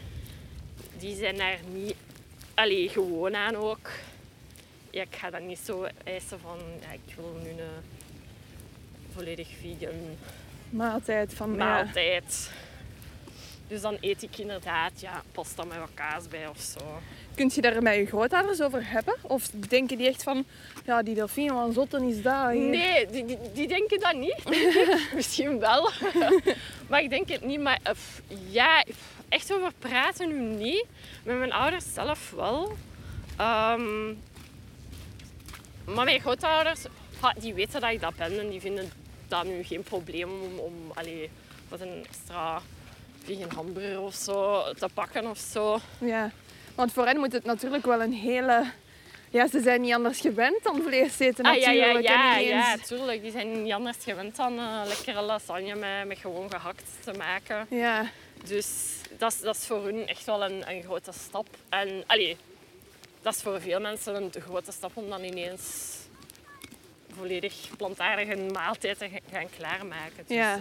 Die 0.99 1.17
zijn 1.17 1.37
daar 1.37 1.59
niet 1.73 1.95
allee, 2.55 2.89
gewoon 2.89 3.37
aan 3.37 3.57
ook. 3.57 3.91
Ja, 4.91 5.03
ik 5.03 5.17
ga 5.17 5.31
dan 5.31 5.47
niet 5.47 5.59
zo 5.65 5.87
eisen 6.05 6.41
van, 6.41 6.59
ja, 6.81 6.93
ik 6.93 7.15
wil 7.17 7.41
nu 7.43 7.51
een 7.51 7.83
volledig 9.15 9.49
vegan 9.61 10.17
Maaltijd 10.71 11.35
van... 11.35 11.51
ja. 11.51 11.57
maaltijd. 11.57 12.51
Dus 13.69 13.81
dan 13.81 13.97
eet 14.01 14.23
ik 14.23 14.39
inderdaad 14.39 15.01
ja, 15.01 15.23
pasta 15.33 15.65
met 15.65 15.79
wat 15.79 15.91
kaas 15.95 16.29
bij 16.29 16.49
of 16.49 16.61
zo. 16.61 17.01
Kunt 17.35 17.55
je 17.55 17.61
daar 17.61 17.83
met 17.83 17.95
je 17.95 18.07
grootouders 18.07 18.61
over 18.61 18.91
hebben? 18.91 19.15
Of 19.23 19.49
denken 19.49 19.99
die 19.99 20.09
echt 20.09 20.23
van, 20.23 20.45
ja, 20.85 21.03
die 21.03 21.15
delfien, 21.15 21.55
wat 21.55 21.75
zotten 21.75 22.03
is 22.03 22.23
dat? 22.23 22.51
hier? 22.51 22.69
Nee, 22.69 23.07
die, 23.07 23.25
die, 23.25 23.39
die 23.53 23.69
denken 23.69 24.01
dat 24.01 24.15
niet. 24.15 24.43
denk. 24.45 25.01
Misschien 25.15 25.59
wel. 25.59 25.91
maar 26.89 27.03
ik 27.03 27.11
denk 27.11 27.29
het 27.29 27.45
niet. 27.45 27.61
Maar 27.61 27.79
eh, 27.83 27.93
ja, 28.49 28.85
echt 29.29 29.53
over 29.53 29.73
praten 29.79 30.29
nu 30.29 30.39
niet. 30.65 30.85
Met 31.25 31.39
mijn 31.39 31.53
ouders 31.53 31.85
zelf 31.95 32.31
wel. 32.31 32.77
Ehm, 33.37 34.07
maar 35.85 36.05
mijn 36.05 36.21
grootouders, 36.21 36.81
die 37.39 37.55
weten 37.55 37.81
dat 37.81 37.91
ik 37.91 38.01
dat 38.01 38.17
ben. 38.17 38.39
En 38.41 38.49
die 38.51 38.61
vinden 38.61 38.91
dat 39.29 39.45
nu 39.45 39.63
geen 39.63 39.83
probleem 39.83 40.29
om, 40.31 40.59
om 40.59 40.73
allee, 40.95 41.31
wat 41.69 41.81
een 41.81 42.05
extra 42.09 42.61
vegan 43.25 43.51
hamburger 43.55 44.01
of 44.01 44.15
zo 44.15 44.63
te 44.73 44.89
pakken 44.95 45.27
of 45.31 45.39
zo. 45.39 45.79
Ja. 45.99 46.31
Want 46.75 46.93
voor 46.93 47.07
hen 47.07 47.19
moet 47.19 47.33
het 47.33 47.45
natuurlijk 47.45 47.85
wel 47.87 48.03
een 48.03 48.13
hele... 48.13 48.71
Ja, 49.31 49.49
ze 49.49 49.61
zijn 49.61 49.81
niet 49.81 49.95
anders 49.95 50.21
gewend 50.21 50.63
dan 50.63 50.83
vlees 50.83 51.19
eten 51.19 51.45
Ah, 51.45 51.55
ja, 51.57 51.67
natuurlijk. 51.73 52.07
ja, 52.09 52.13
ja, 52.37 52.41
ineens- 52.41 52.67
ja, 52.67 52.77
tuurlijk. 52.77 53.23
Die 53.23 53.31
zijn 53.31 53.63
niet 53.63 53.73
anders 53.73 53.97
gewend 54.01 54.37
dan 54.37 54.59
eh, 54.59 54.81
lekkere 54.87 55.21
lasagne 55.23 55.75
met, 55.75 56.07
met 56.07 56.19
gewoon 56.19 56.51
gehakt 56.51 56.85
te 57.05 57.13
maken. 57.13 57.67
Ja. 57.71 58.11
Dus 58.45 58.67
dat 59.19 59.33
is, 59.33 59.41
dat 59.41 59.57
is 59.57 59.67
voor 59.67 59.85
hun 59.85 60.07
echt 60.07 60.25
wel 60.25 60.45
een, 60.45 60.71
een 60.71 60.83
grote 60.83 61.13
stap. 61.13 61.47
En 61.69 62.05
allee, 62.07 62.37
dat 63.23 63.35
is 63.35 63.43
voor 63.43 63.61
veel 63.61 63.81
mensen 63.81 64.15
een 64.15 64.33
grote 64.43 64.73
stap 64.73 64.91
om 64.97 65.09
dan 65.09 65.25
ineens 65.25 65.95
volledig 67.17 67.55
plantaardige 67.77 68.37
maaltijd 68.53 68.99
te 68.99 69.09
ga- 69.09 69.19
gaan 69.39 69.47
klaarmaken. 69.57 70.25
Dus, 70.27 70.37
Ja. 70.37 70.55
eh, 70.55 70.61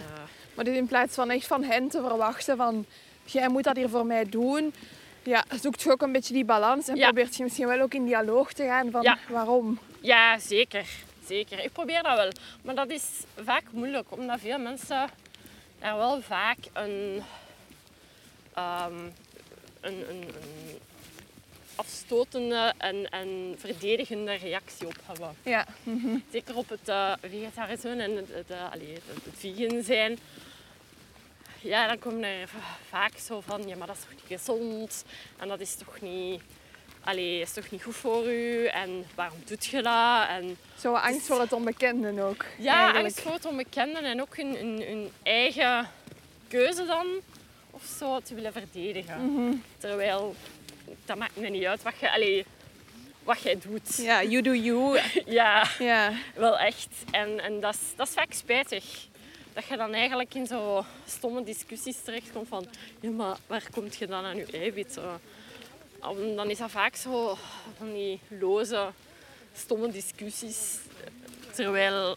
Maar 0.54 0.64
dus 0.64 0.76
in 0.76 0.86
plaats 0.86 1.14
van 1.14 1.30
echt 1.30 1.46
van 1.46 1.62
hen 1.64 1.88
te 1.88 2.00
verwachten 2.00 2.56
van... 2.56 2.86
Jij 3.24 3.48
moet 3.48 3.64
dat 3.64 3.76
hier 3.76 3.88
voor 3.88 4.06
mij 4.06 4.24
doen. 4.24 4.74
Ja, 5.22 5.44
zoekt 5.60 5.82
je 5.82 5.90
ook 5.90 6.02
een 6.02 6.12
beetje 6.12 6.32
die 6.34 6.44
balans. 6.44 6.88
En 6.88 6.96
Ja. 6.96 7.04
probeert 7.04 7.36
je 7.36 7.42
misschien 7.42 7.66
wel 7.66 7.80
ook 7.80 7.94
in 7.94 8.04
dialoog 8.04 8.52
te 8.52 8.64
gaan 8.64 8.90
van 8.90 9.02
Ja. 9.02 9.18
waarom. 9.28 9.78
ja, 10.00 10.38
zeker. 10.38 10.86
Zeker. 11.26 11.64
Ik 11.64 11.72
probeer 11.72 12.02
dat 12.02 12.16
wel. 12.16 12.30
Maar 12.62 12.74
dat 12.74 12.90
is 12.90 13.04
vaak 13.44 13.62
moeilijk, 13.70 14.06
omdat 14.08 14.40
veel 14.40 14.58
mensen 14.58 15.08
daar 15.80 15.96
wel 15.96 16.20
vaak 16.22 16.58
een, 16.72 17.22
ehm, 18.56 18.98
een, 19.80 20.10
een, 20.10 20.22
een 20.22 20.78
afstotende 21.76 22.72
en, 22.78 23.08
en 23.10 23.54
verdedigende 23.58 24.34
reactie 24.34 24.86
op 24.86 24.96
hebben. 25.06 25.36
Ja. 25.42 25.66
Zeker 26.32 26.56
op 26.56 26.68
het 26.68 26.88
eh, 26.88 27.12
vegetarisme 27.20 28.02
en 28.02 28.16
het, 28.16 28.28
het, 28.32 28.50
eh, 28.50 28.72
allee, 28.72 28.92
het, 28.92 29.02
het 29.24 29.34
vegan 29.36 29.82
zijn. 29.82 30.18
Ja, 31.60 31.86
dan 31.86 31.98
komen 31.98 32.24
er 32.24 32.48
vaak 32.88 33.18
zo 33.18 33.40
van, 33.40 33.68
ja, 33.68 33.76
maar 33.76 33.86
dat 33.86 33.96
is 33.96 34.02
toch 34.02 34.12
niet 34.12 34.40
gezond? 34.40 35.04
En 35.36 35.48
dat 35.48 35.60
is 35.60 35.74
toch 35.74 36.00
niet, 36.00 36.40
allee, 37.04 37.40
is 37.40 37.52
toch 37.52 37.70
niet 37.70 37.82
goed 37.82 37.96
voor 37.96 38.26
u? 38.32 38.66
En 38.66 39.06
waarom 39.14 39.38
doet 39.46 39.64
je 39.64 39.82
dat? 39.82 40.28
En 40.28 40.56
Zo 40.78 40.94
angst 40.94 41.26
voor 41.26 41.40
het 41.40 41.52
onbekende 41.52 42.22
ook. 42.22 42.44
ja, 42.58 42.74
eigenlijk. 42.74 43.04
angst 43.04 43.20
voor 43.20 43.32
het 43.32 43.44
onbekende 43.44 43.98
en 43.98 44.20
ook 44.20 44.36
hun, 44.36 44.56
hun, 44.56 44.82
hun 44.82 45.10
eigen 45.22 45.88
keuze 46.48 46.84
dan 46.86 47.06
of 47.76 47.84
zo 47.98 48.20
te 48.20 48.34
willen 48.34 48.52
verdedigen. 48.52 49.32
Mhm. 49.32 49.56
Terwijl, 49.78 50.34
dat 51.04 51.16
maakt 51.16 51.36
me 51.36 51.48
niet 51.48 51.64
uit 51.64 51.82
wat 51.82 51.94
je, 52.00 52.44
wat 53.22 53.40
jij 53.40 53.58
doet. 53.58 53.96
Ja, 53.96 54.22
you 54.22 54.42
do 54.42 54.54
you. 54.54 55.00
ja. 55.40 55.68
Ja. 55.78 56.12
Wel 56.34 56.58
echt. 56.58 56.88
En, 57.10 57.40
en 57.40 57.60
dat, 57.60 57.74
is, 57.74 57.80
dat 57.96 58.08
is 58.08 58.14
vaak 58.14 58.32
spijtig. 58.32 58.84
Dat 59.52 59.64
je 59.64 59.76
dan 59.76 59.92
eigenlijk 59.94 60.34
in 60.34 60.46
zo 60.46 60.84
stomme 61.06 61.44
discussies 61.44 62.02
terechtkomt 62.02 62.48
van... 62.48 62.66
Ja, 63.00 63.10
maar 63.10 63.36
waar 63.46 63.62
komt 63.72 63.96
je 63.96 64.06
dan 64.06 64.24
aan 64.24 64.36
je 64.36 64.46
eiwitten? 64.52 65.20
En 66.02 66.36
Dan 66.36 66.50
is 66.50 66.58
dat 66.58 66.70
vaak 66.70 66.96
zo 66.96 67.36
van 67.76 67.92
die 67.92 68.20
loze, 68.28 68.90
stomme 69.54 69.90
discussies. 69.90 70.78
Terwijl 71.50 72.16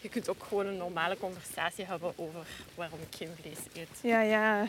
je 0.00 0.08
kunt 0.08 0.28
ook 0.28 0.44
gewoon 0.48 0.66
een 0.66 0.76
normale 0.76 1.16
conversatie 1.18 1.84
hebben 1.84 2.12
over 2.16 2.46
waarom 2.74 2.98
ik 3.10 3.16
geen 3.16 3.30
vlees 3.40 3.58
eet. 3.82 3.88
Ja, 4.00 4.20
ja. 4.20 4.66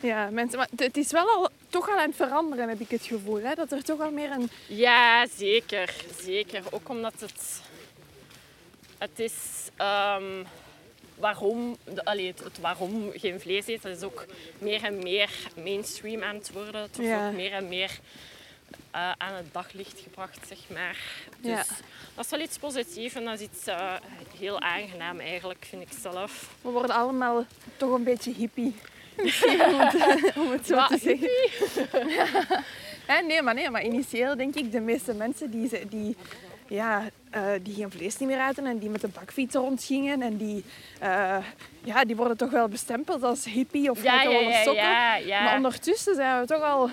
Ja, 0.00 0.30
mensen, 0.30 0.58
maar 0.58 0.68
het 0.76 0.96
is 0.96 1.12
wel 1.12 1.28
al, 1.28 1.48
toch 1.68 1.88
al 1.88 1.98
aan 1.98 2.06
het 2.08 2.16
veranderen, 2.16 2.68
heb 2.68 2.80
ik 2.80 2.90
het 2.90 3.02
gevoel. 3.06 3.40
Hè? 3.40 3.54
Dat 3.54 3.72
er 3.72 3.82
toch 3.84 4.00
al 4.00 4.10
meer 4.10 4.30
een... 4.30 4.50
Ja, 4.66 5.26
zeker. 5.36 5.94
Zeker. 6.22 6.62
Ook 6.70 6.88
omdat 6.88 7.12
het... 7.18 7.60
Het 8.98 9.18
is... 9.18 9.34
ehm, 9.76 10.44
waarom... 11.14 11.76
De, 11.84 12.04
allee, 12.04 12.26
het, 12.26 12.38
het 12.44 12.58
waarom 12.60 13.10
geen 13.14 13.40
vlees 13.40 13.66
eten 13.66 13.90
is 13.90 14.02
ook 14.02 14.26
meer 14.58 14.84
en 14.84 14.98
meer 14.98 15.30
mainstream 15.56 16.22
aan 16.22 16.34
het 16.34 16.52
worden. 16.52 16.80
Het 16.80 16.96
wordt 16.96 17.10
Ja. 17.10 17.28
ook 17.28 17.34
meer 17.34 17.52
en 17.52 17.68
meer 17.68 17.98
eh, 18.90 19.10
aan 19.18 19.34
het 19.34 19.52
daglicht 19.52 20.00
gebracht, 20.00 20.38
zeg 20.48 20.58
maar. 20.72 20.96
Dus 21.38 21.50
Ja. 21.50 21.64
dat 22.14 22.24
is 22.24 22.30
wel 22.30 22.40
iets 22.40 22.58
positiefs 22.58 23.14
en 23.14 23.24
dat 23.24 23.34
is 23.34 23.46
iets 23.46 23.66
eh, 23.66 23.92
heel 24.38 24.60
aangenaam 24.60 25.20
eigenlijk, 25.20 25.64
vind 25.68 25.82
ik 25.82 25.88
zelf. 26.00 26.54
We 26.62 26.68
worden 26.70 26.96
allemaal 26.96 27.44
toch 27.76 27.92
een 27.92 28.04
beetje 28.04 28.32
hippie. 28.34 28.74
Misschien 29.16 29.64
om 29.64 29.80
het, 29.80 29.94
om 30.36 30.50
het 30.50 30.66
zo 30.66 30.74
Maar 30.76 30.88
te 30.88 30.98
zeggen. 30.98 31.30
Hè, 33.06 33.20
nee, 33.22 33.42
maar 33.42 33.54
nee, 33.54 33.70
maar 33.70 33.82
initieel 33.84 34.36
denk 34.36 34.54
ik 34.54 34.72
de 34.72 34.80
meeste 34.80 35.14
mensen 35.14 35.50
die, 35.50 35.68
ze- 35.68 35.86
die, 35.88 36.16
ja, 36.68 37.08
eh, 37.30 37.42
die 37.62 37.74
geen 37.74 37.90
vlees 37.90 38.16
niet 38.18 38.28
meer 38.28 38.38
aten 38.38 38.66
en 38.66 38.78
die 38.78 38.88
met 38.88 39.00
de 39.00 39.08
bakfiets 39.08 39.54
rondgingen 39.54 40.22
en 40.22 40.36
die, 40.36 40.64
ja, 41.84 42.04
die 42.06 42.16
worden 42.16 42.36
toch 42.36 42.50
wel 42.50 42.68
bestempeld 42.68 43.22
als 43.22 43.44
hippie 43.44 43.90
of 43.90 44.02
Ja, 44.02 44.22
ja, 44.22 44.30
ja, 44.30 44.62
sokken. 44.62 44.82
ja, 44.82 45.14
ja. 45.16 45.42
Maar 45.42 45.56
ondertussen 45.56 46.14
zijn 46.14 46.40
we 46.40 46.46
toch 46.46 46.62
al 46.62 46.90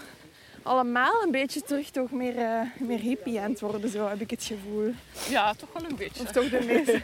allemaal 0.68 1.24
een 1.24 1.32
beetje 1.32 1.62
terug 1.62 1.90
toch 1.90 2.12
meer, 2.12 2.38
eh, 2.38 2.62
meer 2.80 3.00
hippie 3.00 3.40
aan 3.40 3.52
het 3.52 3.60
worden, 3.60 3.90
zo 3.90 4.08
heb 4.08 4.22
ik 4.22 4.30
het 4.30 4.44
gevoel. 4.44 4.94
Ja, 5.30 5.54
toch 5.54 5.70
wel 5.74 5.90
een 5.90 5.96
beetje. 5.96 6.24
Of 6.24 6.32
toch 6.32 6.50
de 6.50 6.64
meeste. 6.66 7.02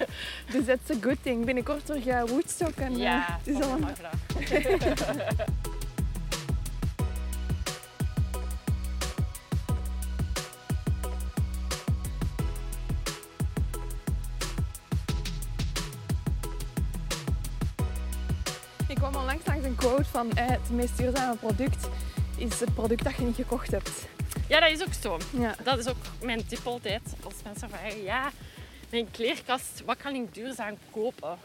Dus 0.52 0.66
that's 0.66 0.92
a 0.92 0.96
good 1.02 1.18
thing. 1.22 1.46
Binnenkort 1.46 1.86
terug 1.86 2.06
uh, 2.06 2.24
Woodstock 2.24 2.76
en 2.76 2.94
eh, 2.94 2.98
Ja, 2.98 3.40
het 3.44 3.56
is 3.56 3.62
al 3.64 3.72
een 3.72 3.80
maar 3.80 3.98
voilà. 3.98 4.12
Ik 18.88 18.96
kwam 18.96 19.16
al 19.16 19.26
langs 19.26 19.46
langs 19.46 19.66
een 19.66 19.76
quote 19.76 20.06
van 20.06 20.32
eh, 20.32 20.48
het 20.48 20.70
meest 20.72 20.98
duurzame 20.98 21.36
product 21.36 21.88
is 22.38 22.60
het 22.60 22.74
product 22.74 23.04
dat 23.04 23.16
je 23.16 23.22
niet 23.22 23.36
gekocht 23.36 23.72
hebt. 23.72 23.92
Ja, 24.48 24.60
dat 24.60 24.72
is 24.72 24.84
ook 24.84 24.94
zo. 25.02 25.18
Ja. 25.38 25.56
Dat 25.64 25.78
is 25.78 25.88
ook 25.88 26.06
mijn 26.22 26.46
tip 26.46 26.66
altijd. 26.66 27.02
Als 27.24 27.34
mensen 27.44 27.70
vragen, 27.70 28.04
ja, 28.04 28.32
mijn 28.90 29.12
kleerkast, 29.12 29.82
wat 29.86 29.98
kan 29.98 30.16
ik 30.16 30.34
duurzaam 30.34 30.78
kopen? 30.92 31.38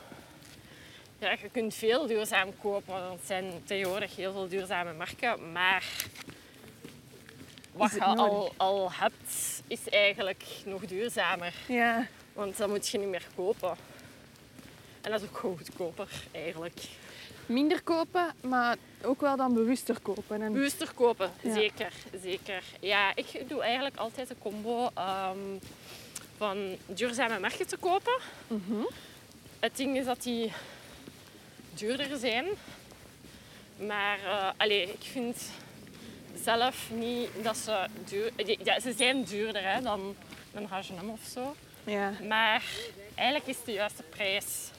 Ja, 1.18 1.30
je 1.30 1.48
kunt 1.52 1.74
veel 1.74 2.06
duurzaam 2.06 2.48
kopen. 2.62 2.94
Er 2.94 3.18
zijn 3.24 3.52
tegenwoordig 3.64 4.16
heel 4.16 4.32
veel 4.32 4.48
duurzame 4.48 4.92
merken. 4.92 5.52
Maar 5.52 5.84
wat 7.72 7.92
je 7.92 8.04
al, 8.04 8.52
al 8.56 8.92
hebt, 8.92 9.62
is 9.66 9.88
eigenlijk 9.88 10.44
nog 10.64 10.86
duurzamer. 10.86 11.54
Ja. 11.68 12.06
Want 12.32 12.56
dan 12.56 12.70
moet 12.70 12.88
je 12.88 12.98
niet 12.98 13.08
meer 13.08 13.26
kopen. 13.34 13.76
En 15.00 15.10
dat 15.10 15.20
is 15.22 15.28
ook 15.28 15.36
gewoon 15.38 15.56
goedkoper, 15.56 16.08
eigenlijk. 16.32 16.80
Minder 17.48 17.82
kopen, 17.82 18.34
maar 18.40 18.76
ook 19.02 19.20
wel 19.20 19.36
dan 19.36 19.54
bewuster 19.54 20.00
kopen. 20.00 20.42
En... 20.42 20.52
Bewuster 20.52 20.88
kopen, 20.94 21.30
Ja. 21.40 21.52
zeker, 21.54 21.92
zeker. 22.22 22.62
Ja, 22.80 23.12
ik 23.14 23.48
doe 23.48 23.62
eigenlijk 23.62 23.96
altijd 23.96 24.30
een 24.30 24.38
combo 24.38 24.90
ehm, 24.94 25.38
van 26.36 26.76
duurzame 26.86 27.38
merken 27.38 27.66
te 27.66 27.76
kopen. 27.76 28.18
Mhm. 28.46 28.82
Het 29.60 29.76
ding 29.76 29.96
is 29.96 30.04
dat 30.04 30.22
die 30.22 30.52
duurder 31.74 32.18
zijn. 32.18 32.46
Maar 33.86 34.18
eh 34.24 34.50
allee, 34.56 34.82
ik 34.82 35.02
vind 35.12 35.50
zelf 36.44 36.90
niet 36.90 37.28
dat 37.42 37.56
ze 37.56 37.86
duur... 38.08 38.32
Ja, 38.64 38.80
ze 38.80 38.92
zijn 38.96 39.24
duurder 39.24 39.62
hè, 39.72 39.80
dan 39.82 40.14
een 40.54 40.66
H&M 40.66 41.08
of 41.08 41.20
zo. 41.32 41.54
Ja. 41.84 42.12
Maar 42.28 42.62
eigenlijk 43.14 43.48
is 43.48 43.56
het 43.56 43.66
de 43.66 43.72
juiste 43.72 44.02
prijs 44.02 44.70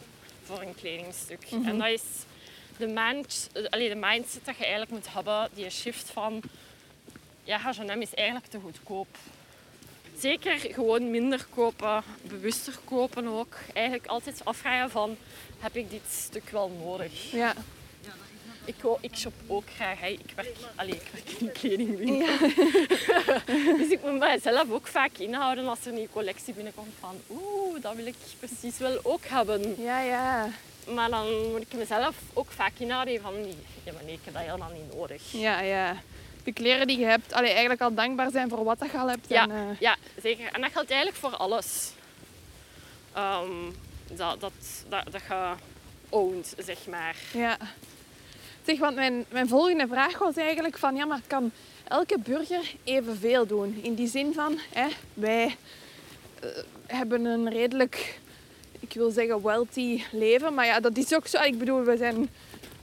voor 0.43 0.61
een 0.61 0.76
kledingstuk. 0.76 1.41
En 1.65 1.78
dat 1.78 1.88
is 1.88 2.01
de, 2.80 2.88
mind, 2.88 3.49
allee, 3.69 3.89
de 3.89 3.95
mindset 3.95 4.45
dat 4.45 4.57
je 4.57 4.61
eigenlijk 4.61 4.91
moet 4.91 5.13
hebben, 5.13 5.49
die 5.53 5.69
shift 5.69 6.09
van 6.09 6.41
ja, 7.43 7.57
H&M 7.57 8.01
is 8.01 8.13
eigenlijk 8.13 8.47
te 8.47 8.59
goedkoop. 8.59 9.07
Zeker 10.17 10.57
gewoon 10.59 11.11
minder 11.11 11.45
kopen, 11.53 12.03
bewuster 12.21 12.73
kopen 12.84 13.27
ook. 13.27 13.55
Eigenlijk 13.73 14.07
altijd 14.07 14.45
afvragen 14.45 14.89
van, 14.89 15.17
heb 15.59 15.75
ik 15.75 15.89
dit 15.89 16.01
stuk 16.09 16.49
wel 16.49 16.69
nodig? 16.84 17.32
Ja. 17.32 17.53
Ik, 18.65 18.75
ik 18.99 19.15
shop 19.15 19.34
ook 19.47 19.63
graag. 19.75 19.99
Hè. 19.99 20.07
Ik, 20.07 20.34
werk, 20.36 20.55
allee, 20.75 20.93
ik 20.93 21.07
werk 21.11 21.30
in 21.30 21.47
een 21.47 21.53
kledingwinkel. 21.53 22.15
Ja. 22.17 23.77
Dus 23.77 23.89
ik 23.89 24.01
moet 24.03 24.19
mijzelf 24.19 24.71
ook 24.71 24.88
vaak 24.88 25.17
inhouden 25.17 25.67
als 25.67 25.80
er 25.82 25.88
een 25.88 25.93
nieuwe 25.93 26.09
collectie 26.09 26.53
binnenkomt 26.53 26.93
van 26.99 27.15
oeh, 27.30 27.82
dat 27.82 27.95
wil 27.95 28.05
ik 28.05 28.15
precies 28.39 28.77
wel 28.77 28.99
ook 29.03 29.25
hebben. 29.25 29.82
Ja, 29.82 30.01
ja. 30.01 30.49
Maar 30.93 31.09
dan 31.09 31.51
moet 31.51 31.61
ik 31.61 31.73
mezelf 31.73 32.15
ook 32.33 32.51
vaak 32.51 32.71
inhouden 32.77 33.21
van 33.21 33.33
ja, 33.83 33.93
maar 33.93 34.03
nee, 34.03 34.13
ik 34.13 34.19
heb 34.23 34.33
dat 34.33 34.43
helemaal 34.43 34.71
niet 34.71 34.95
nodig. 34.95 35.31
Ja, 35.31 35.59
ja. 35.61 35.95
De 36.43 36.53
kleren 36.53 36.87
die 36.87 36.99
je 36.99 37.05
hebt, 37.05 37.33
allee, 37.33 37.49
eigenlijk 37.49 37.81
al 37.81 37.93
dankbaar 37.93 38.31
zijn 38.31 38.49
voor 38.49 38.63
wat 38.63 38.79
dat 38.79 38.91
je 38.91 38.97
al 38.97 39.09
hebt. 39.09 39.29
Ja, 39.29 39.43
En, 39.43 39.51
eh, 39.51 39.79
ja, 39.79 39.95
zeker. 40.21 40.51
En 40.51 40.61
dat 40.61 40.71
geldt 40.71 40.89
eigenlijk 40.89 41.19
voor 41.19 41.35
alles. 41.35 41.91
Ehm, 43.13 43.71
dat, 44.11 44.41
dat, 44.41 44.51
dat, 44.89 45.11
dat 45.11 45.21
je 45.27 45.53
ownt, 46.09 46.53
zeg 46.57 46.87
maar. 46.87 47.15
ja. 47.33 47.57
Zeg, 48.65 48.79
want 48.79 48.95
mijn, 48.95 49.25
mijn 49.29 49.47
volgende 49.47 49.87
vraag 49.87 50.17
was 50.17 50.35
eigenlijk 50.35 50.77
van, 50.77 50.95
ja, 50.95 51.05
maar 51.05 51.21
kan 51.27 51.51
elke 51.87 52.17
burger 52.19 52.73
evenveel 52.83 53.45
doen? 53.45 53.79
In 53.81 53.93
die 53.93 54.07
zin 54.07 54.33
van, 54.33 54.59
hè, 54.73 54.87
wij 55.13 55.55
eh, 56.39 56.49
hebben 56.85 57.25
een 57.25 57.49
redelijk, 57.49 58.19
ik 58.80 58.93
wil 58.93 59.11
zeggen, 59.11 59.41
wealthy 59.41 60.03
leven. 60.11 60.53
Maar 60.53 60.65
ja, 60.65 60.80
dat 60.80 60.97
is 60.97 61.15
ook 61.15 61.27
zo. 61.27 61.41
Ik 61.41 61.57
bedoel, 61.57 61.84
we 61.84 61.97
zijn... 61.97 62.30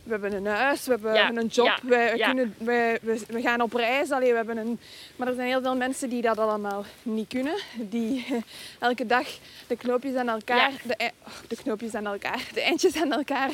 We 0.03 0.12
hebben 0.12 0.32
een 0.32 0.47
huis, 0.47 0.84
we 0.84 0.90
hebben 0.90 1.14
Ja, 1.14 1.28
een 1.34 1.47
job, 1.47 1.80
ja, 1.88 2.12
ja. 2.14 2.26
Kunnen, 2.26 2.55
wij, 2.59 2.99
we, 3.03 3.20
we 3.28 3.40
gaan 3.40 3.61
op 3.61 3.72
reis. 3.72 4.11
Allee, 4.11 4.30
we 4.30 4.36
hebben 4.36 4.57
een, 4.57 4.78
maar 5.16 5.28
er 5.28 5.34
zijn 5.34 5.49
heel 5.49 5.62
veel 5.62 5.76
mensen 5.76 6.09
die 6.09 6.22
dat 6.22 6.38
allemaal 6.38 6.84
niet 7.03 7.28
kunnen. 7.28 7.55
Die 7.76 8.26
elke 8.78 9.07
dag 9.07 9.26
de 9.66 9.76
knoopjes 9.76 10.14
aan 10.14 10.28
elkaar, 10.28 10.72
de, 10.84 10.97
oh, 10.99 11.32
de 11.49 11.57
knoopjes 11.57 11.94
aan 11.94 12.07
elkaar, 12.07 12.49
de 12.55 12.61
eindjes 12.61 12.97
aan 12.97 13.12
elkaar 13.12 13.51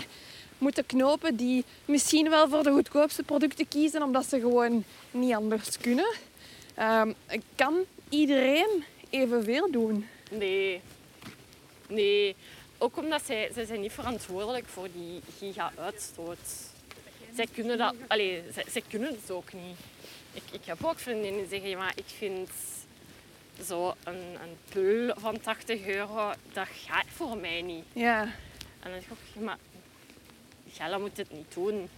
moeten 0.58 0.86
knopen. 0.86 1.36
Die 1.36 1.64
misschien 1.84 2.30
wel 2.30 2.48
voor 2.48 2.62
de 2.62 2.70
goedkoopste 2.70 3.22
producten 3.22 3.68
kiezen, 3.68 4.02
omdat 4.02 4.26
ze 4.26 4.40
gewoon 4.40 4.84
niet 5.10 5.34
anders 5.34 5.78
kunnen. 5.78 6.12
Ehm, 6.74 7.12
kan 7.54 7.74
iedereen 8.08 8.84
evenveel 9.10 9.70
doen? 9.70 10.06
Nee. 10.30 10.80
Nee. 11.94 12.36
Ook 12.78 12.96
omdat 12.96 13.22
zij, 13.26 13.50
zij 13.54 13.64
zijn 13.64 13.80
niet 13.80 13.92
verantwoordelijk 13.92 14.66
voor 14.66 14.88
die 14.94 15.20
giga-uitstoot. 15.38 16.38
Zij 17.34 17.46
kunnen 17.54 17.78
dat... 17.78 17.94
Allee, 18.06 18.42
zij, 18.52 18.64
zij 18.70 18.82
kunnen 18.88 19.08
het 19.20 19.30
ook 19.30 19.52
niet. 19.52 19.78
Ik, 20.32 20.42
ik 20.52 20.64
heb 20.64 20.84
ook 20.84 20.98
vriendinnen 20.98 21.48
die 21.48 21.60
zeggen, 21.60 21.78
maar 21.78 21.92
ik 21.94 22.04
vind 22.18 22.50
zo 23.66 23.94
een, 24.04 24.14
een 24.42 24.56
pul 24.68 25.14
van 25.16 25.40
80 25.40 25.86
euro, 25.86 26.32
dat 26.52 26.68
gaat 26.86 27.06
voor 27.14 27.36
mij 27.36 27.62
niet. 27.62 27.84
Ja, 27.92 28.22
En 28.22 28.90
dan 28.90 28.92
denk 28.92 29.04
ik 29.34 29.40
maar 29.40 29.58
Gella 30.72 30.98
moet 30.98 31.16
het 31.16 31.32
niet 31.32 31.54
doen. 31.54 31.88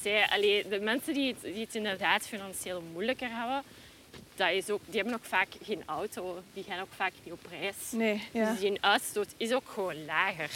Zij, 0.00 0.28
allee, 0.28 0.68
de 0.68 0.80
mensen 0.80 1.14
die 1.14 1.32
het, 1.32 1.42
die 1.42 1.64
het 1.64 1.74
inderdaad 1.74 2.26
financieel 2.26 2.82
moeilijker 2.92 3.28
hebben, 3.30 3.62
dat 4.38 4.50
is 4.50 4.70
ook, 4.70 4.80
die 4.84 5.00
hebben 5.00 5.14
ook 5.14 5.24
vaak 5.24 5.48
geen 5.62 5.82
auto. 5.86 6.42
Die 6.52 6.64
gaan 6.64 6.80
ook 6.80 6.92
vaak 6.96 7.12
niet 7.24 7.32
op 7.32 7.46
reis. 7.50 7.74
nee, 7.90 8.28
ja. 8.32 8.50
Dus 8.50 8.60
die 8.60 8.82
uitstoot 8.82 9.28
is 9.36 9.52
ook 9.52 9.68
gewoon 9.68 10.04
lager. 10.04 10.50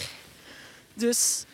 Dus 0.95 1.45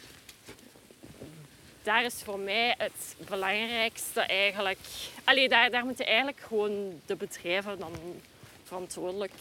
daar 1.83 2.05
is 2.05 2.15
voor 2.25 2.39
mij 2.39 2.75
het 2.79 3.29
belangrijkste 3.29 4.21
eigenlijk... 4.21 4.79
Allee, 5.25 5.49
daar, 5.49 5.71
daar 5.71 5.85
moeten 5.85 6.07
eigenlijk 6.07 6.41
gewoon 6.41 7.01
de 7.07 7.17
bedrijven 7.17 7.79
dan 7.79 7.93
verantwoordelijk 8.65 9.33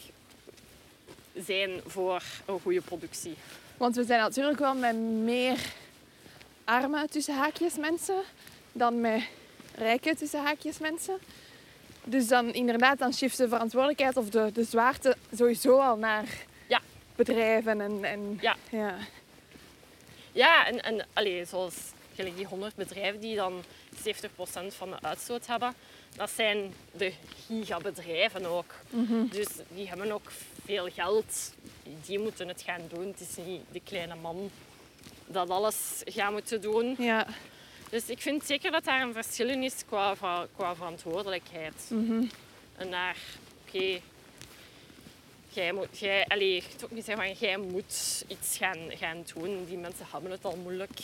zijn 1.45 1.81
voor 1.85 2.23
een 2.45 2.59
goede 2.59 2.81
productie. 2.81 3.35
Want 3.77 3.95
we 3.95 4.03
zijn 4.03 4.19
natuurlijk 4.19 4.59
wel 4.59 4.75
met 4.75 4.95
meer 5.23 5.59
arme 6.63 7.07
tussen 7.07 7.35
haakjes 7.35 7.77
mensen 7.77 8.21
dan 8.71 9.01
met 9.01 9.23
rijke 9.75 10.15
tussen 10.15 10.43
haakjes 10.43 10.77
mensen. 10.77 11.17
Dus 12.09 12.27
dan 12.27 12.53
inderdaad, 12.53 12.99
dan 12.99 13.13
shift 13.13 13.37
de 13.37 13.47
verantwoordelijkheid 13.47 14.17
of 14.17 14.29
de, 14.29 14.51
de 14.53 14.63
zwaarte 14.63 15.15
sowieso 15.35 15.79
al 15.79 15.97
naar 15.97 16.25
Ja. 16.67 16.81
bedrijven. 17.15 17.81
En, 17.81 18.03
en, 18.03 18.37
Ja. 18.41 18.55
ja. 18.69 18.95
Ja, 20.31 20.67
en, 20.67 20.83
en 20.83 21.05
allee, 21.13 21.45
zoals 21.45 21.75
gelijk 22.15 22.35
die 22.37 22.45
100 22.45 22.75
bedrijven 22.75 23.19
die 23.19 23.35
dan 23.35 23.63
70% 23.95 24.01
van 24.67 24.89
de 24.89 24.97
uitstoot 25.01 25.47
hebben, 25.47 25.73
dat 26.15 26.29
zijn 26.35 26.73
de 26.91 27.13
gigabedrijven 27.47 28.45
ook. 28.45 28.73
Dus 29.31 29.47
die 29.69 29.87
hebben 29.87 30.11
ook 30.11 30.31
veel 30.65 30.87
geld. 30.93 31.53
Die 32.05 32.19
moeten 32.19 32.47
het 32.47 32.61
gaan 32.61 32.81
doen. 32.89 33.07
Het 33.07 33.19
is 33.19 33.45
niet 33.45 33.61
de 33.71 33.81
kleine 33.83 34.15
man 34.15 34.51
dat 35.25 35.49
alles 35.49 36.01
gaat 36.05 36.31
moeten 36.31 36.61
doen. 36.61 36.95
Ja. 36.97 37.27
Dus 37.89 38.09
ik 38.09 38.21
vind 38.21 38.45
zeker 38.45 38.71
dat 38.71 38.83
daar 38.83 39.01
een 39.01 39.13
verschil 39.13 39.49
in 39.49 39.63
is 39.63 39.85
qua, 39.85 40.15
qua 40.55 40.75
verantwoordelijkheid. 40.75 41.89
Mhm. 41.89 42.23
En 42.75 42.89
naar, 42.89 43.17
oké, 43.67 43.99
jij 45.49 45.73
moet, 45.73 45.99
jij, 45.99 46.25
ik 46.27 46.83
ook 46.83 46.91
niet 46.91 47.05
zeggen 47.05 47.25
van 47.25 47.47
jij 47.47 47.57
moet 47.57 48.25
iets 48.27 48.57
gaan, 48.57 48.77
gaan 48.89 49.23
doen. 49.33 49.65
Die 49.65 49.77
mensen 49.77 50.05
hebben 50.11 50.31
het 50.31 50.45
al 50.45 50.55
moeilijk. 50.55 50.99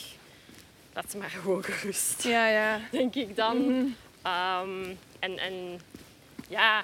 Laat 0.94 1.12
ze 1.12 1.18
maar 1.18 1.30
gewoon 1.30 1.64
gerust, 1.64 2.24
Ja, 2.24 2.48
ja. 2.48 2.80
denk 2.92 3.16
ik 3.16 3.36
dan. 3.36 3.58
Mhm. 3.58 3.86
Ehm, 4.22 4.96
en, 5.20 5.38
en 5.38 5.82
ja, 6.50 6.84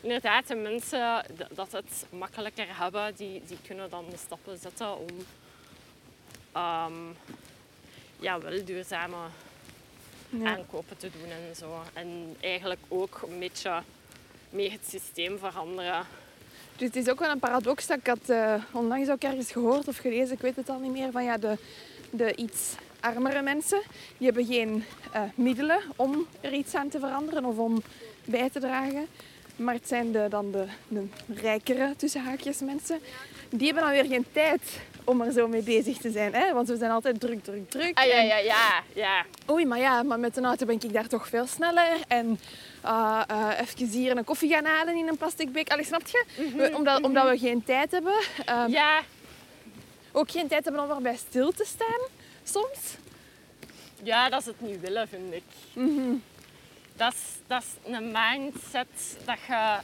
inderdaad, 0.00 0.48
de 0.48 0.54
mensen 0.54 1.24
dat 1.50 1.72
het 1.72 2.06
makkelijker 2.10 2.66
hebben, 2.78 3.14
die, 3.14 3.42
die 3.46 3.58
kunnen 3.66 3.90
dan 3.90 4.04
de 4.10 4.16
stappen 4.16 4.58
zetten 4.58 4.98
om 4.98 5.08
ehm, 6.52 6.92
ja, 8.24 8.40
wel 8.40 8.64
duurzame 8.64 9.16
Ja. 10.28 10.56
aankopen 10.56 10.96
te 10.96 11.10
doen 11.10 11.30
en 11.30 11.56
zo. 11.56 11.82
En 11.92 12.36
eigenlijk 12.40 12.80
ook 12.88 13.20
een 13.30 13.38
beetje 13.38 13.82
mee 14.50 14.70
het 14.70 14.80
systeem 14.88 15.38
veranderen. 15.38 16.06
Dus 16.76 16.86
het 16.86 16.96
is 16.96 17.08
ook 17.08 17.18
wel 17.18 17.30
een 17.30 17.38
paradox 17.38 17.86
dat 17.86 17.98
ik 17.98 18.06
had 18.06 18.28
eh, 18.28 18.54
onlangs 18.72 19.08
ook 19.10 19.22
ergens 19.22 19.52
gehoord 19.52 19.88
of 19.88 19.96
gelezen, 19.96 20.34
ik 20.34 20.40
weet 20.40 20.56
het 20.56 20.68
al 20.68 20.78
niet 20.78 20.92
meer, 20.92 21.10
van 21.10 21.24
ja, 21.24 21.36
de, 21.38 21.58
de 22.10 22.34
iets 22.36 22.74
armere 23.00 23.42
mensen, 23.42 23.82
die 24.18 24.26
hebben 24.26 24.46
geen 24.46 24.84
eh, 25.12 25.22
middelen 25.34 25.80
om 25.96 26.26
er 26.40 26.52
iets 26.52 26.74
aan 26.74 26.88
te 26.88 26.98
veranderen 26.98 27.44
of 27.44 27.58
om 27.58 27.82
bij 28.24 28.50
te 28.50 28.60
dragen. 28.60 29.06
Maar 29.56 29.74
het 29.74 29.88
zijn 29.88 30.12
de, 30.12 30.26
dan 30.30 30.50
de, 30.50 30.66
de 30.88 31.06
rijkere, 31.34 31.94
tussen 31.96 32.24
haakjes, 32.24 32.60
mensen, 32.60 33.00
die 33.50 33.66
hebben 33.66 33.82
dan 33.84 33.92
weer 33.92 34.04
geen 34.04 34.26
tijd 34.32 34.60
om 35.04 35.20
er 35.20 35.32
zo 35.32 35.48
mee 35.48 35.62
bezig 35.62 35.96
te 35.96 36.10
zijn. 36.10 36.34
Hè? 36.34 36.52
Want 36.52 36.68
we 36.68 36.76
zijn 36.76 36.90
altijd 36.90 37.20
druk, 37.20 37.44
druk, 37.44 37.70
druk. 37.70 37.98
Ah 37.98 38.04
ja, 38.06 38.20
ja, 38.20 38.36
ja. 38.36 38.82
ja. 38.94 39.24
Oei, 39.50 39.66
maar 39.66 39.78
ja, 39.78 40.02
maar 40.02 40.18
met 40.18 40.36
een 40.36 40.44
auto 40.44 40.66
ben 40.66 40.74
ik 40.80 40.92
daar 40.92 41.06
toch 41.06 41.28
veel 41.28 41.46
sneller. 41.46 41.96
En 42.08 42.40
eh 42.82 43.22
eh, 43.28 43.60
even 43.60 43.86
hier 43.88 44.16
een 44.16 44.24
koffie 44.24 44.50
gaan 44.50 44.64
halen 44.64 44.96
in 44.96 45.08
een 45.08 45.16
plastic 45.16 45.52
beek. 45.52 45.70
Allee, 45.72 45.84
snap 45.84 46.06
je? 46.06 46.24
We- 46.56 46.70
omdat, 46.76 47.02
omdat 47.02 47.28
we 47.30 47.38
geen 47.38 47.64
tijd 47.64 47.90
hebben. 47.90 48.14
ehm, 48.44 48.70
Ja, 48.70 49.00
Ook 50.12 50.30
geen 50.30 50.48
tijd 50.48 50.64
hebben 50.64 50.82
om 50.82 50.90
erbij 50.90 51.16
stil 51.16 51.52
te 51.52 51.64
staan, 51.66 52.00
soms. 52.44 52.96
ja, 54.02 54.28
dat 54.28 54.40
is 54.40 54.46
het 54.46 54.60
niet 54.60 54.80
willen, 54.80 55.08
vind 55.08 55.32
ik. 55.34 55.42
Dat, 56.96 57.12
is, 57.12 57.20
dat 57.46 57.62
is 57.62 57.92
een 57.92 58.12
mindset 58.12 59.16
dat 59.24 59.38
je... 59.48 59.76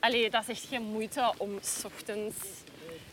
Allee, 0.00 0.30
dat 0.30 0.42
is 0.42 0.48
echt 0.48 0.66
geen 0.68 0.82
moeite 0.82 1.32
om 1.36 1.58
s 1.62 1.84
ochtends 1.84 2.36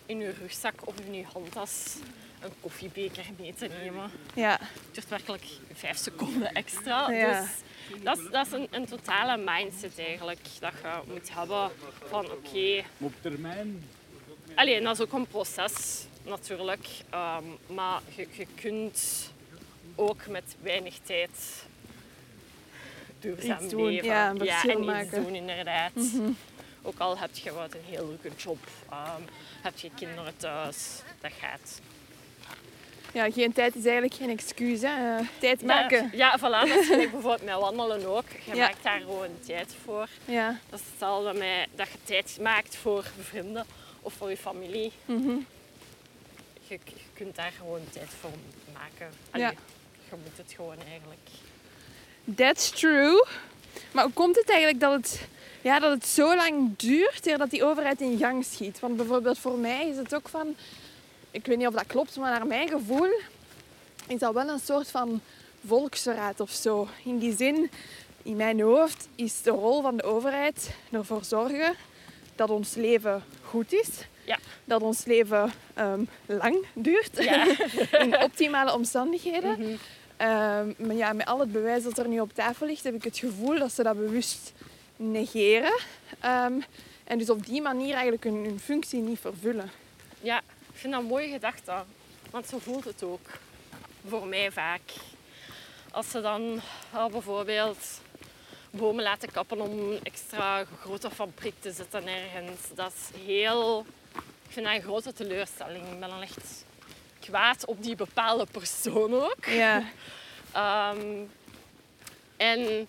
in 0.05 0.19
je 0.19 0.33
rugzak 0.41 0.73
of 0.87 0.93
in 1.05 1.13
je 1.13 1.23
handtas 1.33 1.95
een 2.41 2.51
koffiebeker 2.61 3.25
mee 3.37 3.53
te 3.53 3.67
nemen. 3.67 4.11
Ja, 4.33 4.51
Het 4.61 4.93
duurt 4.93 5.09
werkelijk 5.09 5.43
vijf 5.73 5.97
seconden 5.97 6.53
extra. 6.53 7.11
Ja. 7.11 7.41
Dus 7.41 7.49
Dat 8.03 8.17
is, 8.17 8.29
dat 8.31 8.45
is 8.45 8.51
een, 8.51 8.67
een 8.71 8.85
totale 8.85 9.37
mindset 9.45 9.99
eigenlijk 9.99 10.39
dat 10.59 10.73
je 10.81 10.99
moet 11.13 11.33
hebben 11.33 11.69
van 12.09 12.25
oké, 12.31 12.83
op 12.97 13.13
termijn, 13.21 13.83
Allee, 14.55 14.75
en 14.75 14.83
dat 14.83 14.93
is 14.99 15.01
ook 15.01 15.13
een 15.13 15.27
proces 15.27 16.05
natuurlijk. 16.23 16.87
Ehm, 17.09 17.43
maar 17.67 18.01
je, 18.15 18.27
je 18.31 18.47
kunt 18.55 19.31
ook 19.95 20.27
met 20.27 20.55
weinig 20.61 20.97
tijd 21.03 21.65
duurzaam 23.19 23.63
Iets 23.63 23.71
doen, 23.73 23.85
leven. 23.85 24.07
ja, 24.07 24.29
een 24.29 24.37
verschil 24.37 24.69
en 24.71 24.77
iets 24.77 24.85
maken. 24.87 25.21
Mhm. 25.21 25.23
doen 25.23 25.35
inderdaad. 25.35 25.91
Ook 26.85 26.99
al 26.99 27.17
heb 27.17 27.29
je 27.35 27.53
wat 27.53 27.73
een 27.73 27.83
heel 27.89 28.07
leuke 28.07 28.29
job, 28.37 28.57
ehm, 28.89 29.21
heb 29.61 29.77
je 29.77 29.89
kinderen 29.95 30.37
thuis, 30.37 31.01
dat 31.21 31.31
gaat. 31.39 31.79
Ja, 33.13 33.31
geen 33.31 33.53
tijd 33.53 33.75
is 33.75 33.83
eigenlijk 33.85 34.13
geen 34.13 34.29
excuus. 34.29 34.81
Hè. 34.81 35.17
Eh, 35.17 35.25
tijd 35.39 35.61
maken. 35.63 36.09
Ja, 36.13 36.17
ja 36.31 36.37
voilà. 36.39 36.69
Dat 36.69 36.79
is 36.79 36.87
gelijk 36.87 37.11
bijvoorbeeld 37.11 37.43
met 37.43 37.55
wandelen 37.55 38.05
ook. 38.05 38.25
Je 38.45 38.55
Ja. 38.55 38.67
maakt 38.67 38.83
daar 38.83 38.99
gewoon 38.99 39.29
tijd 39.45 39.75
voor. 39.83 40.07
Ja. 40.25 40.59
Dat 40.69 40.79
is 40.79 40.85
hetzelfde 40.89 41.33
met 41.39 41.67
dat 41.75 41.87
je 41.87 41.97
tijd 42.03 42.37
maakt 42.41 42.75
voor 42.75 43.05
vrienden 43.19 43.65
of 44.01 44.13
voor 44.13 44.29
je 44.29 44.37
familie. 44.37 44.91
Mhm. 45.05 45.29
je, 46.67 46.79
je 46.85 46.93
kunt 47.13 47.35
daar 47.35 47.51
gewoon 47.57 47.81
tijd 47.89 48.09
voor 48.19 48.29
maken. 48.73 49.09
Allee, 49.31 49.45
Ja. 49.45 49.53
Je 50.09 50.15
moet 50.23 50.37
het 50.37 50.53
gewoon 50.55 50.77
eigenlijk. 50.89 51.29
That's 52.35 52.69
true. 52.69 53.25
Maar 53.91 54.03
hoe 54.03 54.13
komt 54.13 54.35
het 54.35 54.49
eigenlijk 54.49 54.79
dat 54.79 54.91
het, 54.93 55.27
ja, 55.63 55.79
dat 55.79 55.91
het 55.91 56.05
zo 56.05 56.35
lang 56.35 56.77
duurt 56.77 57.25
eer 57.25 57.37
dat 57.37 57.49
die 57.49 57.63
overheid 57.63 58.01
in 58.01 58.17
gang 58.17 58.45
schiet? 58.45 58.79
Want 58.79 58.97
bijvoorbeeld 58.97 59.39
voor 59.39 59.57
mij 59.57 59.87
is 59.87 59.97
het 59.97 60.15
ook 60.15 60.29
van... 60.29 60.55
Ik 61.31 61.45
weet 61.45 61.57
niet 61.57 61.67
of 61.67 61.73
dat 61.73 61.87
klopt, 61.87 62.17
maar 62.17 62.31
naar 62.31 62.47
mijn 62.47 62.69
gevoel 62.69 63.09
is 64.07 64.19
dat 64.19 64.33
wel 64.33 64.49
een 64.49 64.59
soort 64.59 64.91
van 64.91 65.21
volksverraad 65.65 66.39
of 66.39 66.51
zo. 66.51 66.87
In 67.03 67.17
die 67.17 67.35
zin, 67.35 67.71
in 68.23 68.35
mijn 68.35 68.61
hoofd 68.61 69.07
is 69.15 69.41
de 69.41 69.49
rol 69.49 69.81
van 69.81 69.97
de 69.97 70.03
overheid 70.03 70.69
ervoor 70.91 71.23
zorgen 71.23 71.75
dat 72.35 72.49
ons 72.49 72.75
leven 72.75 73.23
goed 73.41 73.73
is. 73.73 73.89
Ja. 74.25 74.39
Dat 74.65 74.81
ons 74.81 75.05
leven 75.05 75.51
ehm, 75.73 76.03
lang 76.25 76.65
duurt. 76.73 77.23
Ja. 77.23 77.47
in 78.03 78.17
optimale 78.17 78.73
omstandigheden. 78.73 79.59
Mhm. 79.59 79.75
Ehm, 80.17 80.73
maar 80.77 80.95
ja, 80.95 81.13
met 81.13 81.25
al 81.25 81.39
het 81.39 81.51
bewijs 81.51 81.83
dat 81.83 81.97
er 81.97 82.07
nu 82.07 82.19
op 82.19 82.33
tafel 82.33 82.67
ligt, 82.67 82.83
heb 82.83 82.93
ik 82.93 83.03
het 83.03 83.17
gevoel 83.17 83.59
dat 83.59 83.71
ze 83.71 83.83
dat 83.83 83.97
bewust 83.97 84.53
negeren. 84.95 85.79
Ehm, 86.19 86.59
en 87.03 87.17
dus 87.17 87.29
op 87.29 87.45
die 87.45 87.61
manier 87.61 87.93
eigenlijk 87.93 88.23
hun, 88.23 88.43
hun 88.43 88.59
functie 88.59 89.01
niet 89.01 89.19
vervullen. 89.19 89.71
ja, 90.21 90.37
ik 90.39 90.79
vind 90.79 90.93
dat 90.93 91.01
een 91.01 91.07
mooie 91.07 91.29
gedachte. 91.29 91.73
Want 92.29 92.47
zo 92.47 92.57
voelt 92.59 92.83
het 92.83 93.03
ook. 93.03 93.29
Voor 94.07 94.27
mij 94.27 94.51
vaak. 94.51 94.81
Als 95.91 96.09
ze 96.11 96.21
dan 96.21 96.61
eh, 96.93 97.05
bijvoorbeeld 97.05 98.01
bomen 98.69 99.03
laten 99.03 99.31
kappen 99.31 99.61
om 99.61 99.71
een 99.79 99.99
extra 100.03 100.65
grote 100.79 101.09
fabriek 101.11 101.55
te 101.59 101.71
zetten 101.71 102.07
ergens. 102.07 102.61
Dat 102.75 102.93
is 102.93 103.21
heel... 103.25 103.85
Ik 104.47 104.59
vind 104.59 104.65
dat 104.65 104.75
een 104.75 104.81
grote 104.81 105.13
teleurstelling. 105.13 105.91
Ik 105.91 105.99
ben 105.99 106.09
dan 106.09 106.21
echt 106.21 106.65
kwaad 107.19 107.65
op 107.65 107.83
die 107.83 107.95
bepaalde 107.95 108.45
persoon 108.51 109.13
ook. 109.13 109.45
Ja, 109.45 109.83
Ehm, 110.53 111.25
en 112.37 112.87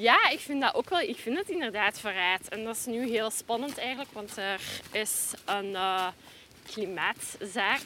ja, 0.00 0.28
ik 0.28 0.40
vind 0.40 0.60
dat 0.60 0.74
ook 0.74 0.88
wel. 0.88 1.00
Ik 1.00 1.16
vind 1.16 1.38
het 1.38 1.48
inderdaad 1.48 2.00
verraad. 2.00 2.48
En 2.48 2.64
dat 2.64 2.76
is 2.76 2.86
nu 2.86 3.08
heel 3.08 3.30
spannend 3.30 3.78
eigenlijk, 3.78 4.10
want 4.12 4.36
er 4.36 4.60
is 4.92 5.30
een 5.44 5.74
eh, 5.74 6.06
klimaatzaak 6.70 7.82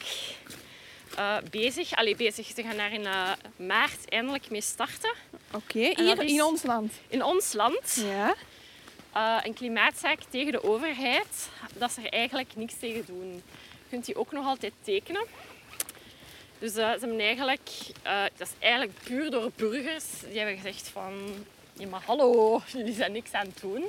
eh, 1.15 1.37
bezig. 1.51 1.95
Allee, 1.95 2.15
bezig. 2.15 2.47
Ze 2.55 2.63
gaan 2.63 2.77
daar 2.77 2.93
in 2.93 3.05
eh, 3.05 3.31
maart 3.55 4.09
eindelijk 4.09 4.49
mee 4.49 4.61
starten. 4.61 5.13
oké. 5.53 5.79
Hier 5.79 6.21
in 6.21 6.43
ons 6.43 6.63
land. 6.63 6.93
In 7.07 7.23
ons 7.23 7.53
land. 7.53 8.05
Ja. 8.05 8.35
een 9.43 9.53
klimaatzaak 9.53 10.19
tegen 10.29 10.51
de 10.51 10.63
overheid. 10.63 11.49
Dat 11.73 11.91
ze 11.91 12.01
er 12.01 12.11
eigenlijk 12.11 12.55
niks 12.55 12.73
tegen 12.79 13.05
doen. 13.05 13.33
Je 13.33 13.89
kunt 13.89 14.05
die 14.05 14.15
ook 14.15 14.31
nog 14.31 14.45
altijd 14.45 14.73
tekenen. 14.83 15.25
Dus 16.59 16.73
ze 16.73 16.81
hebben 16.81 17.19
eigenlijk, 17.19 17.69
eh, 18.01 18.23
dat 18.37 18.47
is 18.47 18.53
eigenlijk 18.59 18.99
puur 19.03 19.31
door 19.31 19.51
burgers, 19.55 20.05
die 20.27 20.37
hebben 20.37 20.55
gezegd 20.55 20.87
van, 20.87 21.13
ja 21.77 21.87
maar 21.87 22.01
hallo, 22.05 22.61
jullie 22.77 22.93
zijn 22.93 23.11
niks 23.11 23.31
aan 23.31 23.45
het 23.47 23.59
doen. 23.61 23.85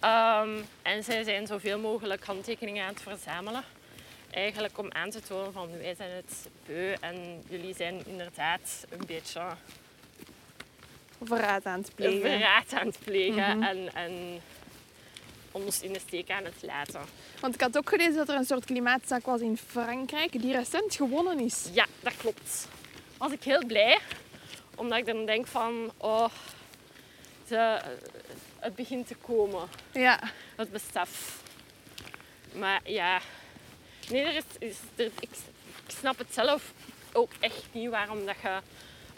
Ehm, 0.00 0.58
en 0.82 1.04
zij 1.04 1.22
zijn 1.24 1.46
zoveel 1.46 1.78
mogelijk 1.78 2.24
handtekeningen 2.24 2.84
aan 2.86 2.92
het 2.92 3.02
verzamelen. 3.02 3.62
Eigenlijk 4.30 4.78
om 4.78 4.92
aan 4.92 5.10
te 5.10 5.20
tonen 5.20 5.52
van 5.52 5.68
wij 5.78 5.94
zijn 5.94 6.10
het 6.10 6.48
beu 6.66 6.94
en 7.00 7.42
jullie 7.48 7.74
zijn 7.74 8.02
inderdaad 8.06 8.84
een 8.90 9.06
beetje 9.06 9.40
Verraad 11.24 11.64
aan 11.64 11.80
het 11.80 11.94
plegen. 11.94 12.20
verraad 12.30 12.72
aan 12.72 12.86
het 12.86 12.98
plegen 13.04 13.58
Mhm. 13.58 13.62
en, 13.62 13.94
en 13.94 14.40
ons 15.52 15.80
in 15.82 15.92
de 15.92 15.98
steek 15.98 16.30
aan 16.30 16.44
het 16.44 16.62
laten. 16.62 17.00
Want 17.40 17.54
ik 17.54 17.60
had 17.60 17.76
ook 17.76 17.88
gelezen 17.88 18.14
dat 18.14 18.28
er 18.28 18.34
een 18.34 18.44
soort 18.44 18.64
klimaatzaak 18.64 19.26
was 19.26 19.40
in 19.40 19.56
Frankrijk 19.66 20.40
die 20.42 20.52
recent 20.52 20.94
gewonnen 20.94 21.40
is. 21.40 21.68
Ja, 21.72 21.86
dat 22.00 22.16
klopt. 22.16 22.68
Was 23.16 23.32
ik 23.32 23.42
heel 23.44 23.66
blij, 23.66 23.98
omdat 24.74 24.98
ik 24.98 25.06
dan 25.06 25.26
denk 25.26 25.46
van, 25.46 25.92
oh, 25.96 26.28
ze, 27.50 27.80
het 28.58 28.74
begint 28.74 29.06
te 29.06 29.14
komen, 29.14 29.68
Ja, 29.92 30.20
het 30.56 30.70
besef. 30.70 31.42
Maar 32.52 32.80
ja, 32.84 33.20
nee, 34.10 34.22
er 34.22 34.34
is, 34.36 34.44
is 34.58 34.76
er, 34.96 35.04
ik, 35.04 35.12
ik 35.20 35.30
snap 35.86 36.18
het 36.18 36.34
zelf 36.34 36.72
ook 37.12 37.30
echt 37.40 37.64
niet 37.72 37.90
waarom 37.90 38.26
dat 38.26 38.36
je 38.42 38.60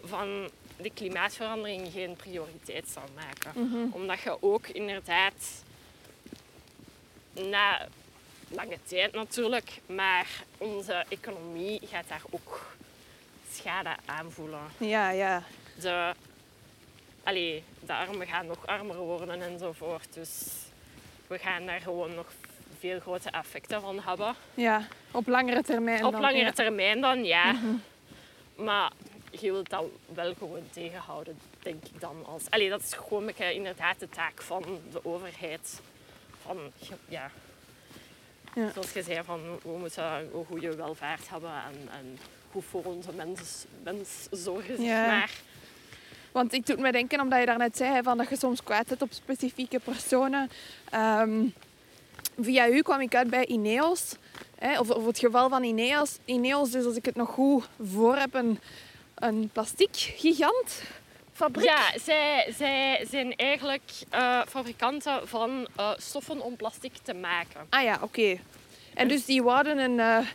van 0.05 0.51
de 0.77 0.91
klimaatverandering 0.91 1.93
geen 1.93 2.17
prioriteit 2.17 2.89
zou 2.89 3.07
maken. 3.15 3.53
Omdat 3.93 4.21
je 4.21 4.43
ook 4.43 4.67
inderdaad 4.67 5.65
na 7.33 7.89
lange 8.49 8.79
tijd 8.85 9.13
natuurlijk, 9.13 9.81
maar 9.87 10.27
onze 10.59 11.05
economie 11.09 11.81
gaat 11.85 12.09
daar 12.09 12.23
ook 12.31 12.75
schade 13.53 13.97
aan 14.05 14.33
voelen. 14.33 14.61
ja, 14.79 15.11
ja. 15.11 15.43
De, 15.81 16.15
allee, 17.23 17.65
de 17.87 17.93
armen 17.95 18.27
gaan 18.27 18.47
nog 18.47 18.67
armer 18.67 18.97
worden 18.97 19.43
enzovoort. 19.43 20.07
Dus 20.15 20.49
we 21.27 21.39
gaan 21.39 21.67
daar 21.67 21.81
gewoon 21.81 22.15
nog 22.15 22.27
veel 22.79 23.01
grote 23.01 23.31
effecten 23.31 23.81
van 23.81 24.01
hebben. 24.01 24.35
Ja, 24.55 24.87
op 25.11 25.27
langere 25.27 25.63
termijn. 25.63 26.05
Op 26.05 26.13
dan, 26.13 26.21
langere 26.21 26.45
ja. 26.45 26.53
termijn 26.53 27.01
dan, 27.01 27.25
ja. 27.25 27.55
Maar 28.57 28.93
je 29.31 29.53
wilt 29.53 29.71
dat 29.71 29.85
wel 30.15 30.35
gewoon 30.39 30.63
tegenhouden, 30.71 31.39
denk 31.63 31.85
ik 31.85 32.01
dan. 32.01 32.27
Als, 32.27 32.43
allee, 32.51 32.69
dat 32.69 32.83
is 32.83 32.93
gewoon 32.93 33.21
een 33.21 33.27
beetje 33.27 33.55
inderdaad 33.55 33.99
de 34.01 34.09
taak 34.09 34.43
van 34.43 34.65
de 34.93 35.05
overheid. 35.05 35.81
Van, 36.43 36.59
ja, 37.09 37.31
Ja. 38.55 38.71
zoals 38.73 38.93
je 38.93 39.03
zei, 39.03 39.23
van, 39.25 39.41
we 39.63 39.79
moeten 39.79 40.05
een 40.05 40.45
goede 40.47 40.77
welvaart 40.77 41.29
hebben 41.29 41.51
en, 41.53 41.89
en 41.99 42.19
goed 42.51 42.65
voor 42.65 42.85
onze 42.85 43.13
mens, 43.13 43.65
mens 43.83 44.27
zorgen, 44.31 44.77
zeg 44.77 44.87
Ja. 44.87 45.07
maar. 45.07 45.31
Want 46.33 46.53
ik 46.53 46.67
doet 46.67 46.79
me 46.79 46.93
denken, 46.93 47.21
omdat 47.21 47.41
je 47.41 47.47
daarnet 47.47 47.77
zei 47.77 48.03
van 48.03 48.17
dat 48.19 48.29
je 48.29 48.37
soms 48.37 48.63
kwaad 48.63 48.89
zet 48.89 49.03
op 49.03 49.13
specifieke 49.13 49.79
personen. 49.79 50.51
Ehm, 50.91 51.45
via 52.41 52.69
u 52.69 52.83
kwam 52.83 53.01
ik 53.01 53.15
uit 53.15 53.31
bij 53.31 53.47
Ineos. 53.47 54.15
Hè, 54.59 54.79
of, 54.81 54.91
of 54.91 55.07
het 55.07 55.19
geval 55.19 55.49
van 55.49 55.63
Ineos. 55.63 56.19
Ineos, 56.25 56.71
dus 56.71 56.85
als 56.85 56.97
ik 56.97 57.05
het 57.05 57.17
nog 57.17 57.29
goed 57.29 57.69
voor 57.93 58.17
heb, 58.17 58.35
een, 58.35 58.59
een 59.15 59.51
plastic 59.53 59.95
gigant 59.95 60.83
fabriek. 61.33 61.65
Ja, 61.65 61.99
zij, 62.05 62.53
zij 62.57 63.07
zijn 63.11 63.37
eigenlijk 63.37 63.91
eh, 64.11 64.41
fabrikanten 64.49 65.29
van 65.29 65.69
eh, 65.77 65.91
stoffen 65.97 66.41
om 66.41 66.57
plastic 66.57 66.93
te 67.03 67.15
maken. 67.15 67.67
Ah 67.69 67.83
ja, 67.83 67.99
oké. 68.03 68.39
En 68.95 69.09
dus 69.09 69.25
die 69.25 69.43
wouden 69.43 69.79
een, 69.79 70.01
eh, 70.01 70.27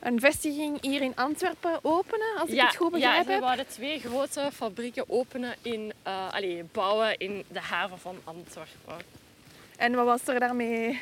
een 0.00 0.20
vestiging 0.20 0.80
hier 0.82 1.02
in 1.02 1.16
Antwerpen 1.16 1.78
openen, 1.82 2.36
als 2.38 2.48
ik 2.48 2.54
ja, 2.54 2.66
het 2.66 2.76
goed 2.76 2.90
ja, 2.90 2.96
begrijp 2.98 3.24
zij 3.24 3.32
heb. 3.34 3.42
wouden 3.42 3.66
twee 3.66 4.00
grote 4.00 4.48
fabrieken 4.52 5.04
openen 5.08 5.54
in, 5.62 5.92
allee, 6.30 6.64
bouwen 6.72 7.18
in 7.18 7.44
de 7.48 7.60
haven 7.60 7.98
van 7.98 8.18
Antwerpen. 8.24 8.96
En 9.76 9.94
wat 9.94 10.04
was 10.06 10.34
er 10.34 10.40
daarmee 10.40 11.00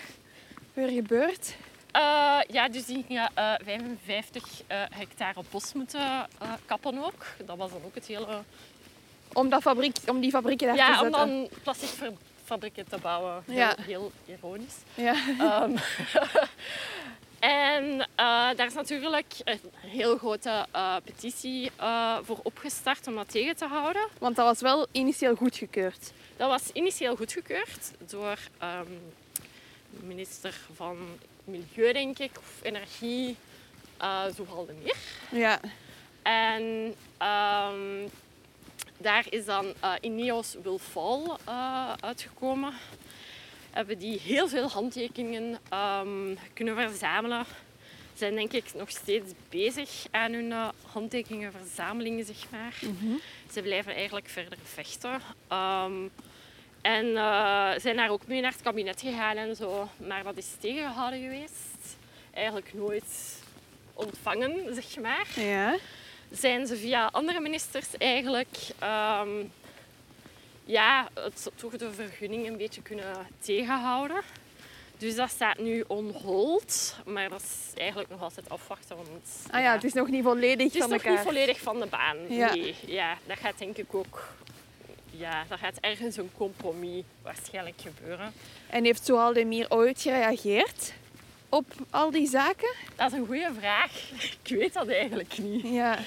weer 0.75 0.89
gebeurd? 0.89 1.55
Eh, 1.91 2.39
ja, 2.49 2.69
dus 2.69 2.87
die 2.87 3.05
gingen 3.07 3.31
eh, 3.35 3.53
55 3.65 4.45
eh, 4.67 4.83
hectare 4.91 5.41
bos 5.51 5.73
moeten 5.73 6.27
kappen 6.67 7.05
ook. 7.05 7.27
Dat 7.47 7.57
was 7.57 7.71
dan 7.71 7.81
ook 7.85 7.95
het 7.95 8.07
hele... 8.07 8.43
Om, 9.33 9.49
dat 9.49 9.63
fabriek, 9.63 9.97
om 10.07 10.21
die 10.21 10.31
fabrieken 10.31 10.67
daar 10.67 10.77
te 10.77 10.83
Ja, 10.83 10.89
om 11.01 11.13
zetten. 11.13 11.29
dan 11.29 11.49
plasticfabrieken 11.63 12.89
te 12.89 12.99
bouwen. 13.03 13.43
Heel, 13.47 13.57
Ja. 13.57 13.75
heel 13.81 14.13
ironisch. 14.25 14.77
Ja. 14.95 15.15
Ehm, 15.39 15.71
en 17.39 18.01
eh, 18.01 18.07
daar 18.57 18.67
is 18.67 18.75
natuurlijk 18.75 19.35
een 19.45 19.61
heel 19.81 20.19
grote 20.19 20.67
eh, 20.71 20.97
petitie 21.05 21.71
eh, 21.77 22.19
voor 22.23 22.41
opgestart 22.43 23.07
om 23.07 23.15
dat 23.15 23.31
tegen 23.31 23.57
te 23.57 23.67
houden. 23.67 24.09
Want 24.19 24.37
dat 24.37 24.47
was 24.47 24.61
wel 24.61 24.87
initieel 24.93 25.35
goedgekeurd. 25.35 26.13
Dat 26.37 26.49
was 26.49 26.71
initieel 26.73 27.17
goedgekeurd 27.17 27.93
door 27.99 28.39
de 29.91 30.07
minister 30.07 30.55
van 30.75 30.97
Milieu, 31.45 31.93
denk 31.93 32.19
ik, 32.19 32.31
of 32.39 32.63
Energie, 32.63 33.37
uh, 34.03 34.23
Zoal 34.37 34.67
de 34.67 34.73
Meer. 34.83 34.97
Ja. 35.31 35.61
En 36.23 36.95
ehm, 37.17 38.09
daar 38.97 39.27
is 39.31 39.45
dan 39.45 39.65
uh, 39.85 39.93
Ineos 40.01 40.57
Will 40.63 40.79
Fall 40.79 41.23
uh, 41.49 41.93
uitgekomen. 42.01 42.73
Hebben 43.79 43.99
die 43.99 44.21
heel 44.21 44.49
veel 44.49 44.69
handtekeningen 44.69 45.59
um, 46.03 46.39
kunnen 46.53 46.77
verzamelen. 46.77 47.45
Zijn 48.15 48.35
denk 48.35 48.53
ik 48.53 48.65
nog 48.75 48.91
steeds 48.91 49.33
bezig 49.49 50.07
aan 50.11 50.33
hun 50.33 50.51
uh, 50.51 50.69
handtekeningenverzamelingen, 50.93 52.25
zeg 52.25 52.51
maar. 52.51 52.75
Mm 52.81 52.97
-hmm. 53.01 53.21
Ze 53.53 53.63
blijven 53.63 53.95
eigenlijk 53.95 54.29
verder 54.29 54.59
vechten. 54.63 55.21
Um, 55.53 56.11
en 56.81 57.07
zijn 57.81 57.97
daar 57.97 58.11
ook 58.11 58.27
mee 58.27 58.41
naar 58.41 58.53
het 58.53 58.63
kabinet 58.63 59.01
gegaan 59.01 59.37
en 59.37 59.57
zo. 59.57 59.89
Maar 60.07 60.25
dat 60.25 60.37
is 60.37 60.49
tegengehouden 60.61 61.21
geweest. 61.21 61.97
Eigenlijk 62.35 62.75
nooit 62.75 63.43
ontvangen, 63.95 64.75
zeg 64.75 65.01
maar. 65.01 65.27
Ja 65.35 65.77
zijn 66.31 66.67
ze 66.67 66.77
via 66.77 67.09
andere 67.13 67.41
ministers 67.41 67.87
eigenlijk 67.99 68.57
um, 68.83 69.53
ja, 70.69 71.09
het, 71.15 71.51
toch 71.55 71.77
de 71.77 71.93
vergunning 71.93 72.47
een 72.47 72.57
beetje 72.57 72.83
kunnen 72.83 73.27
tegenhouden. 73.39 74.23
Dus 74.99 75.15
dat 75.15 75.31
staat 75.31 75.59
nu 75.59 75.85
on 75.87 76.11
hold, 76.11 76.97
maar 77.07 77.29
dat 77.29 77.43
is 77.43 77.81
eigenlijk 77.81 78.11
nog 78.11 78.23
altijd 78.23 78.51
afwachten. 78.51 78.97
Want, 78.97 79.29
ah 79.51 79.61
ja, 79.61 79.73
het 79.73 79.85
is 79.85 79.93
nog 79.93 80.09
niet 80.09 80.23
volledig 80.23 80.73
van 80.73 80.81
elkaar. 80.81 80.93
Het 80.93 81.01
is 81.01 81.05
nog 81.05 81.15
niet 81.15 81.35
volledig 81.35 81.61
van 81.61 81.81
de 81.81 81.87
baan. 81.87 82.17
Ja. 82.29 82.55
Nee, 82.55 82.75
ja, 82.87 83.19
dat 83.27 83.39
gaat 83.39 83.59
denk 83.59 83.77
ik 83.77 83.95
ook... 83.95 84.29
Ja, 85.11 85.45
dat 85.49 85.59
gaat 85.59 85.77
ergens 85.81 86.17
een 86.17 86.31
compromis 86.37 87.03
waarschijnlijk 87.23 87.81
gebeuren. 87.81 88.33
En 88.71 88.85
heeft 88.85 89.05
Zoaldemir 89.05 89.67
ooit 89.71 90.01
gereageerd? 90.01 90.93
op 91.49 91.67
al 91.91 92.11
die 92.11 92.29
zaken? 92.29 92.75
Dat 92.97 93.13
is 93.13 93.19
een 93.19 93.27
goede 93.27 93.51
vraag. 93.59 93.93
Ik 94.45 94.57
weet 94.57 94.73
dat 94.73 94.89
eigenlijk 94.89 95.39
niet. 95.39 95.63
Ja. 95.69 95.99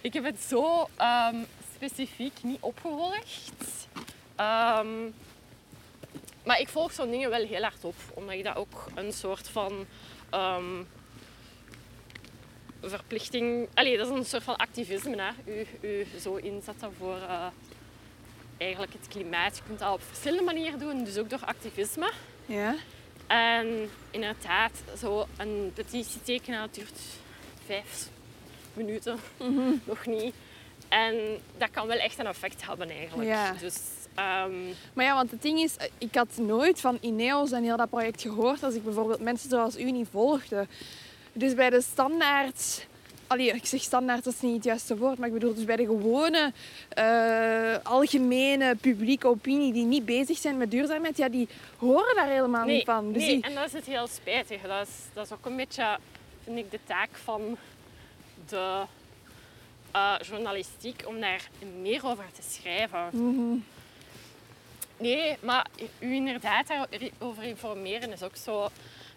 Ik 0.00 0.12
heb 0.12 0.24
het 0.24 0.42
zo 0.48 0.88
um, 1.00 1.46
specifiek 1.78 2.32
niet 2.42 2.60
opgevolgd. 2.60 3.88
Um, 4.40 5.14
maar 6.44 6.60
ik 6.60 6.68
volg 6.68 6.92
zo'n 6.92 7.10
dingen 7.10 7.30
wel 7.30 7.44
heel 7.44 7.62
hard 7.62 7.84
op. 7.84 7.94
Omdat 8.14 8.34
ik 8.34 8.44
dat 8.44 8.56
ook 8.56 8.86
een 8.94 9.12
soort 9.12 9.48
van 9.48 9.86
um, 10.34 10.88
verplichting... 12.82 13.68
Allee, 13.74 13.96
dat 13.96 14.10
is 14.10 14.16
een 14.16 14.24
soort 14.24 14.42
van 14.42 14.56
activisme. 14.56 15.16
Hè. 15.16 15.52
U, 15.52 15.66
u 15.80 16.06
zo 16.20 16.36
inzetten 16.36 16.92
voor 16.98 17.16
uh, 17.16 17.46
eigenlijk 18.56 18.92
het 18.92 19.08
klimaat. 19.08 19.56
Je 19.56 19.62
kunt 19.66 19.78
dat 19.78 19.92
op 19.92 20.02
verschillende 20.02 20.44
manieren 20.44 20.78
doen. 20.78 21.04
Dus 21.04 21.18
ook 21.18 21.30
door 21.30 21.44
activisme. 21.44 22.12
Ja. 22.46 22.74
En 23.26 23.90
inderdaad, 24.10 24.72
zo 24.98 25.26
een 25.36 25.70
petitie 25.74 26.22
tekenen, 26.22 26.60
dat 26.60 26.74
duurt 26.74 27.00
vijf 27.66 28.08
minuten, 28.72 29.18
mm 29.38 29.80
nog 29.84 30.06
niet. 30.06 30.34
En 30.88 31.14
dat 31.58 31.70
kan 31.70 31.86
wel 31.86 31.96
echt 31.96 32.18
een 32.18 32.26
effect 32.26 32.66
hebben 32.66 32.90
eigenlijk. 32.90 33.28
Ja. 33.28 33.52
Dus, 33.60 33.76
um... 34.16 34.74
Maar 34.92 35.04
ja, 35.04 35.14
want 35.14 35.30
het 35.30 35.42
ding 35.42 35.60
is, 35.60 35.76
ik 35.98 36.14
had 36.14 36.36
nooit 36.36 36.80
van 36.80 36.98
Ineos 37.00 37.52
en 37.52 37.62
heel 37.62 37.76
dat 37.76 37.90
project 37.90 38.22
gehoord 38.22 38.62
als 38.62 38.74
ik 38.74 38.84
bijvoorbeeld 38.84 39.20
mensen 39.20 39.50
zoals 39.50 39.78
u 39.78 39.90
niet 39.90 40.08
volgde. 40.10 40.66
Dus 41.32 41.54
bij 41.54 41.70
de 41.70 41.80
standaard 41.80 42.86
Allee, 43.28 43.52
ik 43.52 43.66
zeg 43.66 43.80
standaard, 43.80 44.24
dat 44.24 44.34
is 44.34 44.40
niet 44.40 44.54
het 44.54 44.64
juiste 44.64 44.96
woord, 44.96 45.18
maar 45.18 45.28
ik 45.28 45.34
bedoel 45.34 45.54
dus 45.54 45.64
bij 45.64 45.76
de 45.76 45.84
gewone 45.84 46.52
uh, 46.98 47.76
algemene 47.82 48.76
publieke 48.76 49.26
opinie 49.26 49.72
die 49.72 49.84
niet 49.84 50.04
bezig 50.04 50.38
zijn 50.38 50.56
met 50.56 50.70
duurzaamheid, 50.70 51.16
ja, 51.16 51.28
die 51.28 51.48
horen 51.76 52.14
daar 52.14 52.28
helemaal 52.28 52.64
nee, 52.64 52.76
niet 52.76 52.84
van. 52.84 53.12
Dus 53.12 53.22
nee, 53.22 53.40
en 53.40 53.54
dat 53.54 53.66
is 53.66 53.72
het 53.72 53.86
heel 53.86 54.06
spijtig. 54.06 54.62
Dat 54.62 54.86
is, 54.86 54.94
dat 55.12 55.24
is 55.24 55.32
ook 55.32 55.46
een 55.46 55.56
beetje, 55.56 55.98
vind 56.44 56.58
ik, 56.58 56.70
de 56.70 56.78
taak 56.86 57.08
van 57.12 57.56
de 58.48 58.82
uh, 59.96 60.14
journalistiek 60.20 61.02
om 61.06 61.20
daar 61.20 61.48
meer 61.80 62.06
over 62.06 62.24
te 62.32 62.42
schrijven. 62.50 63.08
Mm 63.12 63.36
-hmm. 63.36 63.64
Nee, 64.96 65.36
maar 65.40 65.66
u 65.98 66.14
inderdaad 66.14 66.66
daarover 66.66 67.42
informeren 67.42 68.12
is 68.12 68.22
ook 68.22 68.36
zo... 68.36 68.68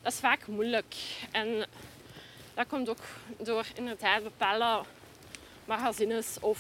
Dat 0.02 0.14
is 0.14 0.20
vaak 0.20 0.48
moeilijk. 0.48 0.96
En 1.32 1.66
dat 2.54 2.68
komt 2.68 2.90
ook 2.90 3.04
door 3.38 3.66
inderdaad 3.76 4.24
bepaalde 4.24 4.86
magazines 5.66 6.38
of 6.40 6.60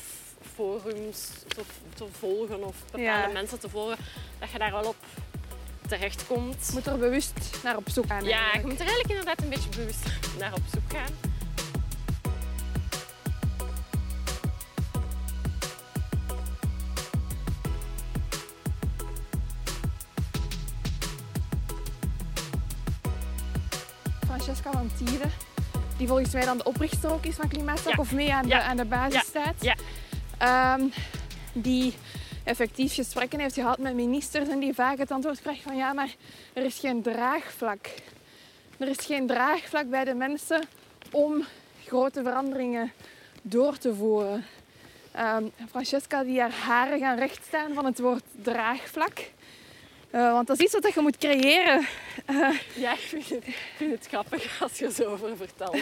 forums 0.53 1.29
te, 1.47 1.61
te 1.93 2.05
volgen 2.11 2.63
of 2.63 2.75
bepaalde 2.85 3.27
ja. 3.27 3.27
mensen 3.27 3.59
te 3.59 3.69
volgen, 3.69 3.97
dat 4.39 4.51
je 4.51 4.57
daar 4.57 4.71
wel 4.71 4.85
op 4.85 4.95
terechtkomt. 5.87 6.67
Je 6.67 6.73
moet 6.73 6.85
er 6.85 6.97
bewust 6.97 7.63
naar 7.63 7.77
op 7.77 7.89
zoek 7.89 8.07
gaan. 8.07 8.23
Ja, 8.23 8.29
eigenlijk. 8.31 8.61
je 8.61 8.67
moet 8.67 8.79
er 8.79 8.85
eigenlijk 8.85 9.09
inderdaad 9.09 9.41
een 9.41 9.49
beetje 9.49 9.69
bewust 9.69 10.05
naar 10.39 10.53
op 10.53 10.63
zoek 10.73 10.91
gaan. 10.91 11.30
Francesca 24.41 24.71
van 24.71 24.91
Tieren 24.97 25.31
die 25.97 26.07
volgens 26.07 26.33
mij 26.33 26.45
dan 26.45 26.57
de 26.57 26.63
oprichter 26.63 27.11
ook 27.11 27.25
is 27.25 27.35
van 27.35 27.47
Klimaatstop, 27.47 27.99
of 27.99 28.11
mee 28.11 28.33
aan 28.33 28.47
de, 28.47 28.61
aan 28.61 28.77
de 28.77 28.85
basis 28.85 29.21
staat. 29.21 29.55
Ja. 29.59 30.73
Um, 30.75 30.91
die 31.53 31.93
effectief 32.43 32.93
gesprekken 32.93 33.39
heeft 33.39 33.53
gehad 33.53 33.77
met 33.77 33.93
ministers 33.93 34.49
en 34.49 34.59
die 34.59 34.73
vaak 34.73 34.97
het 34.97 35.11
antwoord 35.11 35.41
krijgt 35.41 35.61
van 35.61 35.75
ja, 35.75 35.93
maar 35.93 36.15
er 36.53 36.63
is 36.63 36.79
geen 36.79 37.01
draagvlak. 37.01 37.89
Er 38.77 38.87
is 38.87 39.05
geen 39.05 39.27
draagvlak 39.27 39.89
bij 39.89 40.03
de 40.03 40.13
mensen 40.13 40.61
om 41.11 41.45
grote 41.85 42.23
veranderingen 42.23 42.91
door 43.41 43.77
te 43.77 43.95
voeren. 43.95 44.45
Um, 45.19 45.51
Francesca 45.69 46.23
die 46.23 46.39
haar 46.39 46.53
haren 46.53 46.99
gaan 46.99 47.17
rechtstaan 47.17 47.73
van 47.73 47.85
het 47.85 47.99
woord 47.99 48.23
draagvlak. 48.41 49.19
Uh, 50.13 50.31
want 50.31 50.47
dat 50.47 50.59
is 50.59 50.65
iets 50.65 50.73
wat 50.73 50.93
je 50.93 51.01
moet 51.01 51.17
creëren. 51.17 51.87
Uh, 52.29 52.59
ja, 52.75 52.93
ik 52.93 52.99
vind, 52.99 53.29
het, 53.29 53.47
ik 53.47 53.73
vind, 53.75 53.91
het, 53.91 54.07
grappig 54.07 54.61
als 54.61 54.79
je 54.79 54.91
zo 54.91 55.03
over 55.03 55.37
vertelt. 55.37 55.77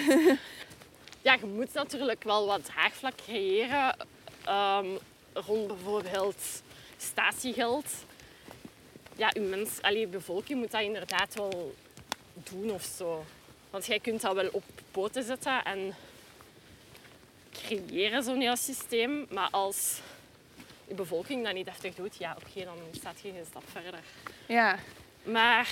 ja, 1.27 1.33
je 1.33 1.45
moet 1.45 1.73
natuurlijk 1.73 2.23
wel 2.23 2.45
wat 2.45 2.65
draagvlak 2.65 3.13
creëren 3.15 3.95
um, 4.49 4.97
rond 5.33 5.67
bijvoorbeeld 5.67 6.61
statiegeld. 6.97 7.85
Ja, 9.15 9.31
uw 9.33 9.47
mens, 9.47 9.81
allee, 9.81 10.07
bevolking 10.07 10.59
moet 10.59 10.71
dat 10.71 10.81
inderdaad 10.81 11.35
wel 11.35 11.75
doen 12.33 12.71
of 12.71 12.83
zo. 12.83 13.25
Want 13.69 13.85
jij 13.85 13.99
kunt 13.99 14.21
dat 14.21 14.35
wel 14.35 14.49
op 14.51 14.63
poten 14.91 15.23
zetten 15.23 15.63
en 15.63 15.95
creëren 17.51 18.23
zo'n 18.23 18.41
heel 18.41 18.57
systeem. 18.57 19.25
Maar 19.29 19.49
als 19.51 19.99
de 20.89 20.95
bevolking 20.95 21.43
dat 21.43 21.53
niet 21.53 21.65
deftig 21.65 21.95
doet, 21.95 22.15
ja 22.17 22.37
oké, 22.45 22.65
dan 22.65 22.77
staat 22.91 23.19
je 23.21 23.31
geen 23.31 23.45
stap 23.49 23.63
verder. 23.71 23.99
Ja. 24.45 24.77
Maar 25.23 25.69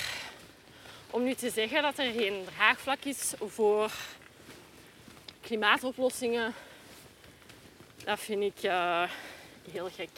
om 1.09 1.23
nu 1.23 1.33
te 1.33 1.49
zeggen 1.49 1.81
dat 1.81 1.97
er 1.97 2.11
geen 2.11 2.43
draagvlak 2.55 3.03
is 3.03 3.33
voor 3.39 3.91
klimaatoplossingen, 5.41 6.53
dat 8.03 8.19
vind 8.19 8.43
ik 8.43 8.63
uh, 8.63 9.03
heel 9.71 9.89
gek 9.95 10.09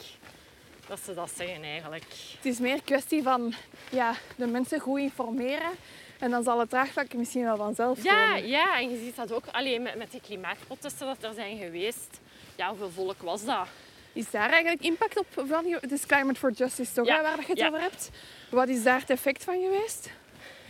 dat 0.86 1.00
ze 1.04 1.14
dat 1.14 1.30
zeggen 1.36 1.62
eigenlijk. 1.62 2.04
Het 2.36 2.44
is 2.44 2.58
meer 2.58 2.82
kwestie 2.82 3.22
van 3.22 3.54
ja, 3.90 4.14
de 4.36 4.46
mensen 4.46 4.80
goed 4.80 5.00
informeren. 5.00 5.70
En 6.18 6.30
dan 6.30 6.42
zal 6.42 6.58
het 6.58 6.70
draagvlak 6.70 7.12
misschien 7.12 7.44
wel 7.44 7.56
vanzelf 7.56 8.02
ja, 8.02 8.26
komen. 8.26 8.48
Ja, 8.48 8.78
en 8.80 8.90
je 8.90 8.98
ziet 9.04 9.16
dat 9.16 9.32
ook 9.32 9.46
alleen 9.46 9.82
met, 9.82 9.94
met 9.94 10.12
de 10.12 10.20
klimaatprotesten 10.20 11.06
dat 11.06 11.22
er 11.22 11.34
zijn 11.34 11.58
geweest. 11.58 12.20
Ja, 12.56 12.68
hoeveel 12.68 12.90
volk 12.90 13.22
was 13.22 13.44
dat? 13.44 13.68
Is 14.12 14.30
daar 14.30 14.50
eigenlijk 14.50 14.82
impact 14.82 15.18
op 15.18 15.26
van? 15.46 15.66
Is 15.66 16.06
Climate 16.06 16.38
for 16.38 16.52
Justice 16.52 16.92
toch, 16.92 17.06
ja. 17.06 17.22
waar 17.22 17.40
je 17.40 17.46
het 17.46 17.58
ja. 17.58 17.66
over 17.66 17.80
hebt? 17.80 18.10
Wat 18.50 18.68
is 18.68 18.82
daar 18.82 19.00
het 19.00 19.10
effect 19.10 19.44
van 19.44 19.60
geweest? 19.60 20.10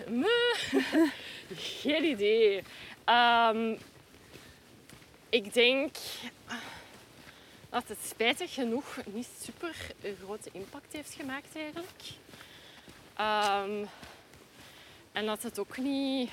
Geen 1.82 2.04
idee. 2.04 2.62
Um, 3.06 3.78
ik 5.28 5.54
denk 5.54 5.96
dat 7.70 7.84
het 7.86 7.98
spijtig 8.06 8.54
genoeg 8.54 8.98
niet 9.04 9.28
super 9.42 9.74
grote 10.24 10.48
impact 10.52 10.92
heeft 10.92 11.14
gemaakt 11.14 11.56
eigenlijk. 11.56 12.00
Um, 13.20 13.88
en 15.12 15.26
dat 15.26 15.42
het 15.42 15.58
ook 15.58 15.76
niet 15.76 16.30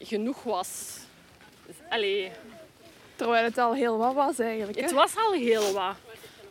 genoeg 0.00 0.42
was. 0.42 0.98
Allee, 1.88 2.30
Terwijl 3.18 3.44
het 3.44 3.58
al 3.58 3.74
heel 3.74 3.98
wat 3.98 4.14
was 4.14 4.38
eigenlijk. 4.38 4.78
Hè? 4.78 4.82
Het 4.82 4.92
was 4.92 5.16
al 5.16 5.32
heel 5.32 5.72
wat. 5.72 5.94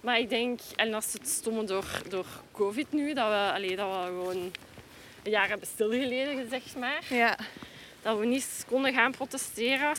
Maar 0.02 0.20
ik 0.20 0.30
denk, 0.30 0.60
en 0.76 0.92
dat 0.92 1.04
is 1.04 1.14
het 1.14 1.28
stomme 1.28 1.64
door, 1.64 2.02
door 2.10 2.26
COVID 2.52 2.92
nu, 2.92 3.14
dat 3.14 3.28
we, 3.28 3.52
allee, 3.54 3.76
dat 3.76 3.90
we 3.90 4.06
gewoon 4.06 4.52
een 5.24 5.32
jaar 5.32 5.48
hebben 5.48 5.68
stilgeleden, 5.68 6.50
zeg 6.50 6.76
maar. 6.76 7.04
Ja. 7.10 7.38
Dat 8.02 8.18
we 8.18 8.26
niet 8.26 8.66
konden 8.68 8.94
gaan 8.94 9.12
protesteren. 9.12 9.96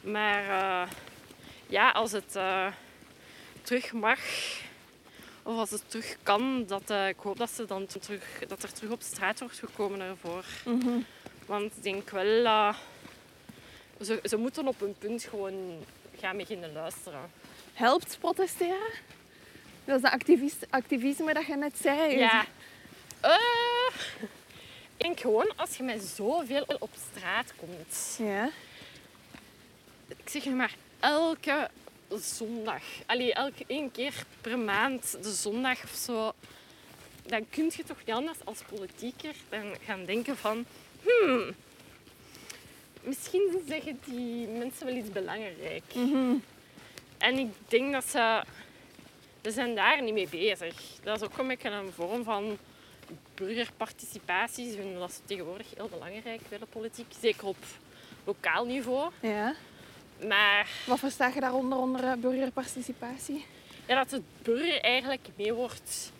Maar 0.00 0.44
uh, 0.44 0.90
ja, 1.66 1.90
als 1.90 2.12
het 2.12 2.36
uh, 2.36 2.66
terug 3.62 3.92
mag, 3.92 4.18
of 5.42 5.56
als 5.56 5.70
het 5.70 5.82
terug 5.86 6.16
kan, 6.22 6.64
dat, 6.66 6.90
uh, 6.90 7.08
ik 7.08 7.18
hoop 7.18 7.38
dat, 7.38 7.50
ze 7.50 7.64
dan 7.64 7.86
terug, 7.86 8.24
dat 8.48 8.62
er 8.62 8.72
terug 8.72 8.90
op 8.90 9.02
straat 9.02 9.40
wordt 9.40 9.58
gekomen 9.58 10.00
ervoor. 10.00 10.44
Mm 10.64 10.80
-hmm. 10.80 11.06
Want 11.46 11.76
ik 11.76 11.82
denk 11.82 12.10
wel 12.10 12.72
ze, 14.04 14.20
ze 14.22 14.36
moeten 14.36 14.68
op 14.68 14.80
een 14.80 14.94
punt 14.98 15.22
gewoon 15.22 15.84
gaan 16.20 16.36
beginnen 16.36 16.72
luisteren. 16.72 17.30
helpt 17.72 18.18
protesteren? 18.20 18.92
Dat 19.84 19.96
is 19.96 20.02
dat 20.02 20.12
activist, 20.12 20.66
activisme 20.70 21.34
dat 21.34 21.46
je 21.46 21.56
net 21.56 21.78
zei. 21.82 22.18
Ja. 22.18 22.44
Eh, 23.20 23.30
ik 24.96 25.06
denk 25.06 25.20
gewoon 25.20 25.52
als 25.56 25.76
je 25.76 25.82
met 25.82 26.02
zoveel 26.02 26.64
op 26.78 26.90
straat 27.14 27.52
komt. 27.56 28.16
Ja. 28.18 28.50
Ik 30.08 30.28
zeg 30.28 30.44
nu 30.44 30.52
maar 30.52 30.74
elke 31.00 31.70
zondag. 32.08 32.82
Allee, 33.06 33.34
elke 33.34 33.64
één 33.66 33.90
keer 33.90 34.14
per 34.40 34.58
maand, 34.58 35.22
de 35.22 35.32
zondag 35.32 35.84
of 35.84 35.94
zo. 35.94 36.32
Dan 37.26 37.48
kun 37.48 37.70
je 37.76 37.84
toch 37.84 37.98
niet 38.06 38.14
anders 38.14 38.38
als 38.44 38.62
politieker 38.68 39.34
dan 39.48 39.74
gaan 39.84 40.04
denken 40.04 40.36
van... 40.36 40.64
Hmm, 41.02 41.54
misschien 43.02 43.62
zeggen 43.68 44.00
die 44.04 44.46
mensen 44.46 44.86
wel 44.86 44.94
iets 44.94 45.10
belangrijk. 45.10 45.82
En 47.18 47.38
ik 47.38 47.48
denk 47.68 47.92
dat 47.92 48.04
ze... 48.04 48.42
Ze 49.42 49.50
zijn 49.50 49.74
daar 49.74 50.02
niet 50.02 50.14
mee 50.14 50.28
bezig. 50.28 50.74
Dat 51.02 51.16
is 51.20 51.26
ook 51.26 51.38
een 51.38 51.46
beetje 51.46 51.70
een 51.70 51.92
vorm 51.92 52.24
van 52.24 52.58
burgerparticipatie. 53.34 54.70
Ze 54.70 54.76
vinden 54.76 54.98
dat 54.98 55.22
tegenwoordig 55.24 55.66
heel 55.76 55.88
belangrijk 55.88 56.40
bij 56.48 56.58
de 56.58 56.66
politiek. 56.66 57.06
Zeker 57.20 57.46
op 57.46 57.56
lokaal 58.24 58.64
niveau. 58.64 59.10
ja. 59.20 59.54
Maar 60.28 60.68
Wat 60.86 60.98
versta 60.98 61.30
je 61.34 61.40
daaronder 61.40 61.78
onder 61.78 62.04
eh, 62.04 62.12
burgerparticipatie? 62.12 63.44
ja, 63.86 63.94
dat 63.96 64.10
de 64.10 64.22
burger 64.42 64.80
eigenlijk 64.80 65.28
mee 65.36 65.52
wordt... 65.52 66.12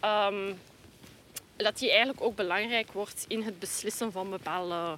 ehm, 0.00 0.52
dat 1.56 1.78
die 1.78 1.88
eigenlijk 1.90 2.20
ook 2.20 2.34
belangrijk 2.36 2.92
wordt 2.92 3.24
in 3.28 3.42
het 3.42 3.58
beslissen 3.58 4.12
van 4.12 4.30
bepaalde 4.30 4.96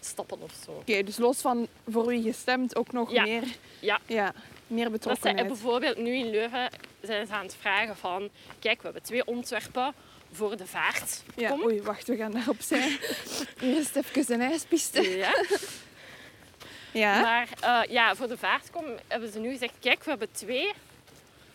stappen 0.00 0.42
of 0.42 0.52
zo. 0.64 0.70
Oké, 0.70 1.02
dus 1.02 1.16
los 1.16 1.40
van 1.40 1.68
voor 1.88 2.06
wie 2.06 2.22
je 2.22 2.32
stemt, 2.32 2.76
ook 2.76 2.92
nog 2.92 3.10
Ja. 3.12 3.22
meer, 3.22 3.42
Ja, 3.80 3.98
ja, 4.06 4.32
meer 4.66 4.90
dat 4.90 4.90
zij, 4.90 4.90
betrokkenheid. 4.90 5.46
bijvoorbeeld 5.46 5.96
nu 5.96 6.14
in 6.14 6.30
Leuven 6.30 6.70
zijn 7.00 7.26
ze 7.26 7.32
aan 7.32 7.42
het 7.44 7.56
vragen 7.60 7.96
van... 7.96 8.28
Kijk, 8.58 8.76
we 8.76 8.84
hebben 8.84 9.02
twee 9.02 9.26
ontwerpen 9.26 9.94
voor 10.32 10.56
de 10.56 10.66
vaart. 10.66 11.22
Ja, 11.36 11.48
Kom. 11.50 11.62
oei, 11.62 11.82
wacht, 11.82 12.06
we 12.06 12.16
gaan 12.16 12.32
daarop 12.32 12.60
zijn. 12.60 12.90
Het 13.58 13.96
even 13.96 14.34
een 14.34 14.40
ijspiste. 14.40 15.16
Ja. 15.16 15.34
Ja. 16.92 17.20
Maar 17.20 17.48
eh, 17.60 17.92
ja, 17.92 18.14
voor 18.16 18.28
de 18.28 18.36
vaartkom 18.36 18.84
hebben 19.06 19.32
ze 19.32 19.38
nu 19.38 19.50
gezegd... 19.50 19.72
Kijk, 19.80 20.04
we 20.04 20.10
hebben 20.10 20.32
twee 20.32 20.72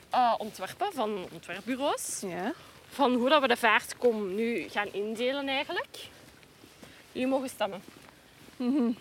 eh, 0.10 0.34
ontwerpen 0.38 0.94
van 0.94 1.28
ontwerpbureaus. 1.32 2.20
Ja. 2.28 2.54
Van 2.90 3.14
hoe 3.14 3.30
dat 3.30 3.42
we 3.42 3.48
de 3.48 3.58
vaartkom 3.58 4.36
nu 4.36 4.70
gaan 4.70 4.88
indelen 4.94 5.48
eigenlijk. 5.48 5.98
Jullie 7.12 7.28
mogen 7.28 7.50
stemmen. 7.50 7.82
Mhm. 8.58 8.92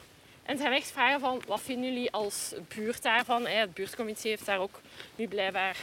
En 0.42 0.56
ze 0.56 0.62
gaan 0.62 0.72
echt 0.72 0.90
vragen 0.90 1.20
van, 1.20 1.42
wat 1.46 1.60
vinden 1.60 1.92
jullie 1.92 2.12
als 2.12 2.54
buurt 2.74 3.02
daarvan? 3.02 3.46
Het 3.46 3.74
buurtcomité 3.74 4.28
heeft 4.28 4.46
daar 4.46 4.58
ook 4.58 4.80
nu 5.16 5.28
blijkbaar 5.28 5.76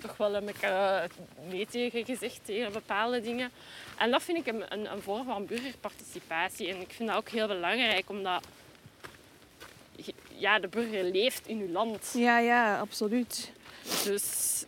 toch 0.00 0.16
wel 0.16 0.34
een 0.34 0.44
beetje 0.44 0.66
eh, 0.66 1.02
nee 1.48 1.66
tegen 1.66 2.04
gezegd, 2.04 2.40
tegen 2.44 2.72
bepaalde 2.72 3.20
dingen. 3.20 3.50
En 3.96 4.10
dat 4.10 4.22
vind 4.22 4.38
ik 4.38 4.54
een, 4.54 4.64
een, 4.68 4.92
een 4.92 5.02
vorm 5.02 5.24
van 5.24 5.46
burgerparticipatie. 5.46 6.68
En 6.68 6.80
ik 6.80 6.92
vind 6.92 7.08
dat 7.08 7.18
ook 7.18 7.28
heel 7.28 7.46
belangrijk, 7.46 8.10
omdat 8.10 8.44
ja, 10.34 10.58
de 10.58 10.68
burger 10.68 11.04
leeft 11.04 11.46
in 11.46 11.58
uw 11.58 11.68
land. 11.68 12.12
ja, 12.14 12.38
ja, 12.38 12.78
absoluut. 12.78 13.52
Dus 14.04 14.64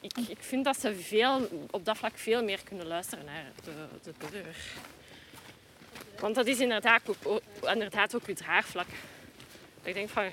ik, 0.00 0.18
ik 0.28 0.38
vind 0.40 0.64
dat 0.64 0.80
ze 0.80 0.94
veel, 0.94 1.48
op 1.70 1.84
dat 1.84 1.96
vlak 1.96 2.18
veel 2.18 2.44
meer 2.44 2.60
kunnen 2.64 2.86
luisteren 2.86 3.24
naar 3.24 3.44
de, 3.64 3.72
de 4.02 4.12
burger. 4.18 4.56
Want 6.22 6.34
dat 6.34 6.46
is 6.46 6.58
inderdaad 6.60 7.00
ook, 7.24 7.40
inderdaad 7.72 8.14
ook 8.14 8.26
uw 8.26 8.34
draagvlak. 8.34 8.86
Ik 9.82 9.94
denk 9.94 10.08
van, 10.08 10.24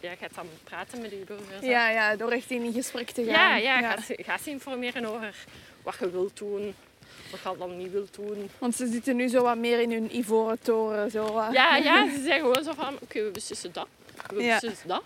ja, 0.00 0.10
je 0.10 0.16
gaat 0.20 0.34
dan 0.34 0.46
praten 0.64 1.00
met 1.00 1.10
je 1.10 1.16
burgers. 1.26 1.60
Ja, 1.66 1.88
ja, 1.90 2.16
door 2.16 2.30
echt 2.30 2.50
in 2.50 2.72
gesprek 2.72 3.10
te 3.10 3.24
gaan. 3.24 3.32
ja, 3.32 3.56
ja, 3.56 3.90
Ga, 3.90 4.00
ze, 4.02 4.18
ga 4.22 4.38
ze 4.38 4.50
informeren 4.50 5.04
over 5.04 5.34
wat 5.82 5.96
je 6.00 6.10
wilt 6.10 6.36
doen, 6.36 6.74
wat 7.30 7.40
je 7.52 7.58
dan 7.58 7.76
niet 7.76 7.90
wilt 7.92 8.14
doen. 8.14 8.50
Want 8.58 8.74
ze 8.74 8.86
zitten 8.86 9.16
nu 9.16 9.28
zo 9.28 9.42
wat 9.42 9.56
meer 9.56 9.80
in 9.80 9.92
hun 9.92 10.16
ivoren 10.16 10.58
toren. 10.62 11.10
Zo, 11.10 11.32
wat. 11.32 11.52
Ja, 11.52 11.76
ja, 11.76 12.06
ze 12.14 12.22
zeggen 12.22 12.40
gewoon 12.40 12.64
zo 12.64 12.72
van, 12.72 12.94
oké, 13.02 13.22
we 13.24 13.30
beslissen 13.30 13.72
dat, 13.72 13.88
we 14.34 14.42
Ja. 14.42 14.54
beslissen 14.60 14.88
dat. 14.88 15.02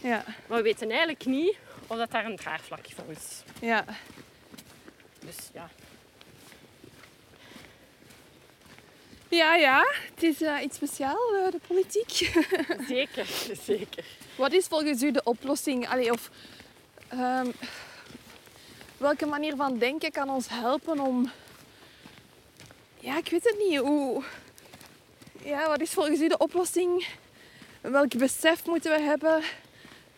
ja. 0.00 0.24
Maar 0.46 0.56
we 0.58 0.62
weten 0.64 0.88
eigenlijk 0.88 1.24
niet 1.24 1.56
of 1.86 1.96
dat 1.96 2.10
daar 2.10 2.24
een 2.24 2.36
draagvlak 2.36 2.86
voor 2.94 3.04
is. 3.10 3.42
ja. 3.60 3.84
Dus 5.20 5.36
ja. 5.52 5.70
Ja, 9.28 9.54
ja, 9.54 9.84
het 10.14 10.22
is 10.22 10.42
eh, 10.42 10.62
iets 10.62 10.76
speciaals, 10.76 11.32
eh, 11.32 11.50
de 11.50 11.60
politiek. 11.66 12.10
Zeker, 12.88 13.26
zeker. 13.64 14.04
Wat 14.36 14.52
is 14.52 14.66
volgens 14.66 15.02
u 15.02 15.10
de 15.10 15.22
oplossing? 15.24 15.88
Allee, 15.88 16.12
of 16.12 16.30
ehm, 17.08 17.50
welke 18.96 19.26
manier 19.26 19.56
van 19.56 19.78
denken 19.78 20.10
kan 20.10 20.30
ons 20.30 20.48
helpen 20.48 21.00
om. 21.00 21.30
Ja, 22.98 23.16
ik 23.16 23.28
weet 23.28 23.44
het 23.44 23.56
niet. 23.68 23.78
Hoe... 23.78 24.22
Ja, 25.44 25.68
wat 25.68 25.80
is 25.80 25.90
volgens 25.90 26.20
u 26.20 26.28
de 26.28 26.38
oplossing? 26.38 27.06
Welk 27.80 28.16
besef 28.16 28.66
moeten 28.66 28.90
we 28.90 29.00
hebben 29.00 29.42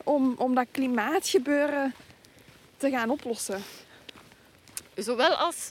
om, 0.04 0.34
om 0.38 0.54
dat 0.54 0.66
klimaatgebeuren 0.70 1.94
te 2.76 2.90
gaan 2.90 3.10
oplossen? 3.10 3.62
Zowel 4.94 5.34
als 5.34 5.70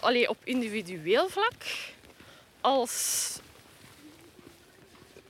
allee, 0.00 0.28
op 0.28 0.36
individueel 0.44 1.28
vlak 1.28 1.64
als 2.60 3.38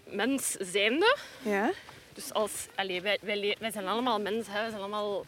mens 0.05 0.51
zijnde. 0.59 1.17
Ja, 1.43 1.71
Dus 2.15 2.33
als, 2.33 2.53
allee, 2.75 3.01
wij, 3.01 3.19
wij, 3.21 3.57
wij 3.59 3.71
zijn 3.71 3.87
allemaal 3.87 4.21
mensen, 4.21 4.53
hè, 4.53 4.61
wij 4.61 4.69
zijn 4.71 4.83
allemaal 4.83 5.27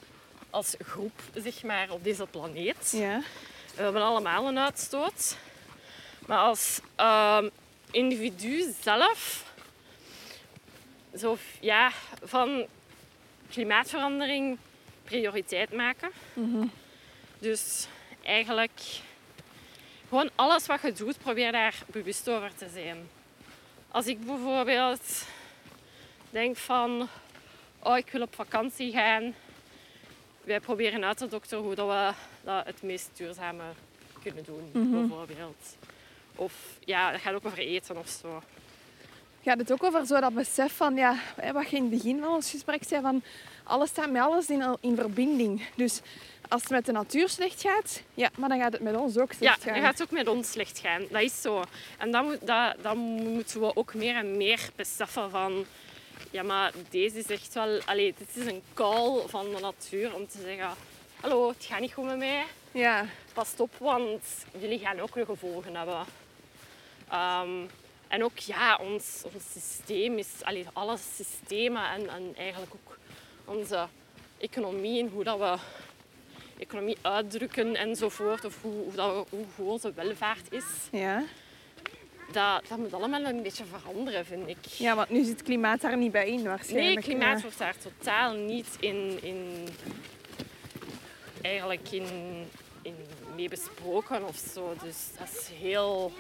als 0.51 0.75
groep 0.85 1.21
zeg 1.35 1.63
maar, 1.63 1.91
op 1.91 2.05
deze 2.05 2.27
planeet. 2.27 2.91
ja, 2.97 3.23
We 3.75 3.83
hebben 3.83 4.03
allemaal 4.03 4.49
een 4.49 4.59
uitstoot. 4.59 5.37
Maar 6.27 6.39
als 6.39 6.81
ehm, 6.97 7.49
individu 7.91 8.75
zelf, 8.83 9.45
zo, 11.17 11.37
ja, 11.61 11.93
van 12.23 12.67
klimaatverandering 13.51 14.59
prioriteit 15.05 15.73
maken. 15.73 16.11
Dus 17.39 17.87
eigenlijk 18.23 18.81
gewoon 20.13 20.31
alles 20.35 20.67
wat 20.67 20.81
je 20.83 20.93
doet, 20.93 21.19
probeer 21.19 21.53
daar 21.53 21.83
bewust 21.87 22.29
over 22.29 22.55
te 22.55 22.67
zijn. 22.73 23.09
Als 23.89 24.07
ik 24.07 24.27
bijvoorbeeld 24.27 25.27
denk 26.31 26.57
van, 26.57 27.09
oh 27.83 27.97
ik 27.97 28.11
wil 28.11 28.23
op 28.23 28.35
vakantie 28.35 28.93
gaan, 28.93 29.35
wij 30.45 30.61
proberen 30.61 31.05
uit 31.05 31.17
te 31.17 31.29
dokteren 31.29 31.65
hoe 31.65 31.75
dat 31.75 31.89
we 31.89 32.13
dat 32.45 32.67
het 32.67 32.83
meest 32.83 33.11
duurzame 33.17 33.63
kunnen 34.23 34.45
doen, 34.45 34.71
bijvoorbeeld. 34.73 35.77
Of 36.37 36.53
ja, 36.85 37.11
dat 37.11 37.21
gaat 37.21 37.35
ook 37.35 37.47
over 37.47 37.59
eten 37.59 37.97
of 37.97 38.09
zo. 38.09 38.43
Gaat 39.43 39.59
het 39.59 39.73
ook 39.73 39.83
over 39.83 40.07
zo 40.07 40.21
dat 40.21 40.35
besef 40.35 40.77
van, 40.77 40.97
ja, 40.97 41.17
wat 41.53 41.71
je 41.71 41.77
in 41.77 41.83
het 41.83 41.91
begin 41.91 42.21
van 42.21 42.35
ons 42.35 42.51
gesprek 42.51 42.85
zei, 42.85 43.03
van 43.03 43.23
alles 43.65 43.89
staat 43.89 44.11
met 44.11 44.23
alles 44.23 44.49
in, 44.51 44.77
in 44.81 44.97
verbinding. 44.97 45.63
Dus 45.75 46.01
als 46.49 46.63
het 46.63 46.71
met 46.71 46.87
de 46.87 46.93
natuur 46.93 47.29
slecht 47.29 47.61
gaat, 47.63 48.03
ja, 48.15 48.31
maar 48.37 48.49
dan 48.49 48.59
gaat 48.59 48.73
het 48.73 48.83
met 48.83 48.97
ons 48.97 49.19
ook 49.19 49.33
Ja, 49.33 49.37
slecht 49.39 49.65
dan 49.65 49.75
gaan. 49.75 49.83
gaat 49.83 49.99
het 49.99 50.03
ook 50.03 50.11
met 50.11 50.29
ons 50.29 50.51
slecht 50.51 50.79
gaan. 50.79 51.03
Dat 51.11 51.23
is 51.23 51.41
zo. 51.41 51.63
En 51.99 52.11
dan, 52.11 52.25
moet, 52.25 52.47
dat, 52.47 52.75
dan 52.83 52.99
moeten 52.99 53.61
we 53.61 53.77
ook 53.77 53.95
meer 53.95 54.17
en 54.17 54.37
meer 54.37 54.69
beseffen 54.77 55.31
van... 55.31 55.65
Ja, 56.31 56.43
maar 56.43 56.73
deze 56.91 57.19
is 57.19 57.27
echt 57.27 57.55
wel... 57.55 57.81
Allee, 57.85 58.15
dit 58.19 58.45
is 58.45 58.53
een 58.53 58.63
call 58.75 59.23
van 59.27 59.51
de 59.55 59.61
natuur 59.61 60.15
om 60.15 60.27
te 60.29 60.39
zeggen... 60.45 60.69
Hallo, 61.21 61.49
het 61.49 61.65
gaat 61.65 61.81
niet 61.81 61.93
goed 61.93 62.05
met 62.05 62.19
mij. 62.19 62.45
Ja, 62.73 63.05
Pas 63.33 63.49
op, 63.57 63.71
want 63.79 64.23
jullie 64.61 64.79
gaan 64.79 65.01
ook 65.01 65.15
weer 65.15 65.25
gevolgen 65.25 65.75
hebben. 65.77 66.05
Ehm, 67.09 67.51
en 68.09 68.25
ook, 68.25 68.39
ja, 68.39 68.77
ons, 68.77 69.23
ons 69.35 69.45
systeem 69.53 70.19
is... 70.19 70.29
Allee, 70.43 70.67
alle 70.73 70.97
systemen 71.17 71.91
en, 71.91 72.09
en 72.09 72.33
eigenlijk 72.37 72.73
ook 72.75 72.97
onze 73.57 73.87
economie 74.39 75.03
en 75.03 75.09
hoe 75.09 75.25
dat 75.25 75.39
we 75.39 75.57
economie 76.59 76.97
uitdrukken 77.03 77.77
enzovoort. 77.77 78.45
Of 78.45 78.63
hoe, 78.63 78.73
hoe, 78.73 78.93
dat 78.95 79.27
hoe 79.31 79.45
goed 79.55 79.67
onze 79.67 79.93
welvaart 79.95 80.53
is. 80.53 80.65
ja. 80.91 81.23
Dat, 82.33 82.63
dat 82.69 82.79
moet 82.79 82.93
allemaal 82.95 83.25
een 83.25 83.43
beetje 83.43 83.65
veranderen, 83.65 84.25
vind 84.27 84.49
ik. 84.49 84.57
ja, 84.65 84.95
want 84.97 85.11
nu 85.11 85.25
zit 85.25 85.43
klimaat 85.43 85.81
daar 85.81 85.97
niet 85.97 86.13
bij 86.13 86.29
in 86.29 86.43
waarschijnlijk. 86.43 86.95
Nee, 86.95 87.05
klimaat 87.05 87.37
Ja. 87.37 87.43
wordt 87.43 87.59
daar 87.59 87.75
totaal 87.77 88.35
niet 88.35 88.67
in, 88.81 89.19
in 89.23 89.69
eigenlijk 91.43 91.91
in, 91.91 92.07
in 92.83 92.95
mee 93.37 93.49
besproken 93.49 94.29
of 94.29 94.37
zo. 94.55 94.75
Dus 94.85 94.97
dat 95.19 95.29
is 95.41 95.49
heel 95.61 96.13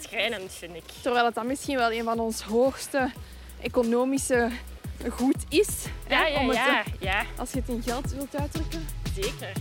schrijnend, 0.00 0.52
vind 0.52 0.74
ik. 0.76 0.84
Terwijl 1.02 1.24
het 1.24 1.34
dan 1.34 1.46
misschien 1.46 1.76
wel 1.76 1.92
een 1.92 2.04
van 2.04 2.18
ons 2.20 2.40
hoogste 2.42 3.10
economische 3.62 4.50
goed 5.10 5.44
is. 5.48 5.68
hè, 6.06 6.14
Ja, 6.14 6.26
ja, 6.26 6.40
om 6.40 6.48
het, 6.48 6.56
ja, 6.56 6.84
eh, 6.84 6.92
ja, 7.00 7.24
als 7.36 7.52
je 7.52 7.58
het 7.58 7.68
in 7.68 7.82
geld 7.82 8.12
wilt 8.12 8.36
uitdrukken. 8.36 8.86
zeker. 9.14 9.52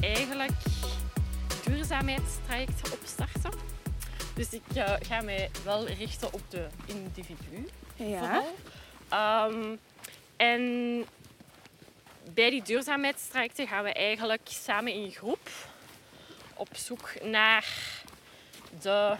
eigenlijk 0.00 0.52
duurzaamheidstrajecten 1.64 2.92
opstarten. 2.92 3.50
Dus 4.34 4.50
ik 4.52 4.62
ga 5.00 5.20
mij 5.20 5.50
wel 5.64 5.86
richten 5.86 6.32
op 6.32 6.40
de 6.48 6.66
individu 6.86 7.68
Ja. 7.94 8.18
vooral. 8.18 8.54
Ehm, 9.08 9.76
en 10.36 11.04
bij 12.34 12.50
die 12.50 12.62
duurzaamheidstrajecten 12.62 13.68
gaan 13.68 13.84
we 13.84 13.92
eigenlijk 13.92 14.42
samen 14.44 14.92
in 14.92 15.10
groep 15.10 15.50
op 16.54 16.68
zoek 16.72 17.10
naar 17.22 17.66
de 18.80 19.14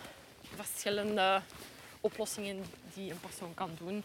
verschillende 0.55 1.41
oplossingen 2.01 2.65
die 2.95 3.11
een 3.11 3.21
persoon 3.21 3.55
kan 3.55 3.71
doen 3.79 4.05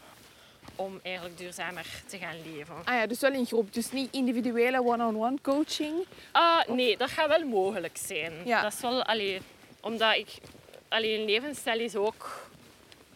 om 0.75 0.99
eigenlijk 1.03 1.38
duurzamer 1.38 1.86
te 2.07 2.17
gaan 2.17 2.36
leven. 2.55 2.75
Ah 2.84 2.95
ja, 2.95 3.07
dus 3.07 3.19
wel 3.19 3.34
in 3.34 3.45
groep. 3.45 3.73
Dus 3.73 3.91
niet 3.91 4.13
individuele 4.13 4.84
one-on-one 4.84 5.38
coaching. 5.41 6.05
Ah, 6.32 6.67
nee, 6.67 6.97
dat 6.97 7.09
gaat 7.09 7.27
wel 7.27 7.45
mogelijk 7.45 7.97
zijn. 7.97 8.34
Ja. 8.45 8.61
Dat 8.61 8.73
is 8.73 8.82
wel, 8.82 9.03
allee, 9.03 9.41
omdat 9.79 10.15
ik, 10.15 10.27
allee, 10.88 11.19
een 11.19 11.25
levensstijl 11.25 11.79
is 11.79 11.95
ook 11.95 12.49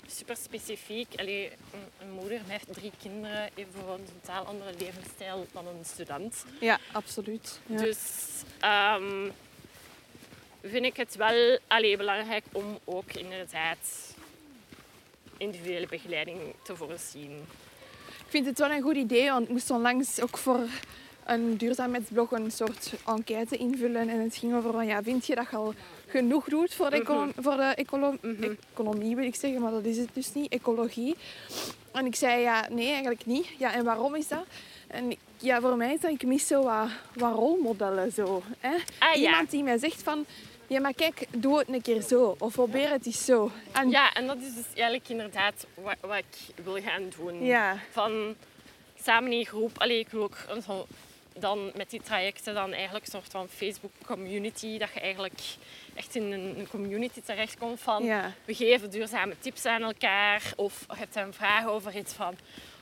super 0.08 0.36
specifiek. 0.36 1.08
Allee, 1.16 1.51
een, 1.51 2.08
een 2.08 2.12
moeder 2.12 2.41
met 2.47 2.66
drie 2.72 2.91
kinderen 3.01 3.49
heeft 3.53 3.72
bijvoorbeeld 3.72 3.99
een 3.99 4.22
totaal 4.22 4.45
andere 4.45 4.74
levensstijl 4.78 5.47
dan 5.51 5.68
een 5.68 5.86
student. 5.86 6.45
Ja, 6.60 6.80
absoluut. 6.91 7.60
Ja. 7.66 7.78
Dus 7.78 7.99
ehm, 8.60 9.30
vind 10.62 10.86
ik 10.86 10.97
het 10.97 11.16
wel 11.16 11.60
allee, 11.68 11.97
belangrijk 11.97 12.43
om 12.51 12.80
ook 12.84 13.14
inderdaad 13.14 14.14
individuele 15.38 15.88
begeleiding 15.88 16.39
te 16.64 16.76
voorzien. 16.76 17.32
Ik 18.08 18.32
vind 18.32 18.45
het 18.45 18.60
wel 18.60 18.72
een 18.72 18.82
goed 18.82 18.95
idee, 18.95 19.30
want 19.30 19.43
ik 19.43 19.49
moest 19.49 19.70
onlangs 19.70 20.22
ook 20.22 20.38
voor 20.38 20.68
een 21.26 21.57
duurzaamheidsblog 21.57 22.32
een 22.32 22.51
soort 22.51 22.93
enquête 23.07 23.57
invullen. 23.57 24.09
En 24.09 24.19
het 24.19 24.36
ging 24.36 24.55
over 24.55 24.71
van, 24.71 24.86
ja, 24.86 25.03
vind 25.03 25.26
je 25.26 25.36
dat 25.36 25.47
je 25.49 25.55
al 25.55 25.73
genoeg 26.07 26.45
doet 26.49 26.73
voor 26.73 26.89
de, 26.89 26.95
econo- 26.95 27.32
voor 27.38 27.55
de 27.57 27.63
ecolo- 27.76 28.17
economie, 28.73 29.15
wil 29.15 29.26
ik 29.26 29.36
zeggen, 29.36 29.61
maar 29.61 29.71
dat 29.71 29.84
is 29.86 29.97
het 29.97 30.09
dus 30.13 30.34
niet, 30.34 30.51
ecologie. 30.51 31.15
En 31.91 32.05
ik 32.05 32.15
zei, 32.15 32.41
ja, 32.41 32.67
nee, 32.71 32.88
eigenlijk 32.89 33.26
niet. 33.26 33.47
Ja, 33.57 33.73
en 33.73 33.84
waarom 33.84 34.15
is 34.15 34.28
dat? 34.28 34.45
En 34.88 35.11
ik- 35.11 35.19
ja, 35.38 35.61
voor 35.61 35.76
mij 35.78 35.93
is 35.93 35.99
dat, 35.99 36.11
ik 36.11 36.23
mis 36.26 36.47
zo 36.47 36.63
wat, 36.63 36.88
wat 37.13 37.34
rolmodellen 37.34 38.11
zo. 38.11 38.41
Hè? 38.59 38.76
Ah, 38.99 39.15
ja. 39.15 39.30
Iemand 39.30 39.51
die 39.51 39.63
mij 39.63 39.78
zegt 39.78 40.03
van, 40.03 40.26
ja, 40.67 40.80
maar 40.80 40.93
kijk, 40.93 41.28
doe 41.38 41.57
het 41.57 41.67
een 41.67 41.82
keer 41.82 42.01
zo. 42.01 42.36
Of 42.39 42.53
probeer 42.53 42.89
het 42.89 43.05
eens 43.05 43.26
zo. 43.26 43.51
En 43.71 43.89
Ja, 43.89 44.13
en 44.13 44.28
dat 44.28 44.38
is 44.38 44.55
dus 44.55 44.65
eigenlijk 44.76 45.09
inderdaad 45.09 45.65
wat, 45.73 45.95
wat 46.01 46.17
ik 46.17 46.63
wil 46.63 46.82
gaan 46.82 47.03
doen. 47.17 47.43
Ja. 47.45 47.78
Van 47.91 48.36
samen 49.03 49.32
in 49.32 49.45
groep. 49.45 49.71
Allee, 49.80 49.99
ik 49.99 50.07
wil 50.09 50.23
ook 50.23 50.38
een 50.49 50.61
dan 51.39 51.71
met 51.75 51.89
die 51.89 52.01
trajecten 52.01 52.53
dan 52.53 52.73
eigenlijk 52.73 53.05
een 53.05 53.11
soort 53.11 53.31
van 53.31 53.47
Facebook 53.47 53.91
community. 54.05 54.77
Dat 54.77 54.89
je 54.93 54.99
eigenlijk 54.99 55.41
echt 55.93 56.15
in 56.15 56.31
een, 56.31 56.67
community 56.69 57.21
terechtkomt 57.21 57.79
van 57.79 58.03
Ja. 58.03 58.31
we 58.45 58.53
geven 58.53 58.89
duurzame 58.89 59.36
tips 59.39 59.65
aan 59.65 59.81
elkaar. 59.81 60.53
Of 60.55 60.86
je 60.89 60.95
hebt 60.95 61.15
een 61.15 61.33
vraag 61.33 61.65
over 61.67 61.95
iets 61.97 62.13
van 62.13 62.36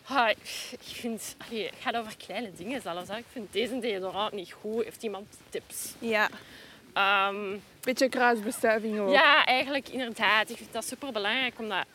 ah, 0.06 0.30
ik 0.30 0.80
vind, 0.80 1.36
allee, 1.48 1.66
het 1.66 1.76
gaat 1.82 1.96
over 1.96 2.18
kleine 2.18 2.52
dingen 2.54 2.82
zelfs. 2.82 3.10
Hè. 3.10 3.18
Ik 3.18 3.26
vind 3.32 3.54
deze 3.54 3.80
deodorant 3.80 4.34
niet 4.34 4.52
goed. 4.52 4.84
Heeft 4.84 5.04
iemand 5.04 5.26
tips? 5.50 5.94
ja. 6.00 6.30
Ehm, 6.94 7.58
Beetje 7.82 8.10
kruisbestuiving 8.10 9.00
ook. 9.00 9.10
ja, 9.12 9.46
eigenlijk 9.46 9.90
inderdaad. 9.90 10.50
Ik 10.50 10.58
vind 10.58 10.74
dat 10.74 10.86
super 10.86 11.12
belangrijk 11.12 11.60
om 11.60 11.70
dat 11.70 11.86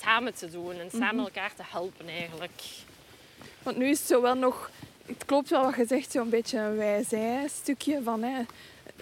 samen 0.00 0.34
te 0.34 0.50
doen 0.50 0.78
en 0.78 0.90
samen 0.90 1.24
elkaar 1.24 1.54
te 1.54 1.62
helpen 1.64 2.08
eigenlijk. 2.08 2.62
Want 3.62 3.76
nu 3.76 3.88
is 3.88 3.98
het 3.98 4.08
zo 4.08 4.22
wel 4.22 4.34
nog... 4.34 4.70
Het 5.08 5.24
klopt 5.26 5.48
wel 5.50 5.62
wat 5.64 5.76
je 5.76 5.86
zegt, 5.86 6.12
zo'n 6.12 6.28
beetje 6.30 6.58
een 6.58 6.76
wij-zij-stukje 6.76 8.02
van... 8.02 8.22
Hè, 8.22 8.42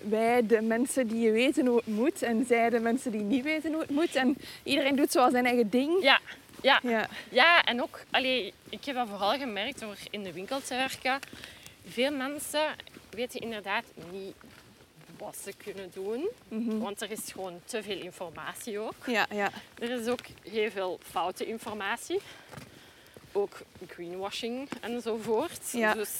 wij, 0.08 0.46
de 0.46 0.60
mensen 0.60 1.06
die 1.06 1.30
weten 1.30 1.66
hoe 1.66 1.76
het 1.76 1.86
moet. 1.86 2.22
En 2.22 2.44
zij, 2.46 2.70
de 2.70 2.78
mensen 2.80 3.10
die 3.12 3.20
niet 3.20 3.44
weten 3.44 3.72
hoe 3.72 3.80
het 3.80 3.90
moet. 3.90 4.14
En 4.14 4.36
iedereen 4.62 4.96
doet 4.96 5.10
zo 5.12 5.30
zijn 5.30 5.46
eigen 5.46 5.70
ding. 5.70 6.02
Ja, 6.02 6.20
ja, 6.60 6.80
Ja. 6.82 7.08
ja 7.28 7.64
en 7.64 7.82
ook, 7.82 8.00
allee, 8.10 8.52
ik 8.68 8.84
heb 8.84 8.94
dat 8.94 9.08
vooral 9.08 9.38
gemerkt 9.38 9.80
door 9.80 9.96
in 10.10 10.22
de 10.22 10.32
winkel 10.32 10.60
te 10.60 10.74
werken. 10.74 11.18
Veel 11.88 12.10
mensen 12.10 12.66
weten 13.10 13.40
inderdaad 13.40 13.84
niet 14.12 14.34
wat 15.18 15.36
ze 15.44 15.52
kunnen 15.64 15.90
doen, 15.94 16.28
want 16.80 17.00
er 17.00 17.10
is 17.10 17.32
gewoon 17.32 17.60
te 17.64 17.82
veel 17.82 18.00
informatie 18.00 18.78
ook. 18.78 19.06
Ja, 19.06 19.26
ja. 19.30 19.50
Er 19.78 19.90
is 19.90 20.06
ook 20.06 20.20
heel 20.50 20.70
veel 20.70 20.98
foute 21.10 21.46
informatie. 21.46 22.20
Ook 23.36 23.58
greenwashing 23.88 24.68
enzovoort. 24.80 25.70
Ja. 25.72 25.94
Dus 25.94 26.10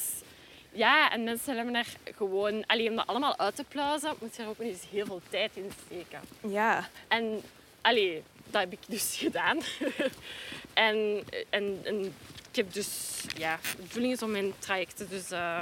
ja, 0.73 1.11
en 1.11 1.25
mensen 1.25 1.57
hebben 1.57 1.75
er 1.75 1.87
gewoon... 2.17 2.67
Alleen 2.67 2.91
om 2.91 2.97
dat 2.97 3.07
allemaal 3.07 3.39
uit 3.39 3.57
te 3.57 3.65
pluizen, 3.65 4.15
moet 4.21 4.37
je 4.37 4.43
er 4.43 4.49
ook 4.49 4.59
eens 4.59 4.83
heel 4.91 5.07
veel 5.07 5.21
tijd 5.31 5.51
in 5.55 5.71
steken. 5.87 6.21
Ja. 6.41 6.89
En 7.09 7.43
allee, 7.81 8.23
dat 8.51 8.61
heb 8.61 8.73
ik 8.73 8.79
dus 8.87 9.17
gedaan. 9.25 9.59
en, 10.75 11.25
en, 11.51 11.81
en 11.85 12.05
ik 12.51 12.57
heb 12.57 12.73
dus... 12.73 13.21
Ja, 13.37 13.59
de 13.77 13.83
bedoeling 13.83 14.13
is 14.13 14.23
om 14.23 14.31
mijn 14.31 14.53
trajecten 14.59 15.09
dus... 15.09 15.31
eh, 15.31 15.61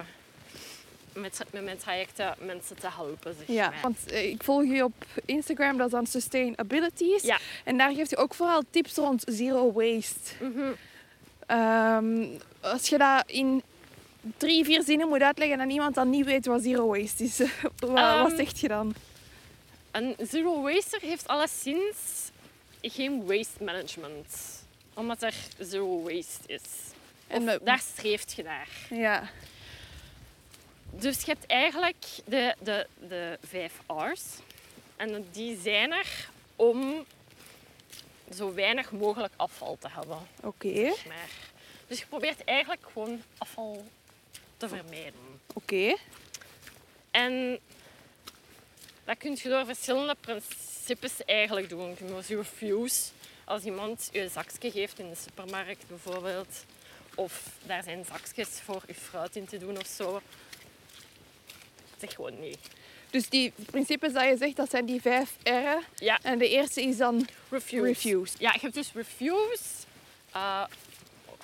met, 1.12 1.44
met 1.52 1.64
mijn 1.64 1.78
trajecten 1.78 2.34
mensen 2.38 2.76
te 2.76 2.88
helpen, 2.90 3.34
zeg 3.38 3.46
ja. 3.46 3.70
maar. 3.70 3.80
Want 3.82 4.06
eh, 4.06 4.30
ik 4.30 4.42
volg 4.42 4.64
je 4.64 4.84
op 4.84 5.04
Instagram, 5.24 5.76
dat 5.76 5.86
is 5.86 5.92
dan 5.92 6.06
Sustainabilities. 6.06 7.22
Ja. 7.22 7.38
En 7.64 7.78
daar 7.78 7.94
geeft 7.94 8.10
je 8.10 8.16
ook 8.16 8.34
vooral 8.34 8.62
tips 8.70 8.94
rond 8.94 9.24
zero 9.26 9.72
waste. 9.72 10.44
Mhm. 10.44 10.72
Ehm, 11.46 12.26
als 12.60 12.88
je 12.88 12.98
dat 12.98 13.24
in 13.26 13.62
drie, 14.36 14.64
vier 14.64 14.82
zinnen 14.82 15.08
moet 15.08 15.22
uitleggen 15.22 15.60
aan 15.60 15.70
iemand 15.70 15.94
dat 15.94 16.06
niet 16.06 16.24
weet 16.24 16.46
wat 16.46 16.62
zero 16.62 16.86
waste 16.86 17.24
is, 17.24 17.38
wat, 17.62 17.90
wat 17.90 17.98
Ehm, 17.98 18.36
zeg 18.36 18.60
je 18.60 18.68
dan? 18.68 18.94
Een 19.90 20.16
zero 20.18 20.62
waster 20.62 21.00
heeft 21.00 21.28
alleszins 21.28 22.30
geen 22.82 23.26
waste 23.26 23.64
management. 23.64 24.62
Omdat 24.94 25.22
er 25.22 25.34
zero 25.58 26.02
waste 26.02 26.42
is. 26.46 26.60
Of 27.28 27.36
En, 27.36 27.48
eh, 27.48 27.58
daar 27.62 27.78
streeft 27.78 28.32
je 28.32 28.42
naar. 28.42 28.68
Ja. 28.90 29.28
Dus 30.90 31.20
je 31.20 31.26
hebt 31.26 31.46
eigenlijk 31.46 32.04
de, 32.24 32.54
de, 32.62 32.86
de 33.08 33.38
vijf 33.46 33.72
R's. 33.86 34.22
En 34.96 35.26
die 35.32 35.58
zijn 35.62 35.92
er 35.92 36.28
om 36.56 37.04
zo 38.32 38.54
weinig 38.54 38.92
mogelijk 38.92 39.32
afval 39.36 39.76
te 39.78 39.88
hebben. 39.90 40.18
Oké. 40.42 40.74
zeg 40.74 41.06
Maar. 41.06 41.28
Dus 41.86 41.98
je 41.98 42.06
probeert 42.06 42.44
eigenlijk 42.44 42.82
gewoon 42.92 43.22
afval 43.38 43.84
te 44.56 44.68
vermijden. 44.68 45.40
Oké. 45.54 45.96
En 47.10 47.58
dat 49.04 49.18
kun 49.18 49.38
je 49.42 49.48
door 49.48 49.66
verschillende 49.66 50.16
principes 50.20 51.24
eigenlijk 51.24 51.68
doen. 51.68 51.96
Je 52.26 52.36
refuse. 52.36 53.10
Als 53.44 53.62
iemand 53.62 54.08
je 54.12 54.20
een 54.20 54.30
zakje 54.30 54.70
geeft 54.70 54.98
in 54.98 55.08
de 55.08 55.14
supermarkt 55.14 55.88
bijvoorbeeld. 55.88 56.64
Of 57.14 57.48
daar 57.62 57.82
zijn 57.82 58.04
zakjes 58.04 58.48
voor 58.48 58.82
je 58.86 58.94
fruit 58.94 59.36
in 59.36 59.46
te 59.46 59.58
doen 59.58 59.78
of 59.78 59.86
zo. 59.86 60.20
Zeg 61.98 62.14
gewoon 62.14 62.40
nee. 62.40 62.58
Dus 63.14 63.28
die 63.28 63.52
principes 63.70 64.12
dat 64.12 64.24
je 64.24 64.36
zegt, 64.36 64.56
dat 64.56 64.70
zijn 64.70 64.84
die 64.86 65.00
vijf 65.00 65.36
R'en. 65.42 65.82
Ja, 65.94 66.18
En 66.22 66.38
de 66.38 66.48
eerste 66.48 66.82
is 66.82 66.96
dan 66.96 67.26
refuse. 67.50 67.82
refuse. 67.82 68.34
Ja, 68.38 68.52
je 68.52 68.58
hebt 68.60 68.74
dus 68.74 68.92
refuse. 68.92 69.62
Uh, 70.36 70.64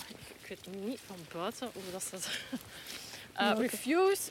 ik, 0.08 0.48
weet 0.48 0.82
niet 0.84 1.00
van 1.06 1.16
buiten 1.32 1.70
hoe 1.72 1.82
dat. 1.92 2.12
Uh, 2.12 3.46
Welke? 3.48 3.60
refuse, 3.60 4.30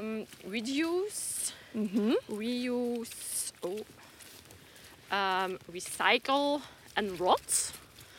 um, 0.00 0.26
reduce, 0.50 1.52
Mhm. 1.70 2.12
reuse, 2.38 3.12
oh. 3.60 3.78
um, 5.12 5.56
recycle 5.72 6.58
en 6.92 7.16
rot. 7.16 7.70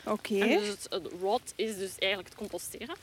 Oké. 0.06 0.40
En 0.40 0.48
dus 0.60 0.68
het, 0.68 0.88
het 0.90 1.08
rot 1.22 1.54
is 1.56 1.78
dus 1.78 1.92
eigenlijk 1.98 2.30
het 2.30 2.38
composteren. 2.38 2.96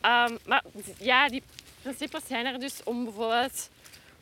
Ehm, 0.00 0.36
maar 0.46 0.62
ja, 0.98 1.28
die 1.28 1.42
principes 1.82 2.22
zijn 2.26 2.46
er 2.46 2.58
dus 2.60 2.80
om 2.84 3.04
bijvoorbeeld 3.04 3.68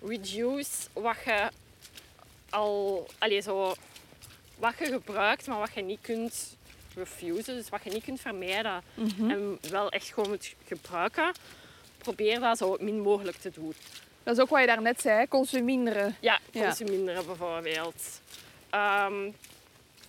reduce 0.07 0.71
wat 0.93 1.17
je 1.25 1.49
al, 2.51 3.07
allee, 3.19 3.41
zo, 3.41 3.75
wat 4.57 4.75
je 4.79 4.85
gebruikt, 4.85 5.47
maar 5.47 5.59
wat 5.59 5.75
je 5.75 5.83
niet 5.83 5.99
kunt 6.01 6.57
refusen, 6.95 7.55
dus 7.55 7.69
wat 7.69 7.81
je 7.85 7.91
niet 7.91 8.05
kunt 8.05 8.21
vermijden 8.21 8.83
Mhm. 8.95 9.31
en 9.31 9.59
wel 9.71 9.91
echt 9.91 10.13
gewoon 10.13 10.29
moet 10.31 10.55
gebruiken. 10.67 11.33
Probeer 11.99 12.41
dat 12.41 12.59
zo 12.59 12.77
min 12.81 13.01
mogelijk 13.01 13.37
te 13.37 13.51
doen. 13.51 13.75
Dat 14.23 14.37
is 14.37 14.43
ook 14.43 14.49
wat 14.49 14.61
je 14.61 14.67
daarnet 14.67 15.01
zei, 15.01 15.19
hè, 15.19 15.29
consuminderen. 15.29 16.17
Ja, 16.21 16.39
Ja. 16.51 16.63
consuminderen 16.65 17.27
bijvoorbeeld. 17.27 18.21
Ehm, 18.71 19.31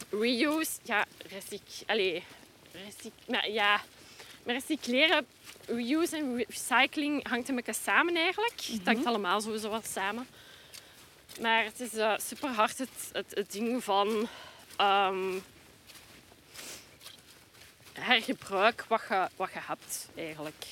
reuse, 0.09 0.71
ja, 0.83 1.05
recyc... 1.29 1.61
Allee, 1.85 2.23
recyc... 2.71 3.11
Maar 3.27 3.49
ja, 3.49 3.81
maar 4.43 4.53
recycleren, 4.55 5.25
reuse 5.65 6.17
en 6.17 6.45
recycling 6.49 7.27
hangt 7.27 7.49
een 7.49 7.55
beetje 7.55 7.73
samen 7.73 8.15
eigenlijk. 8.15 8.61
Het 8.61 8.85
hangt 8.85 9.05
allemaal 9.05 9.41
sowieso 9.41 9.69
wel 9.69 9.81
samen. 9.91 10.27
Maar 11.41 11.63
het 11.63 11.79
is 11.79 11.93
eh, 11.93 12.13
super 12.17 12.49
hard 12.49 12.77
het, 12.77 12.89
het, 13.11 13.31
het 13.35 13.51
ding 13.51 13.83
van 13.83 14.27
ehm, 14.77 15.33
hergebruik 17.93 18.85
wat 18.87 19.01
je, 19.09 19.27
wat 19.35 19.51
je 19.53 19.59
hebt 19.61 20.07
eigenlijk. 20.15 20.65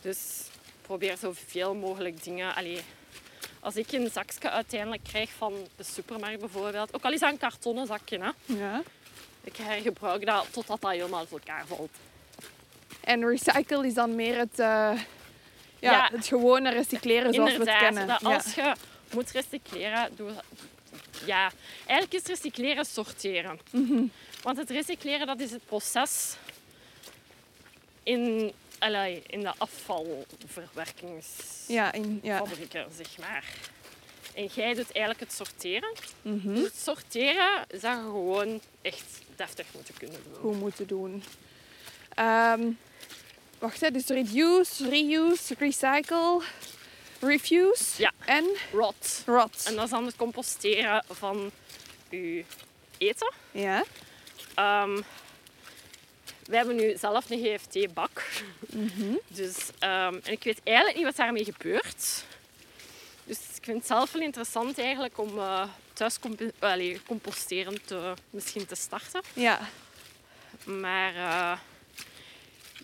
Dus 0.00 0.42
probeer 0.82 1.16
zoveel 1.16 1.74
mogelijk 1.74 2.22
dingen. 2.24 2.54
Allee, 2.54 2.80
als 3.60 3.76
ik 3.76 3.92
een 3.92 4.10
zakje 4.10 4.50
uiteindelijk 4.50 5.04
krijg 5.04 5.30
van 5.30 5.66
de 5.76 5.82
supermarkt 5.82 6.40
bijvoorbeeld, 6.40 6.94
ook 6.94 7.04
al 7.04 7.12
is 7.12 7.20
dat 7.20 7.30
een 7.32 7.38
kartonnen 7.38 7.86
zakje, 7.86 8.18
hè, 8.18 8.54
Ja. 8.54 8.82
ik 9.42 9.56
hergebruik 9.56 10.26
dat 10.26 10.46
totdat 10.50 10.80
dat 10.80 10.90
helemaal 10.90 11.18
uit 11.20 11.30
elkaar 11.32 11.66
valt. 11.66 11.90
En 13.04 13.28
recycle 13.28 13.86
is 13.86 13.94
dan 13.94 14.14
meer 14.14 14.38
het, 14.38 14.58
eh, 14.58 14.92
ja, 15.78 15.78
Ja. 15.78 16.08
het 16.12 16.26
gewone 16.26 16.70
recycleren 16.70 17.34
zoals 17.34 17.56
we 17.56 17.70
het 17.70 17.78
kennen. 17.78 18.06
dat 18.06 18.20
Ja. 18.20 18.34
als 18.34 18.54
je 18.54 18.72
moet 19.14 19.30
recycleren, 19.30 20.10
doe 20.16 20.30
ja, 21.26 21.50
eigenlijk 21.86 22.12
is 22.22 22.26
recycleren 22.34 22.84
sorteren. 22.84 23.58
Mhm. 23.70 24.02
Want 24.42 24.56
het 24.56 24.70
recycleren, 24.70 25.26
dat 25.26 25.40
is 25.40 25.50
het 25.50 25.66
proces 25.66 26.36
in, 28.02 28.52
allee, 28.78 29.22
in 29.26 29.40
de 29.40 29.52
afvalverwerkingsfabrieken, 29.58 31.74
Ja, 31.74 31.92
in, 31.92 32.20
ja. 32.22 32.42
zeg 32.96 33.18
maar. 33.18 33.44
En 34.34 34.46
jij 34.54 34.74
doet 34.74 34.92
eigenlijk 34.92 35.20
het 35.20 35.32
sorteren. 35.32 35.92
Dus 36.22 36.64
het 36.64 36.76
sorteren 36.76 37.64
zou 37.80 37.96
je 37.96 38.02
gewoon 38.02 38.60
echt 38.82 39.04
deftig 39.36 39.66
moeten 39.74 39.94
kunnen 39.98 40.20
doen. 40.24 40.34
Goed 40.40 40.60
moeten 40.60 40.86
doen. 40.86 41.22
Ehm, 42.14 42.62
wacht, 43.64 43.80
hè. 43.80 43.90
dus 43.90 44.06
reduce, 44.06 44.88
reuse, 44.88 45.54
recycle, 45.58 46.40
refuse 47.20 48.02
Ja. 48.02 48.12
en 48.24 48.44
Rot. 48.72 49.22
rot. 49.26 49.62
En 49.66 49.74
dat 49.74 49.84
is 49.84 49.90
dan 49.90 50.06
het 50.06 50.16
composteren 50.16 51.04
van 51.10 51.50
je 52.10 52.44
eten. 52.98 53.32
Ja. 53.50 53.84
We 56.46 56.56
hebben 56.56 56.76
nu 56.76 56.96
zelf 56.98 57.30
een 57.30 57.38
GFT-bak. 57.44 58.26
Mhm. 58.66 59.14
Dus, 59.28 59.56
ehm, 59.78 60.18
en 60.22 60.32
ik 60.32 60.44
weet 60.44 60.60
eigenlijk 60.64 60.96
niet 60.96 61.04
wat 61.06 61.16
daarmee 61.16 61.44
gebeurt. 61.44 62.24
Dus 63.24 63.38
ik 63.56 63.64
vind 63.64 63.78
het 63.78 63.86
zelf 63.86 64.12
wel 64.12 64.22
interessant 64.22 64.78
eigenlijk 64.78 65.18
om 65.18 65.38
eh, 65.38 65.68
thuis 65.92 66.18
composteren 67.06 67.84
te, 67.84 68.14
misschien 68.30 68.66
te 68.66 68.74
starten. 68.74 69.22
Ja. 69.32 69.68
Maar 70.64 71.14
eh, 71.14 71.58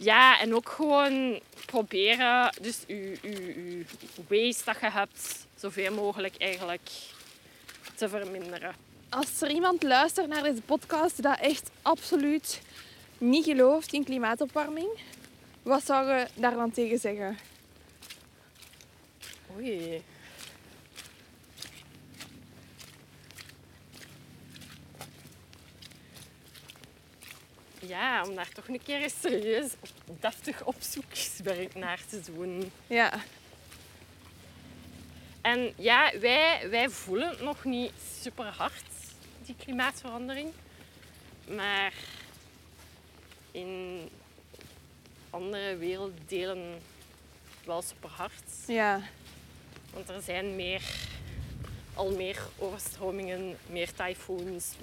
ja, 0.01 0.41
en 0.41 0.55
ook 0.55 0.69
gewoon 0.69 1.41
proberen 1.67 2.53
dus 2.61 2.79
je, 2.87 3.85
waste 4.29 4.65
dat 4.65 4.81
je 4.81 4.91
hebt 4.91 5.47
zoveel 5.57 5.95
mogelijk 5.95 6.35
eigenlijk 6.39 6.91
te 7.95 8.09
verminderen. 8.09 8.75
Als 9.09 9.41
er 9.41 9.51
iemand 9.51 9.83
luistert 9.83 10.29
naar 10.29 10.43
deze 10.43 10.63
podcast 10.63 11.23
dat 11.23 11.39
echt 11.39 11.71
absoluut 11.83 12.61
niet 13.19 13.45
gelooft 13.45 13.93
in 13.93 14.05
klimaatopwarming, 14.05 14.89
wat 15.63 15.85
zou 15.85 16.09
je 16.09 16.27
daar 16.35 16.55
dan 16.55 16.71
tegen 16.71 16.99
zeggen? 16.99 17.39
Oei. 19.57 20.03
Ja, 27.91 28.25
om 28.25 28.35
daar 28.35 28.49
toch 28.49 28.69
een 28.69 28.83
keer 28.83 29.01
eens 29.01 29.21
serieus, 29.21 29.73
deftig 30.21 30.65
opzoekswerk 30.65 31.75
naar 31.75 32.01
te 32.09 32.21
doen. 32.21 32.73
Ja. 32.87 33.13
En 35.41 35.73
ja, 35.77 36.19
wij, 36.19 36.71
wij 36.71 36.89
voelen 36.89 37.29
het 37.29 37.41
nog 37.41 37.65
niet 37.65 37.93
super 38.21 38.45
hard, 38.45 38.85
die 39.45 39.55
klimaatverandering. 39.59 40.53
Maar 41.47 41.93
in 43.51 44.01
andere 45.31 45.77
werelddelen 45.77 46.83
wel 47.65 47.83
super 47.83 48.11
hard. 48.11 48.51
Ja. 48.67 49.01
Want 49.93 50.09
er 50.09 50.23
zijn 50.23 50.57
meer, 50.57 50.83
al 51.95 52.11
meer 52.11 52.39
overstromingen, 52.59 53.59
meer 53.67 53.93
tyfoons, 53.93 54.75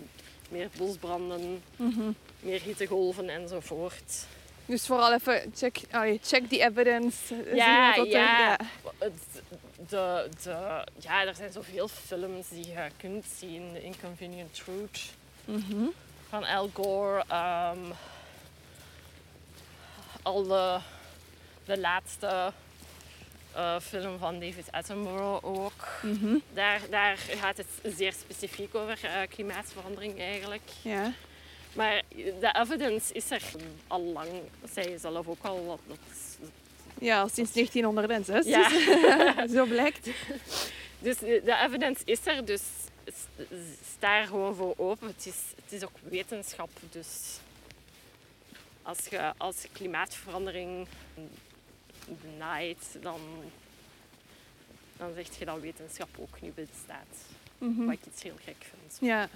meer 0.50 0.70
bosbranden, 0.78 1.64
Mhm. 1.76 2.12
meer 2.40 2.62
hittegolven 2.62 3.30
enzovoort. 3.30 4.26
Dus 4.66 4.86
vooral 4.86 5.14
even 5.14 5.52
check, 5.56 5.78
allee, 5.92 6.20
check 6.24 6.48
the 6.50 6.60
evidence. 6.64 7.36
eh, 7.46 7.56
Ja, 7.56 7.96
er- 7.98 8.06
ja. 8.08 8.58
Het- 8.98 9.42
De, 9.90 10.30
de, 10.44 10.84
ja, 11.00 11.26
er 11.26 11.36
zijn 11.36 11.52
zoveel 11.52 11.88
films 11.88 12.48
die 12.50 12.68
je 12.68 12.88
kunt 12.98 13.26
zien. 13.38 13.70
The 13.74 13.82
Inconvenient 13.84 14.54
Truth 14.54 15.00
Mhm. 15.46 15.84
van 16.30 16.44
Al 16.44 16.70
Gore. 16.74 17.24
ehm, 17.28 17.80
al 20.22 20.44
de, 20.44 20.78
de 21.66 21.80
laatste 21.80 22.52
eh, 23.58 23.80
film 23.80 24.18
van 24.20 24.40
David 24.40 24.72
Attenborough 24.72 25.46
ook. 25.46 25.88
Mhm. 26.02 26.38
Daar, 26.54 26.82
daar 26.90 27.18
gaat 27.18 27.58
het 27.58 27.96
zeer 27.98 28.14
specifiek 28.14 28.76
over 28.76 29.00
eh, 29.04 29.28
klimaatverandering 29.30 30.20
eigenlijk. 30.20 30.70
Ja. 30.82 31.14
Maar 31.74 32.02
de 32.16 32.56
evidence 32.62 33.14
is 33.14 33.32
er 33.32 33.42
al 33.88 34.02
lang. 34.02 34.30
Je 34.74 34.98
zelf 34.98 35.28
ook 35.28 35.44
al. 35.44 35.66
Dat, 35.66 35.80
dat, 35.88 35.98
ja, 37.00 37.28
sinds 37.28 37.54
1906. 37.54 38.46
ja. 38.46 39.48
Zo 39.56 39.66
blijkt. 39.66 40.10
Dus 41.00 41.18
de 41.18 41.42
de 41.46 41.58
evidence 41.66 42.02
is 42.06 42.20
er, 42.24 42.46
dus 42.46 42.62
sta 43.96 44.20
er 44.20 44.28
gewoon 44.28 44.56
voor 44.56 44.74
open. 44.78 45.08
Het 45.08 45.26
is, 45.26 45.42
het 45.64 45.72
is 45.72 45.84
ook 45.84 45.98
wetenschap, 46.04 46.70
dus 46.92 47.40
als 48.82 49.00
je 49.10 49.34
als 49.38 49.66
klimaatverandering 49.72 50.88
benaait, 52.08 52.98
dan, 53.02 53.20
dan 54.98 55.14
zeg 55.16 55.38
je 55.40 55.46
dat 55.46 55.60
wetenschap 55.60 56.10
ook 56.20 56.42
niet 56.42 56.56
bestaat. 56.56 57.16
Mhm. 57.58 57.86
Wat 57.86 57.94
ik 57.94 58.06
iets 58.14 58.24
heel 58.24 58.38
gek 58.44 58.56
vind. 58.60 58.98
Ja. 59.02 59.30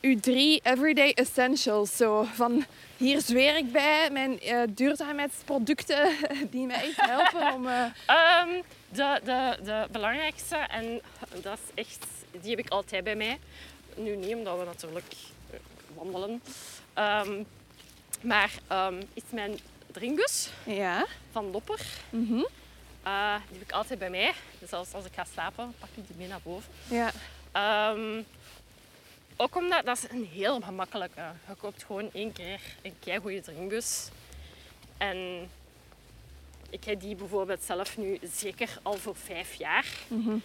Uw 0.00 0.20
drie 0.20 0.60
everyday 0.62 1.10
essentials. 1.12 1.96
Zo 1.96 2.22
van 2.22 2.64
hier 2.96 3.20
zweer 3.20 3.56
ik 3.56 3.72
bij 3.72 4.08
mijn 4.10 4.40
eh, 4.40 4.60
duurzaamheidsproducten 4.68 6.16
die 6.50 6.66
mij 6.66 6.84
echt 6.84 7.00
helpen 7.00 7.52
om. 7.54 7.66
eh, 7.66 7.84
Ehm, 8.06 8.62
de, 8.88 9.20
de, 9.24 9.58
de 9.64 9.86
belangrijkste, 9.90 10.56
en 10.56 11.00
dat 11.42 11.58
is 11.64 11.84
echt, 11.84 12.06
die 12.40 12.50
heb 12.50 12.58
ik 12.58 12.68
altijd 12.70 13.04
bij 13.04 13.16
mij. 13.16 13.38
Nu 13.96 14.16
niet, 14.16 14.34
omdat 14.34 14.58
we 14.58 14.64
natuurlijk 14.64 15.12
eh, 15.50 15.58
wandelen. 15.94 16.42
Ehm, 16.94 17.42
maar 18.20 18.52
ehm, 18.66 19.02
is 19.14 19.22
mijn 19.30 19.58
drinkbus 19.92 20.50
ja. 20.64 21.06
van 21.30 21.50
Lopper. 21.50 21.80
Mhm. 22.10 22.44
Eh, 23.02 23.34
die 23.48 23.58
heb 23.58 23.68
ik 23.68 23.72
altijd 23.72 23.98
bij 23.98 24.10
mij. 24.10 24.32
Dus 24.58 24.72
als, 24.72 24.92
als 24.92 25.04
ik 25.04 25.12
ga 25.14 25.24
slapen, 25.32 25.74
pak 25.78 25.88
ik 25.94 26.06
die 26.06 26.16
mee 26.16 26.28
naar 26.28 26.40
boven. 26.42 26.72
Ja. 26.88 27.12
Ehm, 27.52 28.22
ook 29.36 29.56
omdat 29.56 29.84
dat 29.84 29.96
is 29.96 30.10
een 30.10 30.28
heel 30.32 30.60
gemakkelijke. 30.60 31.22
Je 31.48 31.54
koopt 31.54 31.84
gewoon 31.84 32.10
één 32.12 32.32
keer 32.32 32.60
een 32.82 32.94
kei 32.98 33.20
goede 33.20 33.40
drinkbus. 33.40 34.08
En 34.98 35.50
ik 36.70 36.84
heb 36.84 37.00
die 37.00 37.16
bijvoorbeeld 37.16 37.62
zelf 37.62 37.96
nu 37.96 38.18
zeker 38.32 38.78
al 38.82 38.94
voor 38.94 39.16
vijf 39.16 39.54
jaar. 39.54 39.86
Mhm. 40.08 40.36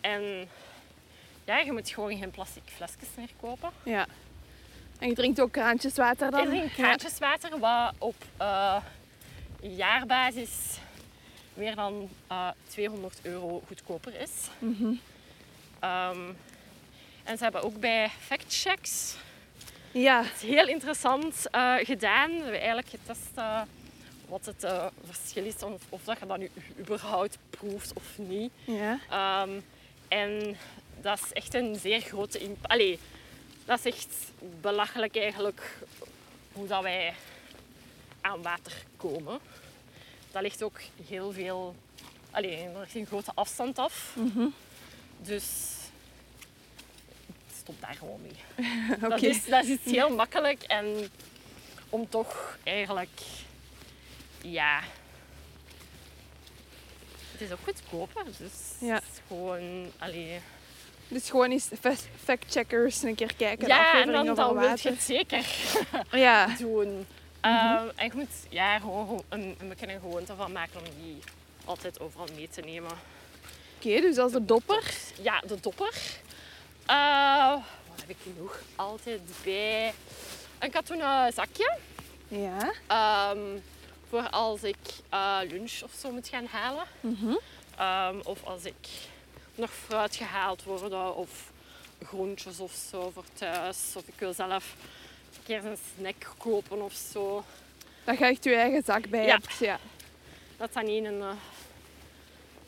En 0.00 0.48
ja, 1.44 1.58
je 1.58 1.72
moet 1.72 1.90
gewoon 1.90 2.18
geen 2.18 2.30
plastic 2.30 2.62
flesjes 2.66 3.08
meer 3.16 3.30
kopen. 3.40 3.70
ja. 3.82 4.06
En 5.04 5.10
je 5.10 5.16
drinkt 5.16 5.40
ook 5.40 5.52
kraantjeswater 5.52 6.30
dan? 6.30 6.40
Ik 6.40 6.48
drink 6.48 6.72
kraantjeswater, 6.72 7.58
wat 7.58 7.94
op 7.98 8.14
eh, 8.36 8.76
jaarbasis 9.60 10.78
meer 11.54 11.74
dan 11.74 12.08
eh, 12.26 12.48
200 12.66 13.18
euro 13.22 13.62
goedkoper 13.66 14.20
is. 14.20 14.30
Mhm. 14.58 14.92
Ehm, 15.80 16.18
en 17.24 17.36
ze 17.36 17.42
hebben 17.42 17.62
ook 17.62 17.80
bij 17.80 18.10
factchecks 18.20 19.16
ja. 19.94 20.22
Het 20.22 20.42
is 20.42 20.48
heel 20.48 20.68
interessant 20.68 21.50
eh, 21.50 21.74
gedaan. 21.82 22.30
We 22.30 22.36
hebben 22.36 22.58
eigenlijk 22.58 22.88
getest 22.88 23.30
eh, 23.34 23.60
wat 24.28 24.46
het 24.46 24.64
eh, 24.64 24.86
verschil 25.04 25.44
is 25.44 25.62
of, 25.62 25.82
of 25.88 26.04
dat 26.04 26.18
je 26.18 26.26
dat 26.26 26.38
nu 26.38 26.50
überhaupt 26.78 27.38
proeft 27.50 27.92
of 27.92 28.18
niet. 28.18 28.52
Ja. 28.64 28.98
Ehm, 29.10 29.50
en 30.08 30.56
dat 31.00 31.20
is 31.24 31.32
echt 31.32 31.54
een 31.54 31.76
zeer 31.76 32.00
grote 32.00 32.38
impact. 32.38 32.98
Dat 33.64 33.78
is 33.78 33.92
echt 33.92 34.14
belachelijk 34.60 35.16
eigenlijk 35.16 35.78
hoe 36.52 36.66
dat 36.66 36.82
wij 36.82 37.14
aan 38.20 38.42
water 38.42 38.72
komen. 38.96 39.38
Dat 40.32 40.42
ligt 40.42 40.62
ook 40.62 40.80
heel 41.06 41.32
veel... 41.32 41.74
Allee, 42.30 42.68
ligt 42.78 42.94
een 42.94 43.06
grote 43.06 43.30
afstand 43.34 43.78
af. 43.78 44.14
Mhm. 44.16 44.46
Dus 45.18 45.44
stop 47.58 47.80
daar 47.80 47.94
gewoon 47.94 48.20
mee. 48.22 48.66
Dat, 49.08 49.22
is, 49.22 49.44
dat 49.44 49.64
is 49.64 49.70
iets 49.70 49.84
heel 49.84 50.14
makkelijk 50.14 50.62
en 50.62 51.10
om 51.88 52.08
toch 52.08 52.58
eigenlijk, 52.64 53.20
ja, 54.42 54.80
het 57.32 57.40
is 57.40 57.52
ook 57.52 57.58
goedkoper, 57.64 58.24
dus 58.24 58.52
Ja. 58.78 58.94
het 58.94 59.02
is 59.12 59.20
gewoon, 59.26 59.92
allee. 59.98 60.40
Dus 61.08 61.30
gewoon 61.30 61.50
eens 61.50 61.68
fa- 61.80 61.94
factcheckers 62.24 63.02
een 63.02 63.14
keer 63.14 63.34
kijken. 63.34 63.64
de 63.64 63.70
Ja, 63.74 63.78
en 63.80 63.86
afleveringen 63.86 64.24
dan, 64.26 64.36
van 64.36 64.44
dan 64.44 64.54
wil 64.54 64.62
je 64.62 64.68
water. 64.68 64.90
het 64.90 65.02
zeker 65.02 65.46
Ja. 66.26 66.46
doen. 66.58 67.06
Ehm, 67.40 67.88
en 67.96 68.06
je 68.06 68.10
moet 68.14 68.28
ja, 68.48 68.78
gewoon 68.78 69.22
een, 69.28 69.56
een 69.58 69.74
een 69.90 70.00
gewoonte 70.00 70.34
van 70.34 70.52
maken 70.52 70.78
om 70.80 70.86
die 71.02 71.18
altijd 71.64 72.00
overal 72.00 72.26
mee 72.34 72.48
te 72.48 72.60
nemen. 72.60 72.90
Oké, 73.76 74.00
dus 74.00 74.18
als 74.18 74.32
de 74.32 74.44
dopper. 74.44 74.94
Ja, 75.22 75.40
de 75.46 75.60
dopper. 75.60 75.94
Eh, 76.86 77.52
wat 77.88 78.00
heb 78.00 78.08
ik 78.08 78.16
nog 78.38 78.60
altijd 78.76 79.20
bij? 79.44 79.92
Een 80.58 80.70
katoenen 80.70 81.32
zakje. 81.32 81.76
Ja. 82.28 82.72
Ehm, 82.86 83.38
voor 84.08 84.28
als 84.30 84.62
ik 84.62 84.76
eh, 85.10 85.38
lunch 85.48 85.82
of 85.82 85.90
zo 85.98 86.10
moet 86.10 86.28
gaan 86.28 86.46
halen. 86.50 86.84
Ehm, 87.78 88.20
of 88.22 88.44
als 88.44 88.64
ik 88.64 88.74
nog 89.54 89.70
fruit 89.86 90.16
gehaald 90.16 90.62
worden 90.62 91.14
of 91.16 91.50
groentjes 92.02 92.60
of 92.60 92.72
zo 92.90 93.10
voor 93.14 93.24
thuis. 93.32 93.92
Of 93.96 94.02
ik 94.06 94.14
wil 94.18 94.32
zelf 94.32 94.74
een 95.36 95.42
keer 95.44 95.64
een 95.64 95.78
snack 95.96 96.30
kopen 96.38 96.82
of 96.82 96.92
zo. 97.12 97.44
Dat 98.04 98.18
je 98.18 98.24
echt 98.24 98.44
je 98.44 98.54
eigen 98.54 98.82
zak 98.84 99.08
bij 99.08 99.24
Ja. 99.26 99.30
hebt. 99.32 99.56
Ja. 99.58 99.78
Dat 100.56 100.72
dan 100.72 100.84
niet 100.84 101.04
een... 101.04 101.20
eh, 101.22 101.28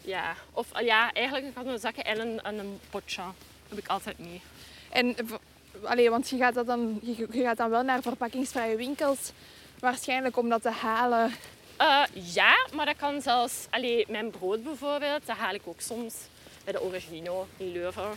ja, 0.01 0.35
of 0.53 0.73
eh, 0.73 0.87
ja, 0.87 1.13
eigenlijk 1.13 1.47
een 1.47 1.53
katoenen 1.53 1.81
zakje 1.81 2.03
en 2.03 2.21
een, 2.21 2.43
en 2.43 2.59
een 2.59 2.81
potje. 2.91 3.23
heb 3.69 3.79
ik 3.79 3.89
altijd 3.89 4.19
mee. 4.19 4.41
En 4.91 5.15
v- 5.25 5.85
allee, 5.85 6.11
want 6.11 6.29
je 6.29 6.37
gaat, 6.37 6.55
dat 6.55 6.67
dan, 6.67 6.99
je, 7.03 7.27
je 7.31 7.43
gaat 7.43 7.57
dan 7.57 7.71
wel 7.71 7.83
naar 7.83 8.03
verpakkingsvrije 8.03 8.77
winkels. 8.77 9.31
Waarschijnlijk 9.79 10.37
om 10.37 10.49
dat 10.49 10.63
te 10.63 10.71
halen. 10.71 11.33
Eh, 11.77 12.03
ja, 12.13 12.67
maar 12.73 12.87
dat 12.87 12.97
kan 12.97 13.23
zelfs... 13.23 13.67
Allee, 13.71 14.05
mijn 14.09 14.31
brood 14.31 14.63
bijvoorbeeld, 14.65 15.27
dat 15.27 15.37
haal 15.37 15.55
ik 15.55 15.61
ook 15.65 15.81
soms 15.81 16.15
de 16.73 16.83
Origino 16.83 17.47
in 17.57 17.73
Leuven. 17.73 18.17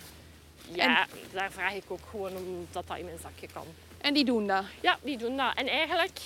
Ja, 0.71 1.07
daar 1.31 1.51
vraag 1.51 1.73
ik 1.73 1.83
ook 1.87 1.99
gewoon 2.09 2.35
omdat 2.37 2.87
dat 2.87 2.97
in 2.97 3.05
mijn 3.05 3.17
zakje 3.21 3.47
kan. 3.53 3.65
En 3.97 4.13
die 4.13 4.25
doen 4.25 4.47
dat. 4.47 4.63
Ja, 4.81 4.97
die 5.01 5.17
doen 5.17 5.37
dat. 5.37 5.55
En 5.55 5.67
eigenlijk 5.67 6.19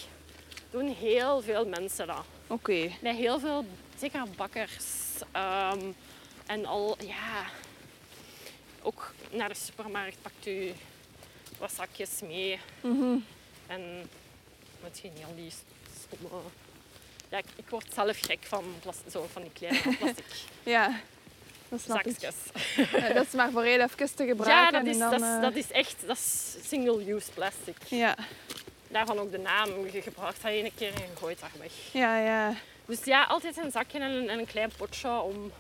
doen 0.71 0.87
heel 0.87 1.41
veel 1.41 1.67
mensen 1.67 2.07
dat. 2.07 2.25
Oké. 2.47 2.91
Bij 3.01 3.15
heel 3.15 3.39
veel, 3.39 3.65
zeker 3.99 4.23
bakkers. 4.35 4.85
ehm, 5.31 5.79
en 6.45 6.65
al, 6.65 6.95
ja... 7.05 7.45
Ook 8.85 9.13
naar 9.31 9.49
de 9.49 9.55
supermarkt 9.55 10.17
pakt 10.21 10.47
u 10.47 10.73
wat 11.59 11.71
zakjes 11.73 12.21
mee. 12.21 12.59
Mhm. 12.81 13.15
En 13.67 14.09
met 14.81 14.99
geen 15.01 15.11
al 15.27 15.35
die 15.35 15.51
stomme... 16.05 16.27
Ja, 17.29 17.37
ik, 17.37 17.45
ik 17.55 17.69
word 17.69 17.85
zelf 17.93 18.19
gek 18.19 18.39
van, 18.41 18.63
plas- 18.81 19.01
zo, 19.11 19.27
van 19.31 19.41
die 19.41 19.51
kleine 19.51 19.97
plastic 19.97 20.25
Ja, 20.63 20.99
dat 21.73 21.81
snap 21.81 22.01
zakjes. 22.05 22.35
Ja, 22.91 23.13
dat 23.13 23.25
is 23.25 23.31
maar 23.33 23.51
voor 23.51 23.63
heel 23.63 23.79
even 23.79 24.15
te 24.15 24.23
Ja, 24.23 24.29
gebruiken. 24.29 24.73
dat 24.73 24.85
is, 24.85 24.93
en 24.93 24.99
dan, 24.99 25.09
dat, 25.09 25.19
is, 25.21 25.27
eh, 25.35 25.41
dat 25.41 25.55
is 25.55 25.71
echt 25.71 25.95
dat 26.07 26.17
is 26.17 26.55
single-use 26.69 27.31
plastic. 27.33 27.77
Ja, 27.87 28.15
Daarvan 28.87 29.19
ook 29.19 29.31
de 29.31 29.37
naam. 29.37 29.69
Je 29.91 30.01
gebruikt 30.01 30.41
dat 30.41 30.51
één 30.51 30.71
keer 30.75 30.93
en 30.93 31.01
je 31.01 31.07
gooit 31.19 31.39
dat 31.39 31.49
weg. 31.59 31.71
ja, 31.91 32.17
ja. 32.17 32.53
Dus 32.85 33.03
ja, 33.03 33.23
altijd 33.23 33.57
een 33.57 33.71
zakje 33.71 33.99
en 33.99 34.11
een, 34.11 34.29
en 34.29 34.39
een 34.39 34.45
klein 34.45 34.71
potje 34.77 35.21
om 35.21 35.51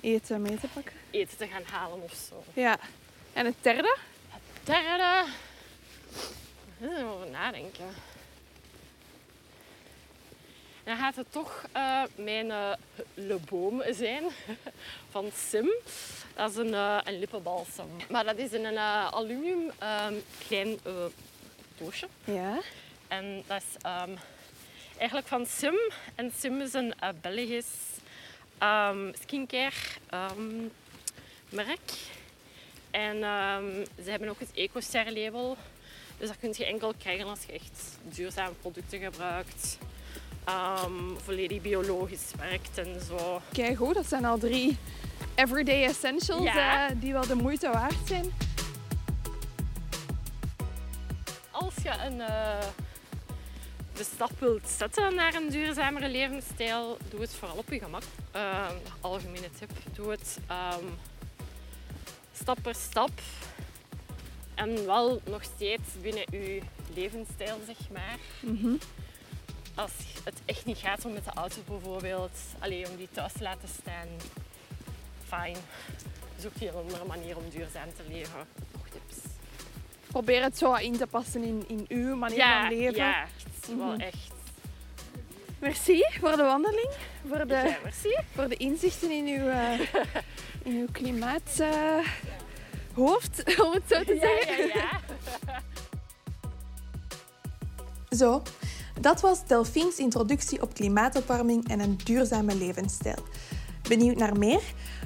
Eten 0.00 0.42
mee 0.42 0.58
te 0.58 0.66
pakken. 0.72 0.92
eten 1.10 1.36
te 1.36 1.46
gaan 1.46 1.62
halen 1.72 2.02
of 2.02 2.12
zo. 2.28 2.44
Ja. 2.52 2.78
En 3.32 3.46
het 3.46 3.54
derde? 3.60 3.96
Derde. 4.64 5.24
Ik 6.10 6.88
moet 6.88 6.98
er 6.98 7.06
over 7.06 7.30
nadenken. 7.30 7.84
Dan 10.84 10.96
gaat 10.96 11.16
het 11.16 11.26
toch 11.30 11.64
eh, 11.72 12.02
mijn 12.14 12.50
eh, 12.50 12.72
Le 13.14 13.38
Boom 13.50 13.82
zijn 13.90 14.22
van 15.12 15.30
Sim. 15.34 15.70
Dat 16.34 16.50
is 16.50 16.56
een, 16.56 16.74
eh, 16.74 16.98
een 17.04 17.18
lippenbalsem. 17.18 17.86
Maar 18.10 18.24
dat 18.24 18.38
is 18.38 18.52
in 18.52 18.64
een 18.64 18.78
aluminium 18.78 19.70
ehm, 19.78 20.14
klein 20.46 20.78
doosje. 21.78 22.06
Ja. 22.24 22.60
En 23.08 23.42
dat 23.46 23.62
is 23.62 23.82
ehm, 23.82 24.10
eigenlijk 24.96 25.28
van 25.28 25.46
Sim. 25.46 25.74
En 26.14 26.32
Sim 26.38 26.60
is 26.60 26.72
een 26.72 26.94
Belgisch 27.20 28.00
ehm, 28.58 29.12
skincare 29.20 29.70
merk. 31.48 31.92
En 32.90 33.18
ze 34.04 34.10
hebben 34.10 34.28
ook 34.28 34.40
het 34.40 34.52
EcoStar 34.54 35.12
label. 35.12 35.56
Dus 36.18 36.28
dat 36.28 36.38
kun 36.38 36.54
je 36.56 36.64
enkel 36.64 36.94
krijgen 36.98 37.26
als 37.26 37.44
je 37.46 37.52
echt 37.52 37.98
duurzame 38.02 38.54
producten 38.60 38.98
gebruikt. 38.98 39.78
Ehm, 40.44 40.92
volledig 41.24 41.60
biologisch 41.60 42.30
werkt 42.38 42.78
en 42.78 43.00
zo. 43.08 43.40
Kijk 43.52 43.76
goed, 43.76 43.94
dat 43.94 44.06
zijn 44.06 44.24
al 44.24 44.38
drie 44.38 44.78
everyday 45.34 45.84
essentials 45.84 46.42
Ja. 46.44 46.88
eh, 46.88 46.96
die 47.00 47.12
wel 47.12 47.26
de 47.26 47.34
moeite 47.34 47.70
waard 47.70 47.96
zijn. 48.06 48.32
Als 51.50 51.74
je 51.82 51.90
een, 52.06 52.20
eh, 52.20 52.66
de 53.94 54.04
stap 54.04 54.30
wilt 54.38 54.68
zetten 54.68 55.14
naar 55.14 55.34
een 55.34 55.48
duurzamere 55.50 56.08
levensstijl, 56.08 56.96
doe 57.10 57.20
het 57.20 57.34
vooral 57.34 57.56
op 57.56 57.68
je 57.72 57.78
gemak. 57.78 58.02
Eh, 58.30 58.68
algemene 59.00 59.50
tip, 59.58 59.70
doe 59.94 60.10
het 60.10 60.38
ehm, 60.46 60.84
stap 62.32 62.58
per 62.62 62.74
stap. 62.74 63.10
En 64.54 64.86
wel 64.86 65.20
nog 65.24 65.42
steeds 65.42 65.88
binnen 66.02 66.24
je 66.30 66.60
levensstijl, 66.94 67.56
zeg 67.66 67.76
maar. 67.92 68.16
Mhm. 68.40 68.74
Als 69.74 69.90
het 70.24 70.40
echt 70.44 70.64
niet 70.64 70.78
gaat 70.78 71.04
om 71.04 71.12
met 71.12 71.24
de 71.24 71.30
auto 71.34 71.56
bijvoorbeeld, 71.68 72.30
alleen 72.58 72.88
om 72.88 72.96
die 72.96 73.08
thuis 73.12 73.32
te 73.32 73.42
laten 73.42 73.68
staan, 73.80 74.06
fijn. 75.28 75.56
Zoek 76.38 76.52
je 76.58 76.68
een 76.68 76.74
andere 76.74 77.04
manier 77.04 77.36
om 77.36 77.42
duurzaam 77.50 77.88
te 77.96 78.02
leven. 78.08 78.38
Nog 78.72 78.82
tips. 78.88 79.16
Probeer 80.06 80.42
het 80.42 80.58
zo 80.58 80.74
in 80.74 80.96
te 80.96 81.06
passen 81.06 81.42
in, 81.42 81.64
in 81.68 81.84
uw 81.88 82.16
manier 82.16 82.44
van 82.44 82.68
leven. 82.68 82.94
Ja, 82.94 83.22
echt. 83.22 83.66
Wel 83.76 83.76
Mhm. 83.86 84.00
echt. 84.00 84.30
Merci 85.58 86.04
voor 86.20 86.36
de 86.36 86.42
wandeling, 86.42 86.90
voor 87.28 87.46
de, 87.46 87.54
Ja, 87.54 87.76
merci. 87.82 88.16
voor 88.34 88.48
de 88.48 88.56
inzichten 88.56 89.10
in 89.10 89.26
uw, 89.26 89.48
eh, 89.48 89.80
in 90.62 90.72
uw 90.76 90.86
klimaathoofd, 90.92 92.06
hoofd, 92.94 93.60
om 93.60 93.72
het 93.72 93.82
zo 93.88 94.02
te 94.04 94.18
zeggen. 94.20 94.66
ja, 94.66 94.74
ja. 95.46 95.60
Zo, 98.16 98.42
dat 99.02 99.20
was 99.20 99.46
Delphine's 99.46 99.96
introductie 99.96 100.62
op 100.62 100.74
klimaatopwarming 100.74 101.68
en 101.68 101.80
een 101.80 101.98
duurzame 102.04 102.54
levensstijl. 102.54 103.18
Benieuwd 103.88 104.16
naar 104.16 104.38
meer? 104.38 104.62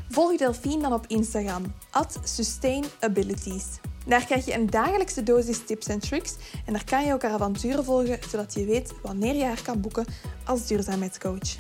Volg 0.09 0.36
Delphine 0.36 0.82
dan 0.82 0.93
op 0.93 1.05
Instagram, 1.06 1.74
at 1.90 2.18
sustainabilities. 2.24 3.64
Daar 4.06 4.24
krijg 4.24 4.44
je 4.44 4.55
een 4.55 4.70
dagelijkse 4.70 5.23
dosis 5.23 5.64
tips 5.64 5.86
en 5.86 5.98
tricks 5.98 6.35
en 6.66 6.73
daar 6.73 6.85
kan 6.85 7.05
je 7.05 7.12
ook 7.12 7.23
haar 7.23 7.32
avonturen 7.32 7.85
volgen, 7.85 8.18
zodat 8.28 8.55
je 8.55 8.64
weet 8.64 8.93
wanneer 9.02 9.35
je 9.35 9.44
haar 9.44 9.62
kan 9.62 9.81
boeken 9.81 10.06
als 10.44 10.66
duurzaamheidscoach. 10.66 11.56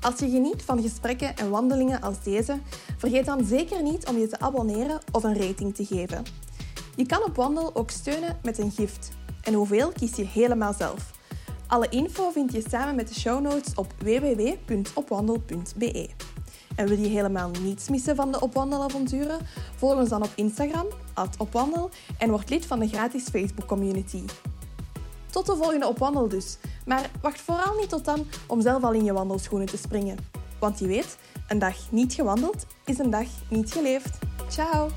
Als 0.00 0.18
je 0.18 0.30
geniet 0.30 0.62
van 0.62 0.82
gesprekken 0.82 1.36
en 1.36 1.50
wandelingen 1.50 2.00
als 2.00 2.22
deze, 2.22 2.58
vergeet 2.96 3.26
dan 3.26 3.44
zeker 3.44 3.82
niet 3.82 4.06
om 4.06 4.18
je 4.18 4.26
te 4.26 4.40
abonneren 4.40 5.00
of 5.12 5.24
een 5.24 5.38
rating 5.38 5.74
te 5.74 5.84
geven. 5.84 6.24
Je 6.96 7.06
kan 7.06 7.24
op 7.24 7.36
Wandel 7.36 7.74
ook 7.74 7.90
steunen 7.90 8.38
met 8.42 8.58
een 8.58 8.70
gift. 8.70 9.10
En 9.42 9.54
hoeveel 9.54 9.92
kies 9.92 10.16
je 10.16 10.24
helemaal 10.24 10.72
zelf. 10.72 11.21
Alle 11.72 11.88
info 11.88 12.30
vind 12.30 12.52
je 12.52 12.64
samen 12.68 12.94
met 12.94 13.08
de 13.08 13.14
show 13.14 13.40
notes 13.40 13.74
op 13.74 13.92
www.opwandel.be. 13.98 16.08
En 16.76 16.86
wil 16.86 16.98
je 16.98 17.08
helemaal 17.08 17.50
niets 17.62 17.88
missen 17.88 18.16
van 18.16 18.32
de 18.32 18.40
Opwandelavonturen? 18.40 19.38
Volg 19.76 19.94
ons 19.94 20.08
dan 20.08 20.22
op 20.22 20.30
Instagram, 20.34 20.86
opwandel, 21.38 21.90
en 22.18 22.30
word 22.30 22.50
lid 22.50 22.66
van 22.66 22.78
de 22.78 22.88
gratis 22.88 23.28
Facebook 23.28 23.66
community. 23.66 24.24
Tot 25.30 25.46
de 25.46 25.56
volgende 25.56 25.88
Opwandel 25.88 26.28
dus. 26.28 26.58
Maar 26.86 27.10
wacht 27.20 27.40
vooral 27.40 27.74
niet 27.78 27.88
tot 27.88 28.04
dan 28.04 28.26
om 28.46 28.60
zelf 28.60 28.82
al 28.82 28.92
in 28.92 29.04
je 29.04 29.12
wandelschoenen 29.12 29.68
te 29.68 29.76
springen. 29.76 30.16
Want 30.58 30.78
je 30.78 30.86
weet, 30.86 31.16
een 31.48 31.58
dag 31.58 31.90
niet 31.90 32.12
gewandeld 32.12 32.66
is 32.84 32.98
een 32.98 33.10
dag 33.10 33.26
niet 33.48 33.72
geleefd. 33.72 34.18
Ciao! 34.48 34.88